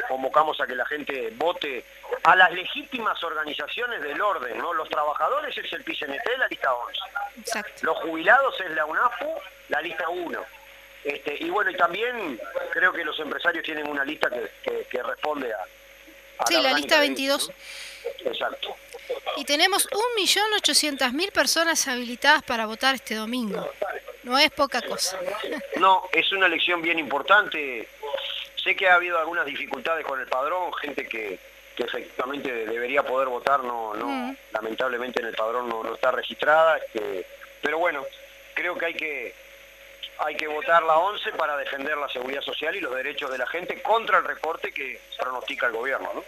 convocamos 0.08 0.60
a 0.60 0.66
que 0.66 0.74
la 0.74 0.86
gente 0.86 1.32
vote 1.36 1.84
a 2.22 2.34
las 2.34 2.50
legítimas 2.52 3.22
organizaciones 3.22 4.02
del 4.02 4.20
orden, 4.20 4.56
¿no? 4.58 4.72
Los 4.72 4.88
trabajadores 4.88 5.56
es 5.56 5.72
el 5.72 5.84
PCNT, 5.84 6.38
la 6.38 6.48
lista 6.48 6.72
11. 6.72 7.62
Los 7.82 7.98
jubilados 7.98 8.58
es 8.60 8.70
la 8.70 8.86
UNAFU, 8.86 9.26
la 9.68 9.82
lista 9.82 10.08
1. 10.08 10.44
Este, 11.04 11.36
y 11.38 11.50
bueno, 11.50 11.70
y 11.70 11.76
también 11.76 12.40
creo 12.72 12.92
que 12.92 13.04
los 13.04 13.18
empresarios 13.20 13.64
tienen 13.64 13.88
una 13.88 14.04
lista 14.04 14.28
que, 14.30 15.02
responde 15.02 15.52
a... 15.52 16.46
sí, 16.46 16.60
la, 16.60 16.72
lista 16.72 16.98
22. 16.98 17.52
Exacto. 18.24 18.74
Y 19.36 19.44
tenemos 19.44 19.88
1.800.000 19.88 21.30
personas 21.30 21.86
habilitadas 21.86 22.42
para 22.42 22.66
votar 22.66 22.94
este 22.94 23.14
domingo. 23.14 23.70
No 24.26 24.36
es 24.36 24.50
poca 24.50 24.82
cosa. 24.82 25.16
No, 25.76 26.08
es 26.12 26.32
una 26.32 26.46
elección 26.46 26.82
bien 26.82 26.98
importante. 26.98 27.88
Sé 28.56 28.74
que 28.74 28.88
ha 28.88 28.96
habido 28.96 29.20
algunas 29.20 29.46
dificultades 29.46 30.04
con 30.04 30.20
el 30.20 30.26
padrón, 30.26 30.74
gente 30.74 31.06
que, 31.06 31.38
efectivamente 31.76 32.52
debería 32.66 33.04
poder 33.04 33.28
votar, 33.28 33.62
no, 33.62 33.94
no 33.94 34.08
mm. 34.08 34.36
lamentablemente 34.50 35.20
en 35.20 35.28
el 35.28 35.34
padrón 35.36 35.68
no, 35.68 35.94
está 35.94 36.10
registrada. 36.10 36.76
Este, 36.78 37.24
pero 37.62 37.78
bueno, 37.78 38.04
creo 38.54 38.76
que 38.76 38.86
hay 38.86 38.94
que 38.94 39.34
hay 40.18 40.34
que 40.34 40.48
votar 40.48 40.82
la 40.82 40.96
11 40.96 41.30
para 41.32 41.56
defender 41.56 41.96
la 41.96 42.08
seguridad 42.08 42.40
social 42.40 42.74
y 42.74 42.80
los 42.80 42.96
derechos 42.96 43.30
de 43.30 43.38
la 43.38 43.46
gente 43.46 43.80
contra 43.80 44.18
el 44.18 44.24
recorte 44.24 44.72
que 44.72 45.00
pronostica 45.20 45.66
el 45.66 45.72
gobierno. 45.72 46.10
¿no? 46.12 46.24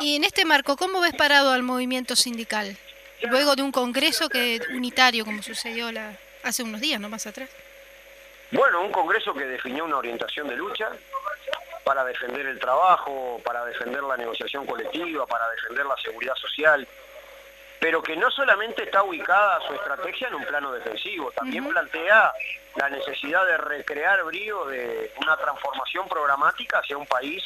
Y 0.00 0.16
en 0.16 0.24
este 0.24 0.46
marco, 0.46 0.76
¿cómo 0.76 1.02
ves 1.02 1.12
parado 1.12 1.50
al 1.50 1.62
movimiento 1.62 2.16
sindical? 2.16 2.74
Luego 3.22 3.54
de 3.54 3.62
un 3.62 3.72
congreso 3.72 4.30
que 4.30 4.60
unitario, 4.70 5.26
como 5.26 5.42
sucedió 5.42 5.92
la, 5.92 6.16
hace 6.42 6.62
unos 6.62 6.80
días, 6.80 7.00
no 7.00 7.08
más 7.08 7.26
atrás. 7.26 7.50
Bueno, 8.50 8.82
un 8.82 8.92
congreso 8.92 9.32
que 9.32 9.44
definió 9.44 9.84
una 9.84 9.96
orientación 9.96 10.48
de 10.48 10.56
lucha 10.56 10.90
para 11.84 12.04
defender 12.04 12.46
el 12.46 12.58
trabajo, 12.58 13.40
para 13.44 13.64
defender 13.64 14.02
la 14.02 14.16
negociación 14.16 14.66
colectiva, 14.66 15.26
para 15.26 15.48
defender 15.50 15.86
la 15.86 15.96
seguridad 15.96 16.34
social, 16.36 16.86
pero 17.80 18.02
que 18.02 18.14
no 18.14 18.30
solamente 18.30 18.84
está 18.84 19.02
ubicada 19.02 19.60
su 19.66 19.74
estrategia 19.74 20.28
en 20.28 20.34
un 20.34 20.44
plano 20.44 20.72
defensivo, 20.72 21.32
también 21.32 21.68
plantea 21.68 22.32
la 22.76 22.88
necesidad 22.88 23.44
de 23.46 23.56
recrear 23.56 24.22
bríos 24.24 24.70
de 24.70 25.12
una 25.20 25.36
transformación 25.36 26.06
programática 26.08 26.78
hacia 26.78 26.96
un 26.96 27.06
país, 27.06 27.42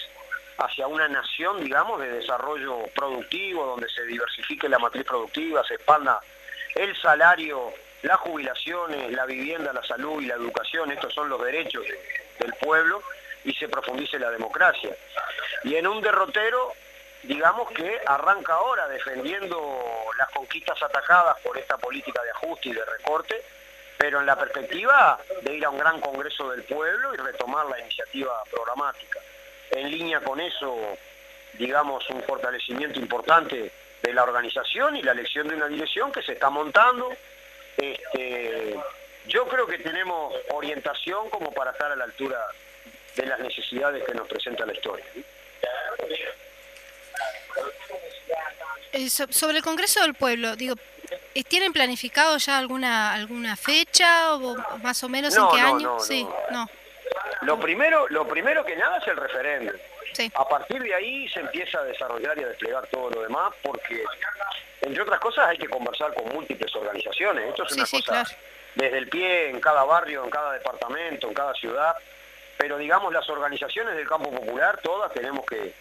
hacia 0.59 0.87
una 0.87 1.09
nación, 1.09 1.63
digamos, 1.63 2.01
de 2.01 2.09
desarrollo 2.09 2.87
productivo, 2.95 3.65
donde 3.65 3.89
se 3.89 4.03
diversifique 4.05 4.69
la 4.69 4.79
matriz 4.79 5.05
productiva, 5.05 5.65
se 5.65 5.75
expanda 5.75 6.21
el 6.75 6.95
salario 7.01 7.73
las 8.07 8.21
jubilaciones, 8.21 9.11
la 9.13 9.27
vivienda, 9.27 9.73
la 9.73 9.83
salud 9.83 10.23
y 10.23 10.27
la 10.27 10.35
educación, 10.35 10.93
estos 10.93 11.13
son 11.13 11.29
los 11.29 11.43
derechos 11.45 11.85
del 12.39 12.53
pueblo 12.55 13.03
y 13.45 13.53
se 13.55 13.69
profundice 13.69 14.19
la 14.19 14.31
democracia. 14.31 14.97
Y 15.65 15.75
en 15.75 15.89
un 15.89 16.01
derrotero, 16.01 16.73
digamos 17.25 17.69
que 17.73 18.01
arranca 18.07 18.55
ahora 18.55 18.87
defendiendo 18.87 19.83
las 20.17 20.31
conquistas 20.31 20.81
atacadas 20.83 21.37
por 21.41 21.59
esta 21.59 21.77
política 21.79 22.23
de 22.23 22.31
ajuste 22.31 22.69
y 22.69 22.73
de 22.75 22.85
recorte, 22.85 23.43
pero 23.99 24.21
en 24.21 24.27
la 24.27 24.39
perspectiva 24.39 25.19
de 25.43 25.55
ir 25.55 25.65
a 25.65 25.71
un 25.71 25.79
gran 25.79 26.01
Congreso 26.01 26.51
del 26.51 26.63
Pueblo 26.63 27.13
y 27.13 27.17
retomar 27.17 27.67
la 27.67 27.81
iniciativa 27.81 28.41
programática. 28.51 29.19
En 29.73 29.91
línea 29.91 30.21
con 30.21 30.39
eso, 30.41 30.97
digamos, 31.55 32.09
un 32.11 32.23
fortalecimiento 32.23 33.01
importante 33.01 33.73
de 34.01 34.13
la 34.13 34.23
organización 34.23 34.97
y 34.97 35.03
la 35.03 35.11
elección 35.11 35.49
de 35.49 35.57
una 35.57 35.67
dirección 35.67 36.13
que 36.13 36.23
se 36.23 36.35
está 36.35 36.51
montando, 36.51 37.11
este, 37.77 38.77
yo 39.27 39.47
creo 39.49 39.67
que 39.67 39.79
tenemos 39.79 40.35
orientación 40.51 41.29
como 41.31 41.53
para 41.53 41.73
estar 41.73 41.91
a 41.91 41.97
la 41.97 42.05
altura 42.05 42.41
de 43.17 43.27
las 43.27 43.39
necesidades 43.41 44.05
que 44.05 44.15
nos 44.15 44.29
presenta 44.29 44.67
la 44.67 44.73
historia. 44.73 45.05
Eh, 48.93 49.11
sobre 49.11 49.59
el 49.59 49.63
Congreso 49.63 50.01
del 50.03 50.15
Pueblo, 50.15 50.57
digo, 50.57 50.75
eh, 51.35 51.45
¿tienen 51.45 51.73
planificado 51.73 52.39
ya 52.39 52.57
alguna 52.57 53.13
alguna 53.13 53.57
fecha 53.57 54.35
o 54.35 54.57
más 54.79 55.03
o 55.05 55.09
menos 55.09 55.37
en 55.37 55.45
qué 55.53 55.61
año? 55.61 56.01
sí, 56.01 56.27
no. 56.51 56.67
Lo 57.43 57.61
primero, 57.61 58.07
lo 58.09 58.27
primero 58.27 58.65
que 58.65 58.77
nada 58.77 58.99
es 58.99 59.07
el 59.09 59.17
referéndum. 59.17 59.77
A 60.35 60.49
partir 60.49 60.83
de 60.83 60.95
ahí 60.95 61.29
se 61.29 61.41
empieza 61.41 61.79
a 61.79 61.85
desarrollar 61.85 62.39
y 62.39 62.43
a 62.43 62.49
desplegar 62.49 62.87
todo 62.87 63.11
lo 63.11 63.23
demás 63.23 63.53
porque 63.63 64.03
entre 64.87 65.03
otras 65.03 65.19
cosas 65.19 65.49
hay 65.49 65.59
que 65.59 65.69
conversar 65.69 66.15
con 66.15 66.33
múltiples 66.33 66.75
organizaciones. 66.77 67.49
Esto 67.49 67.65
es 67.65 67.73
una 67.73 67.87
cosa 67.87 68.25
desde 68.77 68.99
el 68.99 69.09
pie, 69.09 69.51
en 69.51 69.61
cada 69.61 69.83
barrio, 69.85 70.23
en 70.23 70.31
cada 70.31 70.53
departamento, 70.53 71.27
en 71.27 71.35
cada 71.35 71.53
ciudad. 71.55 71.97
Pero 72.57 72.79
digamos, 72.79 73.13
las 73.13 73.29
organizaciones 73.29 73.97
del 73.97 74.09
campo 74.09 74.31
popular, 74.31 74.79
todas 74.83 75.13
tenemos 75.13 75.45
que, 75.45 75.75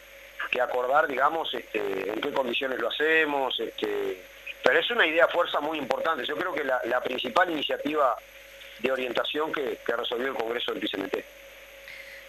acordar, 0.60 1.06
digamos, 1.08 1.54
este, 1.54 2.10
en 2.10 2.20
qué 2.20 2.32
condiciones 2.32 2.80
lo 2.80 2.88
hacemos. 2.88 3.60
Este, 3.60 4.24
pero 4.64 4.80
es 4.80 4.90
una 4.90 5.06
idea 5.06 5.28
fuerza 5.28 5.60
muy 5.60 5.78
importante. 5.78 6.26
Yo 6.26 6.36
creo 6.36 6.54
que 6.54 6.64
la, 6.64 7.02
principal 7.02 7.52
iniciativa 7.52 8.16
de 8.80 8.92
orientación 8.92 9.52
que, 9.52 9.80
resolvió 9.86 10.30
el 10.30 10.36
Congreso 10.36 10.74
del 10.74 10.82
PCNT. 10.82 11.18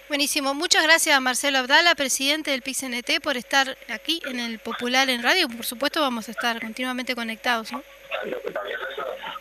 Buenísimo. 0.08 0.54
Muchas 0.54 0.84
gracias 0.84 1.16
a 1.16 1.20
Marcelo 1.20 1.58
Abdala, 1.58 1.96
presidente 1.96 2.52
del 2.52 2.62
PICNT, 2.62 3.20
por 3.20 3.36
estar 3.36 3.76
aquí 3.88 4.22
en 4.26 4.38
el 4.38 4.60
Popular 4.60 5.10
en 5.10 5.20
Radio. 5.20 5.48
Por 5.48 5.66
supuesto, 5.66 6.00
vamos 6.00 6.28
a 6.28 6.30
estar 6.30 6.60
continuamente 6.60 7.16
conectados. 7.16 7.72
¿no? 7.72 7.82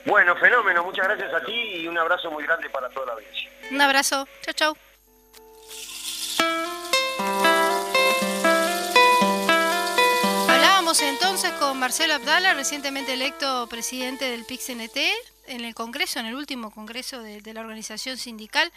Bueno, 0.06 0.36
fenómeno. 0.38 0.84
Muchas 0.84 1.06
gracias 1.06 1.32
a 1.34 1.46
ti 1.46 1.54
y 1.54 1.88
un 1.88 1.98
abrazo 2.00 2.32
muy 2.32 2.44
grande 2.44 2.68
para 2.72 2.90
toda 2.90 3.06
la 3.06 3.14
audiencia. 3.14 3.50
Un 3.70 3.80
abrazo. 3.80 4.28
Chao, 4.42 4.54
chao. 4.54 4.78
Hablábamos 10.50 11.00
entonces 11.02 11.52
con 11.60 11.78
Marcelo 11.78 12.16
Abdala, 12.16 12.56
recientemente 12.56 13.14
electo 13.14 13.68
presidente 13.68 14.26
del 14.26 14.46
PICNT, 14.46 14.98
en 15.48 15.64
el 15.64 15.76
Congreso, 15.76 16.20
en 16.20 16.26
el 16.26 16.34
último 16.34 16.72
Congreso 16.72 17.22
de 17.22 17.54
la 17.54 17.62
organización 17.62 18.18
sindical 18.18 18.72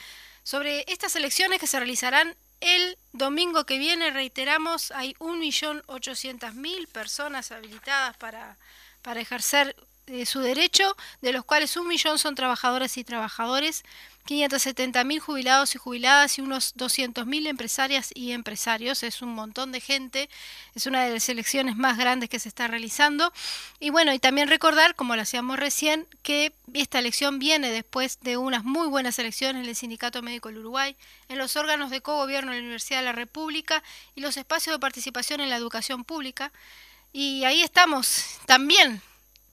sobre 0.48 0.82
estas 0.88 1.14
elecciones 1.14 1.60
que 1.60 1.66
se 1.66 1.78
realizarán 1.78 2.34
el 2.62 2.96
domingo 3.12 3.66
que 3.66 3.76
viene. 3.76 4.10
Reiteramos, 4.10 4.92
hay 4.92 5.12
1.800.000 5.18 6.88
personas 6.88 7.52
habilitadas 7.52 8.16
para, 8.16 8.56
para 9.02 9.20
ejercer 9.20 9.76
eh, 10.08 10.26
su 10.26 10.40
derecho, 10.40 10.96
de 11.20 11.32
los 11.32 11.44
cuales 11.44 11.76
un 11.76 11.86
millón 11.86 12.18
son 12.18 12.34
trabajadoras 12.34 12.96
y 12.96 13.04
trabajadores, 13.04 13.84
570.000 14.28 15.20
jubilados 15.20 15.74
y 15.74 15.78
jubiladas 15.78 16.38
y 16.38 16.42
unos 16.42 16.76
200.000 16.76 17.46
empresarias 17.46 18.10
y 18.14 18.32
empresarios. 18.32 19.02
Es 19.02 19.22
un 19.22 19.34
montón 19.34 19.72
de 19.72 19.80
gente, 19.80 20.28
es 20.74 20.86
una 20.86 21.04
de 21.04 21.14
las 21.14 21.28
elecciones 21.30 21.76
más 21.76 21.96
grandes 21.96 22.28
que 22.28 22.38
se 22.38 22.50
está 22.50 22.68
realizando. 22.68 23.32
Y 23.80 23.88
bueno, 23.88 24.12
y 24.12 24.18
también 24.18 24.48
recordar, 24.48 24.94
como 24.94 25.16
lo 25.16 25.22
hacíamos 25.22 25.58
recién, 25.58 26.06
que 26.22 26.52
esta 26.74 26.98
elección 26.98 27.38
viene 27.38 27.70
después 27.70 28.20
de 28.20 28.36
unas 28.36 28.64
muy 28.64 28.86
buenas 28.88 29.18
elecciones 29.18 29.62
en 29.62 29.68
el 29.68 29.76
Sindicato 29.76 30.20
Médico 30.20 30.50
del 30.50 30.58
Uruguay, 30.58 30.94
en 31.30 31.38
los 31.38 31.56
órganos 31.56 31.90
de 31.90 32.02
cogobierno 32.02 32.50
de 32.50 32.58
la 32.58 32.64
Universidad 32.64 32.98
de 32.98 33.06
la 33.06 33.12
República 33.12 33.82
y 34.14 34.20
los 34.20 34.36
espacios 34.36 34.76
de 34.76 34.80
participación 34.80 35.40
en 35.40 35.48
la 35.48 35.56
educación 35.56 36.04
pública. 36.04 36.52
Y 37.14 37.44
ahí 37.44 37.62
estamos 37.62 38.38
también 38.44 39.00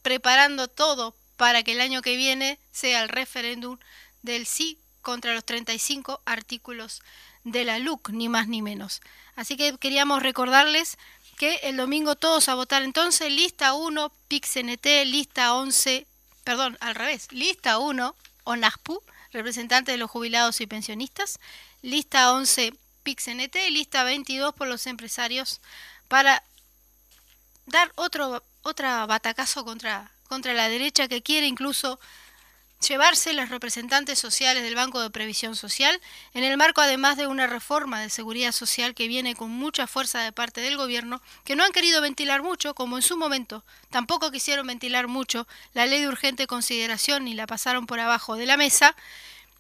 preparando 0.06 0.68
todo 0.68 1.16
para 1.36 1.64
que 1.64 1.72
el 1.72 1.82
año 1.82 2.03
que 2.03 2.16
viene 2.16 2.60
sea 2.72 3.01
el 3.01 3.10
referéndum 3.10 3.80
del 4.22 4.45
sí 4.45 4.78
contra 5.01 5.34
los 5.34 5.43
35 5.43 6.22
artículos 6.26 7.01
de 7.43 7.64
la 7.64 7.80
LUC, 7.80 8.10
ni 8.12 8.30
más 8.30 8.47
ni 8.47 8.62
menos. 8.62 9.01
Así 9.36 9.58
que 9.58 9.76
queríamos 9.80 10.22
recordarles 10.22 10.99
que 11.39 11.56
el 11.64 11.78
domingo 11.78 12.16
todos 12.16 12.49
a 12.49 12.53
votar 12.53 12.84
entonces, 12.84 13.32
lista 13.32 13.74
1, 13.74 14.12
PIXNT, 14.28 14.86
lista 15.08 15.56
11, 15.56 16.06
perdón, 16.43 16.78
al 16.82 16.93
revés, 16.93 17.28
lista 17.32 17.80
1, 17.80 18.16
ONASPU, 18.43 19.01
representante 19.32 19.91
de 19.91 19.97
los 19.97 20.12
jubilados 20.12 20.62
y 20.62 20.68
pensionistas, 20.68 21.39
lista 21.82 22.32
11, 22.32 22.76
PIXNT, 23.01 23.56
lista 23.72 24.03
22 24.03 24.53
por 24.53 24.68
los 24.68 24.86
empresarios 24.86 25.62
para 26.08 26.43
dar 27.66 27.91
otro 27.95 28.43
otra 28.66 29.05
batacazo 29.05 29.63
contra, 29.63 30.11
contra 30.28 30.53
la 30.53 30.68
derecha 30.68 31.07
que 31.07 31.22
quiere 31.22 31.45
incluso 31.45 31.99
llevarse 32.86 33.34
los 33.34 33.49
representantes 33.49 34.18
sociales 34.18 34.63
del 34.63 34.74
Banco 34.74 34.99
de 35.01 35.11
Previsión 35.11 35.55
Social, 35.55 36.01
en 36.34 36.43
el 36.43 36.57
marco 36.57 36.82
además 36.82 37.16
de 37.16 37.28
una 37.28 37.45
reforma 37.45 38.01
de 38.01 38.09
seguridad 38.09 38.51
social 38.51 38.95
que 38.95 39.07
viene 39.07 39.36
con 39.36 39.51
mucha 39.51 39.86
fuerza 39.86 40.22
de 40.22 40.32
parte 40.32 40.61
del 40.61 40.78
gobierno, 40.78 41.22
que 41.43 41.55
no 41.55 41.63
han 41.63 41.74
querido 41.74 42.01
ventilar 42.01 42.41
mucho, 42.41 42.74
como 42.74 42.97
en 42.97 43.03
su 43.03 43.18
momento 43.18 43.63
tampoco 43.91 44.32
quisieron 44.32 44.66
ventilar 44.66 45.07
mucho 45.07 45.47
la 45.74 45.86
ley 45.86 46.01
de 46.01 46.07
urgente 46.07 46.47
consideración 46.47 47.28
y 47.28 47.36
la 47.36 47.45
pasaron 47.45 47.86
por 47.86 47.99
abajo 47.99 48.36
de 48.36 48.47
la 48.47 48.57
mesa, 48.57 48.95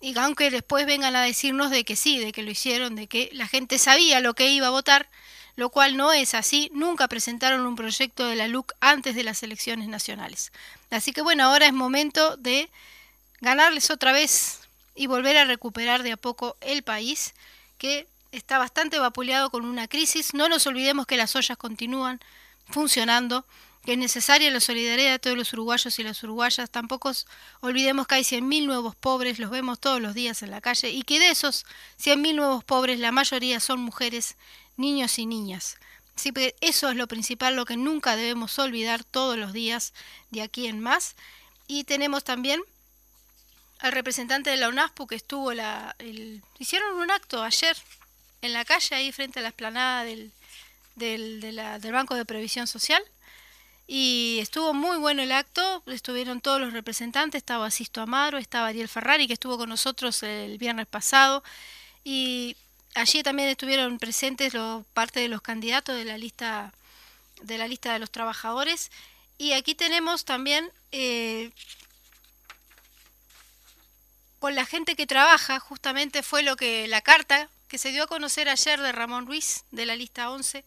y 0.01 0.17
aunque 0.17 0.49
después 0.49 0.87
vengan 0.87 1.15
a 1.15 1.21
decirnos 1.21 1.69
de 1.69 1.83
que 1.83 1.95
sí, 1.95 2.17
de 2.17 2.31
que 2.31 2.41
lo 2.41 2.49
hicieron, 2.49 2.95
de 2.95 3.05
que 3.05 3.29
la 3.33 3.47
gente 3.47 3.77
sabía 3.77 4.19
lo 4.19 4.33
que 4.33 4.49
iba 4.49 4.67
a 4.67 4.71
votar, 4.71 5.07
lo 5.55 5.69
cual 5.69 5.97
no 5.97 6.11
es 6.11 6.33
así, 6.33 6.69
nunca 6.73 7.07
presentaron 7.07 7.65
un 7.65 7.75
proyecto 7.75 8.27
de 8.27 8.35
la 8.35 8.47
LUC 8.47 8.73
antes 8.79 9.15
de 9.15 9.23
las 9.23 9.41
elecciones 9.43 9.87
nacionales. 9.87 10.51
Así 10.91 11.13
que 11.13 11.21
bueno, 11.21 11.45
ahora 11.45 11.65
es 11.67 11.73
momento 11.73 12.35
de 12.37 12.69
ganarles 13.41 13.89
otra 13.89 14.11
vez 14.11 14.59
y 14.95 15.07
volver 15.07 15.37
a 15.37 15.45
recuperar 15.45 16.03
de 16.03 16.13
a 16.13 16.17
poco 16.17 16.57
el 16.61 16.83
país 16.83 17.33
que 17.77 18.07
está 18.31 18.57
bastante 18.57 18.99
vapuleado 18.99 19.49
con 19.49 19.65
una 19.65 19.87
crisis. 19.87 20.33
No 20.33 20.49
nos 20.49 20.67
olvidemos 20.67 21.05
que 21.05 21.17
las 21.17 21.35
ollas 21.35 21.57
continúan 21.57 22.19
funcionando, 22.69 23.45
que 23.83 23.93
es 23.93 23.97
necesaria 23.97 24.49
la 24.51 24.59
solidaridad 24.59 25.11
de 25.11 25.19
todos 25.19 25.37
los 25.37 25.53
uruguayos 25.53 25.99
y 25.99 26.03
las 26.03 26.23
uruguayas. 26.23 26.69
Tampoco 26.69 27.11
olvidemos 27.61 28.07
que 28.07 28.15
hay 28.15 28.23
100.000 28.23 28.65
nuevos 28.65 28.95
pobres, 28.95 29.37
los 29.39 29.51
vemos 29.51 29.79
todos 29.79 30.01
los 30.01 30.13
días 30.13 30.41
en 30.41 30.51
la 30.51 30.61
calle, 30.61 30.89
y 30.89 31.03
que 31.03 31.19
de 31.19 31.29
esos 31.29 31.65
100.000 32.03 32.35
nuevos 32.35 32.63
pobres 32.63 32.99
la 32.99 33.11
mayoría 33.11 33.59
son 33.59 33.79
mujeres, 33.79 34.35
niños 34.77 35.19
y 35.19 35.25
niñas. 35.25 35.77
Eso 36.61 36.89
es 36.89 36.95
lo 36.95 37.07
principal, 37.07 37.55
lo 37.55 37.65
que 37.65 37.77
nunca 37.77 38.15
debemos 38.15 38.57
olvidar 38.59 39.03
todos 39.03 39.37
los 39.37 39.53
días 39.53 39.93
de 40.31 40.41
aquí 40.41 40.67
en 40.67 40.79
más. 40.79 41.15
Y 41.67 41.83
tenemos 41.83 42.23
también 42.23 42.61
al 43.79 43.91
representante 43.91 44.49
de 44.49 44.57
la 44.57 44.69
UNASPU 44.69 45.07
que 45.07 45.15
estuvo 45.15 45.53
la... 45.53 45.95
hicieron 46.59 46.95
un 46.95 47.11
acto 47.11 47.43
ayer 47.43 47.75
en 48.41 48.53
la 48.53 48.63
calle, 48.63 48.95
ahí 48.95 49.11
frente 49.11 49.39
a 49.39 49.41
la 49.43 49.49
esplanada 49.49 50.03
del, 50.03 50.31
del, 50.95 51.41
del 51.41 51.91
Banco 51.91 52.15
de 52.15 52.25
Previsión 52.25 52.67
Social. 52.67 53.03
Y 53.87 54.39
estuvo 54.41 54.73
muy 54.73 54.97
bueno 54.97 55.21
el 55.21 55.31
acto, 55.31 55.83
estuvieron 55.85 56.41
todos 56.41 56.59
los 56.59 56.73
representantes, 56.73 57.39
estaba 57.39 57.69
Sisto 57.69 58.01
Amaro, 58.01 58.37
estaba 58.37 58.67
Ariel 58.67 58.87
Ferrari, 58.87 59.27
que 59.27 59.33
estuvo 59.33 59.57
con 59.57 59.69
nosotros 59.69 60.23
el 60.23 60.57
viernes 60.57 60.87
pasado, 60.87 61.43
y 62.03 62.55
allí 62.95 63.23
también 63.23 63.49
estuvieron 63.49 63.99
presentes 63.99 64.53
parte 64.93 65.19
de 65.19 65.27
los 65.27 65.41
candidatos 65.41 65.95
de 65.95 66.05
la 66.05 66.17
lista 66.17 66.73
de 67.41 67.57
la 67.57 67.67
lista 67.67 67.93
de 67.93 67.99
los 67.99 68.11
trabajadores. 68.11 68.91
Y 69.37 69.51
aquí 69.51 69.75
tenemos 69.75 70.25
también 70.25 70.71
eh, 70.91 71.51
con 74.39 74.55
la 74.55 74.65
gente 74.65 74.95
que 74.95 75.07
trabaja, 75.07 75.59
justamente 75.59 76.23
fue 76.23 76.43
lo 76.43 76.55
que 76.55 76.87
la 76.87 77.01
carta 77.01 77.49
que 77.67 77.77
se 77.77 77.91
dio 77.91 78.03
a 78.03 78.07
conocer 78.07 78.47
ayer 78.47 78.81
de 78.81 78.91
Ramón 78.91 79.25
Ruiz, 79.25 79.65
de 79.71 79.85
la 79.85 79.95
lista 79.95 80.29
11, 80.29 80.63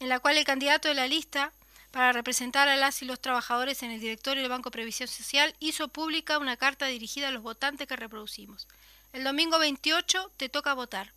en 0.00 0.08
la 0.08 0.20
cual 0.20 0.36
el 0.36 0.44
candidato 0.44 0.88
de 0.88 0.94
la 0.94 1.08
lista 1.08 1.52
para 1.90 2.12
representar 2.12 2.68
a 2.68 2.76
las 2.76 3.02
y 3.02 3.04
los 3.04 3.20
trabajadores 3.20 3.82
en 3.82 3.90
el 3.90 4.00
directorio 4.00 4.42
del 4.42 4.50
Banco 4.50 4.70
Previsión 4.70 5.08
Social 5.08 5.54
hizo 5.60 5.88
pública 5.88 6.38
una 6.38 6.56
carta 6.56 6.86
dirigida 6.86 7.28
a 7.28 7.30
los 7.32 7.42
votantes 7.42 7.86
que 7.86 7.96
reproducimos. 7.96 8.68
El 9.12 9.24
domingo 9.24 9.58
28 9.58 10.30
te 10.36 10.48
toca 10.48 10.72
votar. 10.72 11.12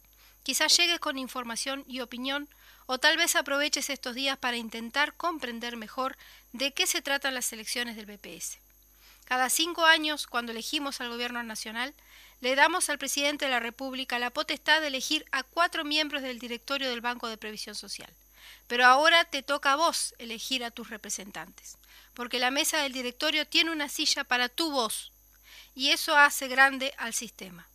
Quizás 0.45 0.77
llegues 0.77 0.99
con 0.99 1.17
información 1.17 1.83
y 1.87 2.01
opinión 2.01 2.47
o 2.85 2.99
tal 2.99 3.17
vez 3.17 3.35
aproveches 3.35 3.89
estos 3.89 4.13
días 4.13 4.37
para 4.37 4.57
intentar 4.57 5.15
comprender 5.15 5.75
mejor 5.75 6.15
de 6.53 6.71
qué 6.71 6.85
se 6.85 7.01
tratan 7.01 7.33
las 7.33 7.51
elecciones 7.51 7.95
del 7.95 8.05
BPS. 8.05 8.59
Cada 9.25 9.49
cinco 9.49 9.85
años, 9.85 10.27
cuando 10.27 10.51
elegimos 10.51 11.01
al 11.01 11.09
Gobierno 11.09 11.41
Nacional, 11.41 11.95
le 12.41 12.55
damos 12.55 12.91
al 12.91 12.99
presidente 12.99 13.45
de 13.45 13.51
la 13.51 13.59
República 13.59 14.19
la 14.19 14.29
potestad 14.29 14.81
de 14.81 14.87
elegir 14.89 15.25
a 15.31 15.41
cuatro 15.41 15.83
miembros 15.83 16.21
del 16.21 16.37
directorio 16.37 16.91
del 16.91 17.01
Banco 17.01 17.27
de 17.27 17.37
Previsión 17.37 17.73
Social. 17.73 18.13
Pero 18.67 18.85
ahora 18.85 19.25
te 19.25 19.41
toca 19.41 19.73
a 19.73 19.77
vos 19.77 20.13
elegir 20.19 20.63
a 20.63 20.69
tus 20.69 20.91
representantes, 20.91 21.79
porque 22.13 22.37
la 22.37 22.51
mesa 22.51 22.77
del 22.83 22.93
directorio 22.93 23.47
tiene 23.47 23.71
una 23.71 23.89
silla 23.89 24.23
para 24.23 24.47
tu 24.47 24.69
voz, 24.69 25.11
y 25.73 25.89
eso 25.89 26.15
hace 26.15 26.47
grande 26.47 26.93
al 26.99 27.15
sistema. 27.15 27.67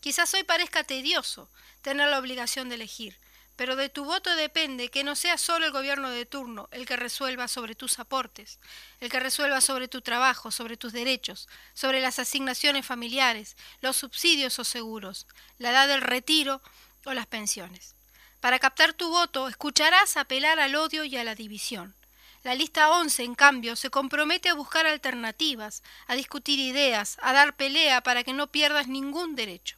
Quizás 0.00 0.32
hoy 0.34 0.44
parezca 0.44 0.84
tedioso 0.84 1.48
tener 1.82 2.08
la 2.08 2.18
obligación 2.18 2.68
de 2.68 2.76
elegir, 2.76 3.18
pero 3.56 3.74
de 3.74 3.88
tu 3.88 4.04
voto 4.04 4.36
depende 4.36 4.88
que 4.88 5.02
no 5.02 5.16
sea 5.16 5.36
solo 5.36 5.66
el 5.66 5.72
gobierno 5.72 6.10
de 6.10 6.24
turno 6.24 6.68
el 6.70 6.86
que 6.86 6.96
resuelva 6.96 7.48
sobre 7.48 7.74
tus 7.74 7.98
aportes, 7.98 8.60
el 9.00 9.10
que 9.10 9.18
resuelva 9.18 9.60
sobre 9.60 9.88
tu 9.88 10.00
trabajo, 10.00 10.52
sobre 10.52 10.76
tus 10.76 10.92
derechos, 10.92 11.48
sobre 11.74 12.00
las 12.00 12.20
asignaciones 12.20 12.86
familiares, 12.86 13.56
los 13.80 13.96
subsidios 13.96 14.60
o 14.60 14.64
seguros, 14.64 15.26
la 15.58 15.70
edad 15.70 15.88
del 15.88 16.02
retiro 16.02 16.62
o 17.04 17.12
las 17.12 17.26
pensiones. 17.26 17.96
Para 18.38 18.60
captar 18.60 18.92
tu 18.92 19.10
voto, 19.10 19.48
escucharás 19.48 20.16
apelar 20.16 20.60
al 20.60 20.76
odio 20.76 21.02
y 21.02 21.16
a 21.16 21.24
la 21.24 21.34
división. 21.34 21.96
La 22.44 22.54
lista 22.54 22.92
11, 22.92 23.24
en 23.24 23.34
cambio, 23.34 23.74
se 23.74 23.90
compromete 23.90 24.48
a 24.48 24.54
buscar 24.54 24.86
alternativas, 24.86 25.82
a 26.06 26.14
discutir 26.14 26.60
ideas, 26.60 27.16
a 27.20 27.32
dar 27.32 27.56
pelea 27.56 28.00
para 28.00 28.22
que 28.22 28.32
no 28.32 28.46
pierdas 28.46 28.86
ningún 28.86 29.34
derecho. 29.34 29.76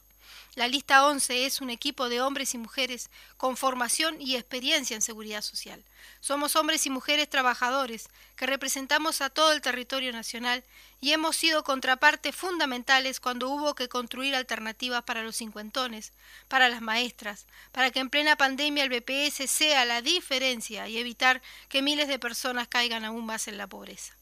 La 0.55 0.67
lista 0.67 1.05
11 1.05 1.45
es 1.45 1.61
un 1.61 1.69
equipo 1.69 2.09
de 2.09 2.19
hombres 2.19 2.53
y 2.53 2.57
mujeres 2.57 3.09
con 3.37 3.55
formación 3.55 4.21
y 4.21 4.35
experiencia 4.35 4.95
en 4.95 5.01
seguridad 5.01 5.41
social. 5.41 5.81
Somos 6.19 6.57
hombres 6.57 6.85
y 6.85 6.89
mujeres 6.89 7.29
trabajadores 7.29 8.09
que 8.35 8.47
representamos 8.47 9.21
a 9.21 9.29
todo 9.29 9.53
el 9.53 9.61
territorio 9.61 10.11
nacional 10.11 10.65
y 10.99 11.13
hemos 11.13 11.37
sido 11.37 11.63
contrapartes 11.63 12.35
fundamentales 12.35 13.21
cuando 13.21 13.47
hubo 13.47 13.75
que 13.75 13.87
construir 13.87 14.35
alternativas 14.35 15.03
para 15.03 15.23
los 15.23 15.37
cincuentones, 15.37 16.11
para 16.49 16.67
las 16.67 16.81
maestras, 16.81 17.45
para 17.71 17.91
que 17.91 18.01
en 18.01 18.09
plena 18.09 18.35
pandemia 18.35 18.83
el 18.83 18.89
BPS 18.89 19.49
sea 19.49 19.85
la 19.85 20.01
diferencia 20.01 20.89
y 20.89 20.97
evitar 20.97 21.41
que 21.69 21.81
miles 21.81 22.09
de 22.09 22.19
personas 22.19 22.67
caigan 22.67 23.05
aún 23.05 23.25
más 23.25 23.47
en 23.47 23.57
la 23.57 23.67
pobreza. 23.67 24.13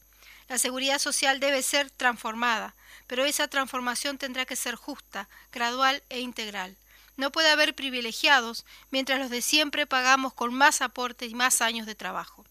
La 0.49 0.57
seguridad 0.57 0.97
social 0.97 1.39
debe 1.39 1.61
ser 1.61 1.91
transformada, 1.91 2.73
pero 3.05 3.23
esa 3.23 3.47
transformación 3.47 4.17
tendrá 4.17 4.45
que 4.45 4.55
ser 4.55 4.75
justa, 4.75 5.29
gradual 5.51 6.01
e 6.09 6.19
integral. 6.19 6.75
No 7.17 7.31
puede 7.31 7.49
haber 7.49 7.75
privilegiados 7.75 8.65
mientras 8.89 9.19
los 9.19 9.29
de 9.29 9.43
siempre 9.43 9.85
pagamos 9.85 10.33
con 10.33 10.53
más 10.53 10.81
aporte 10.81 11.27
y 11.27 11.35
más 11.35 11.61
años 11.61 11.85
de 11.85 11.93
trabajo. 11.93 12.45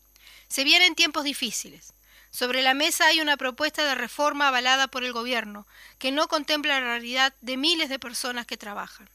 Se 0.49 0.62
vienen 0.62 0.94
tiempos 0.94 1.24
difíciles. 1.24 1.92
Sobre 2.30 2.62
la 2.62 2.74
mesa 2.74 3.07
hay 3.07 3.20
una 3.20 3.36
propuesta 3.36 3.84
de 3.84 3.94
reforma 3.94 4.49
avalada 4.49 4.86
por 4.86 5.03
el 5.03 5.12
Gobierno, 5.12 5.66
que 5.99 6.12
no 6.12 6.28
contempla 6.28 6.78
la 6.78 6.86
realidad 6.86 7.34
de 7.40 7.57
miles 7.57 7.88
de 7.88 7.99
personas 7.99 8.46
que 8.46 8.57
trabajan. 8.57 9.09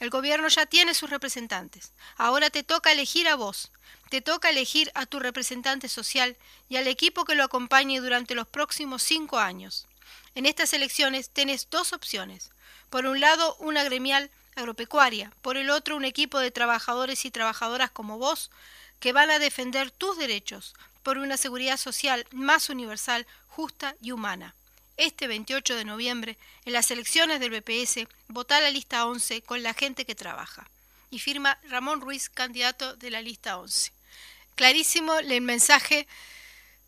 El 0.00 0.10
Gobierno 0.10 0.48
ya 0.48 0.66
tiene 0.66 0.94
sus 0.94 1.10
representantes. 1.10 1.92
Ahora 2.16 2.50
te 2.50 2.62
toca 2.62 2.90
elegir 2.90 3.28
a 3.28 3.36
vos, 3.36 3.70
te 4.08 4.20
toca 4.20 4.50
elegir 4.50 4.90
a 4.94 5.06
tu 5.06 5.18
representante 5.18 5.88
social 5.88 6.36
y 6.68 6.76
al 6.76 6.86
equipo 6.86 7.24
que 7.24 7.34
lo 7.34 7.44
acompañe 7.44 8.00
durante 8.00 8.34
los 8.34 8.46
próximos 8.46 9.02
cinco 9.02 9.38
años. 9.38 9.86
En 10.34 10.46
estas 10.46 10.72
elecciones 10.72 11.30
tenés 11.30 11.68
dos 11.70 11.92
opciones. 11.92 12.50
Por 12.90 13.06
un 13.06 13.20
lado, 13.20 13.56
una 13.56 13.82
gremial 13.84 14.30
agropecuaria, 14.54 15.32
por 15.42 15.56
el 15.56 15.70
otro, 15.70 15.96
un 15.96 16.04
equipo 16.04 16.38
de 16.38 16.50
trabajadores 16.50 17.24
y 17.24 17.30
trabajadoras 17.30 17.90
como 17.90 18.18
vos, 18.18 18.50
que 19.00 19.12
van 19.12 19.30
a 19.30 19.38
defender 19.38 19.90
tus 19.90 20.16
derechos 20.16 20.74
por 21.02 21.18
una 21.18 21.36
seguridad 21.36 21.76
social 21.76 22.26
más 22.30 22.70
universal, 22.70 23.26
justa 23.48 23.94
y 24.00 24.12
humana. 24.12 24.54
Este 24.96 25.26
28 25.26 25.74
de 25.74 25.84
noviembre, 25.84 26.38
en 26.64 26.72
las 26.72 26.90
elecciones 26.90 27.40
del 27.40 27.50
BPS, 27.50 28.08
vota 28.28 28.60
la 28.60 28.70
lista 28.70 29.04
11 29.04 29.42
con 29.42 29.62
la 29.62 29.74
gente 29.74 30.06
que 30.06 30.14
trabaja. 30.14 30.68
Y 31.10 31.18
firma 31.18 31.58
Ramón 31.68 32.00
Ruiz, 32.00 32.30
candidato 32.30 32.96
de 32.96 33.10
la 33.10 33.20
lista 33.20 33.58
11 33.58 33.95
clarísimo 34.56 35.14
el 35.18 35.40
mensaje 35.42 36.08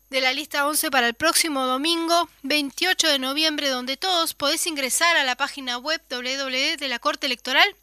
de 0.09 0.21
la 0.21 0.33
lista 0.33 0.67
11 0.67 0.89
para 0.91 1.07
el 1.07 1.13
próximo 1.13 1.65
domingo 1.67 2.29
28 2.43 3.07
de 3.07 3.19
noviembre, 3.19 3.69
donde 3.69 3.95
todos 3.95 4.33
podés 4.33 4.65
ingresar 4.67 5.15
a 5.15 5.23
la 5.23 5.35
página 5.35 5.77
web 5.77 6.01
www 6.09 6.77
de 6.77 6.87
la 6.87 6.99
Corte 6.99 7.27
Electoral, 7.27 7.75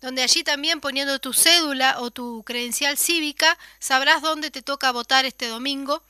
donde 0.00 0.22
allí 0.22 0.42
también 0.42 0.80
poniendo 0.80 1.20
tu 1.20 1.32
cédula 1.32 2.00
o 2.00 2.10
tu 2.10 2.42
credencial 2.44 2.98
cívica 2.98 3.56
sabrás 3.78 4.22
dónde 4.22 4.50
te 4.50 4.60
toca 4.60 4.90
votar 4.90 5.24
este 5.24 5.46
domingo. 5.46 6.02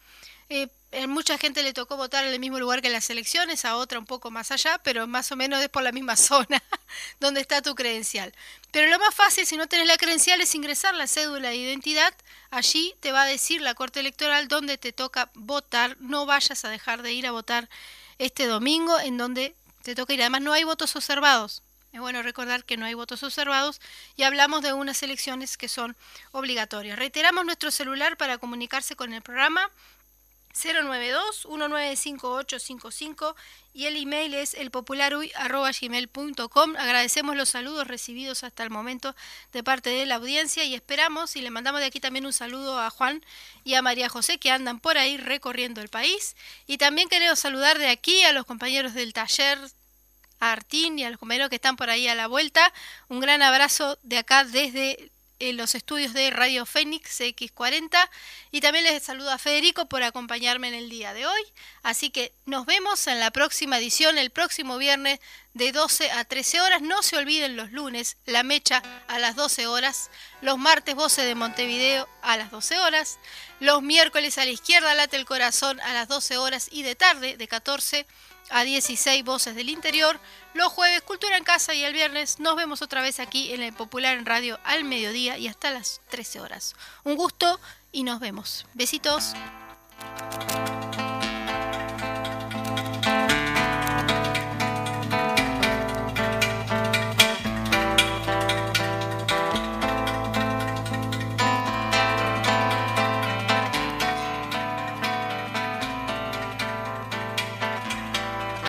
Eh, 0.48 0.68
mucha 1.08 1.36
gente 1.36 1.62
le 1.62 1.72
tocó 1.72 1.96
votar 1.96 2.24
en 2.24 2.32
el 2.32 2.40
mismo 2.40 2.58
lugar 2.58 2.80
que 2.80 2.88
las 2.88 3.10
elecciones, 3.10 3.64
a 3.64 3.76
otra 3.76 3.98
un 3.98 4.06
poco 4.06 4.30
más 4.30 4.50
allá, 4.50 4.78
pero 4.82 5.06
más 5.06 5.30
o 5.32 5.36
menos 5.36 5.62
es 5.62 5.68
por 5.68 5.82
la 5.82 5.92
misma 5.92 6.16
zona 6.16 6.62
donde 7.20 7.40
está 7.40 7.60
tu 7.62 7.74
credencial. 7.74 8.32
Pero 8.70 8.90
lo 8.90 8.98
más 8.98 9.14
fácil, 9.14 9.46
si 9.46 9.56
no 9.56 9.66
tenés 9.66 9.86
la 9.86 9.98
credencial, 9.98 10.40
es 10.40 10.54
ingresar 10.54 10.94
la 10.94 11.06
cédula 11.06 11.50
de 11.50 11.56
identidad. 11.56 12.14
Allí 12.50 12.94
te 13.00 13.12
va 13.12 13.22
a 13.22 13.26
decir 13.26 13.60
la 13.60 13.74
Corte 13.74 14.00
Electoral 14.00 14.48
dónde 14.48 14.78
te 14.78 14.92
toca 14.92 15.30
votar. 15.34 15.96
No 16.00 16.26
vayas 16.26 16.64
a 16.64 16.70
dejar 16.70 17.02
de 17.02 17.12
ir 17.12 17.26
a 17.26 17.32
votar 17.32 17.68
este 18.18 18.46
domingo 18.46 18.98
en 18.98 19.18
donde 19.18 19.54
te 19.82 19.94
toca 19.94 20.14
ir. 20.14 20.20
Además, 20.22 20.42
no 20.42 20.52
hay 20.52 20.64
votos 20.64 20.96
observados. 20.96 21.62
Es 21.92 22.00
bueno 22.00 22.22
recordar 22.22 22.64
que 22.64 22.76
no 22.76 22.84
hay 22.84 22.94
votos 22.94 23.22
observados 23.22 23.80
y 24.16 24.22
hablamos 24.22 24.62
de 24.62 24.74
unas 24.74 25.02
elecciones 25.02 25.56
que 25.56 25.68
son 25.68 25.96
obligatorias. 26.32 26.98
Reiteramos 26.98 27.46
nuestro 27.46 27.70
celular 27.70 28.18
para 28.18 28.36
comunicarse 28.36 28.94
con 28.94 29.14
el 29.14 29.22
programa 29.22 29.70
092-195855 30.58 33.34
y 33.72 33.86
el 33.86 33.96
email 33.96 34.34
es 34.34 34.52
elpopularuy.gmail.com. 34.54 36.76
Agradecemos 36.76 37.36
los 37.36 37.48
saludos 37.48 37.86
recibidos 37.86 38.42
hasta 38.44 38.64
el 38.64 38.70
momento 38.70 39.14
de 39.52 39.62
parte 39.62 39.90
de 39.90 40.06
la 40.06 40.14
audiencia 40.16 40.64
y 40.64 40.74
esperamos 40.74 41.36
y 41.36 41.42
le 41.42 41.50
mandamos 41.50 41.80
de 41.80 41.86
aquí 41.86 42.00
también 42.00 42.26
un 42.26 42.32
saludo 42.32 42.80
a 42.80 42.90
Juan 42.90 43.24
y 43.64 43.74
a 43.74 43.82
María 43.82 44.08
José 44.08 44.38
que 44.38 44.50
andan 44.50 44.80
por 44.80 44.98
ahí 44.98 45.16
recorriendo 45.16 45.80
el 45.80 45.88
país. 45.88 46.34
Y 46.66 46.78
también 46.78 47.08
queremos 47.08 47.38
saludar 47.38 47.78
de 47.78 47.88
aquí 47.88 48.22
a 48.22 48.32
los 48.32 48.46
compañeros 48.46 48.94
del 48.94 49.12
taller 49.12 49.58
a 50.40 50.52
Artín 50.52 50.98
y 50.98 51.04
a 51.04 51.10
los 51.10 51.18
compañeros 51.18 51.50
que 51.50 51.56
están 51.56 51.76
por 51.76 51.90
ahí 51.90 52.08
a 52.08 52.14
la 52.14 52.26
vuelta. 52.26 52.72
Un 53.08 53.20
gran 53.20 53.42
abrazo 53.42 53.98
de 54.02 54.18
acá 54.18 54.44
desde 54.44 55.10
en 55.38 55.56
los 55.56 55.74
estudios 55.74 56.12
de 56.12 56.30
Radio 56.30 56.66
Fénix 56.66 57.20
X40 57.20 58.08
y 58.50 58.60
también 58.60 58.84
les 58.84 59.02
saludo 59.02 59.30
a 59.30 59.38
Federico 59.38 59.86
por 59.86 60.02
acompañarme 60.02 60.68
en 60.68 60.74
el 60.74 60.88
día 60.88 61.14
de 61.14 61.26
hoy. 61.26 61.42
Así 61.82 62.10
que 62.10 62.32
nos 62.46 62.66
vemos 62.66 63.06
en 63.06 63.20
la 63.20 63.30
próxima 63.30 63.78
edición, 63.78 64.18
el 64.18 64.30
próximo 64.30 64.78
viernes 64.78 65.20
de 65.54 65.72
12 65.72 66.10
a 66.10 66.24
13 66.24 66.60
horas. 66.60 66.82
No 66.82 67.02
se 67.02 67.16
olviden 67.16 67.56
los 67.56 67.72
lunes, 67.72 68.16
la 68.26 68.42
mecha 68.42 68.82
a 69.06 69.18
las 69.18 69.36
12 69.36 69.66
horas, 69.66 70.10
los 70.40 70.58
martes 70.58 70.94
voces 70.94 71.24
de 71.24 71.34
Montevideo 71.34 72.08
a 72.22 72.36
las 72.36 72.50
12 72.50 72.78
horas, 72.78 73.18
los 73.60 73.82
miércoles 73.82 74.38
a 74.38 74.44
la 74.44 74.50
izquierda 74.50 74.94
late 74.94 75.16
el 75.16 75.26
corazón 75.26 75.80
a 75.80 75.92
las 75.92 76.08
12 76.08 76.38
horas 76.38 76.68
y 76.70 76.82
de 76.82 76.94
tarde 76.94 77.36
de 77.36 77.48
14 77.48 78.00
a 78.00 78.06
16 78.50 79.24
voces 79.24 79.54
del 79.54 79.68
interior. 79.68 80.18
Los 80.54 80.72
jueves 80.72 81.02
Cultura 81.02 81.36
en 81.36 81.44
Casa 81.44 81.74
y 81.74 81.84
el 81.84 81.92
viernes 81.92 82.40
nos 82.40 82.56
vemos 82.56 82.82
otra 82.82 83.02
vez 83.02 83.20
aquí 83.20 83.52
en 83.52 83.62
el 83.62 83.72
Popular 83.72 84.18
en 84.18 84.26
Radio 84.26 84.58
al 84.64 84.84
mediodía 84.84 85.38
y 85.38 85.48
hasta 85.48 85.70
las 85.70 86.00
13 86.10 86.40
horas. 86.40 86.74
Un 87.04 87.16
gusto 87.16 87.60
y 87.92 88.02
nos 88.02 88.20
vemos. 88.20 88.66
Besitos. 88.74 89.34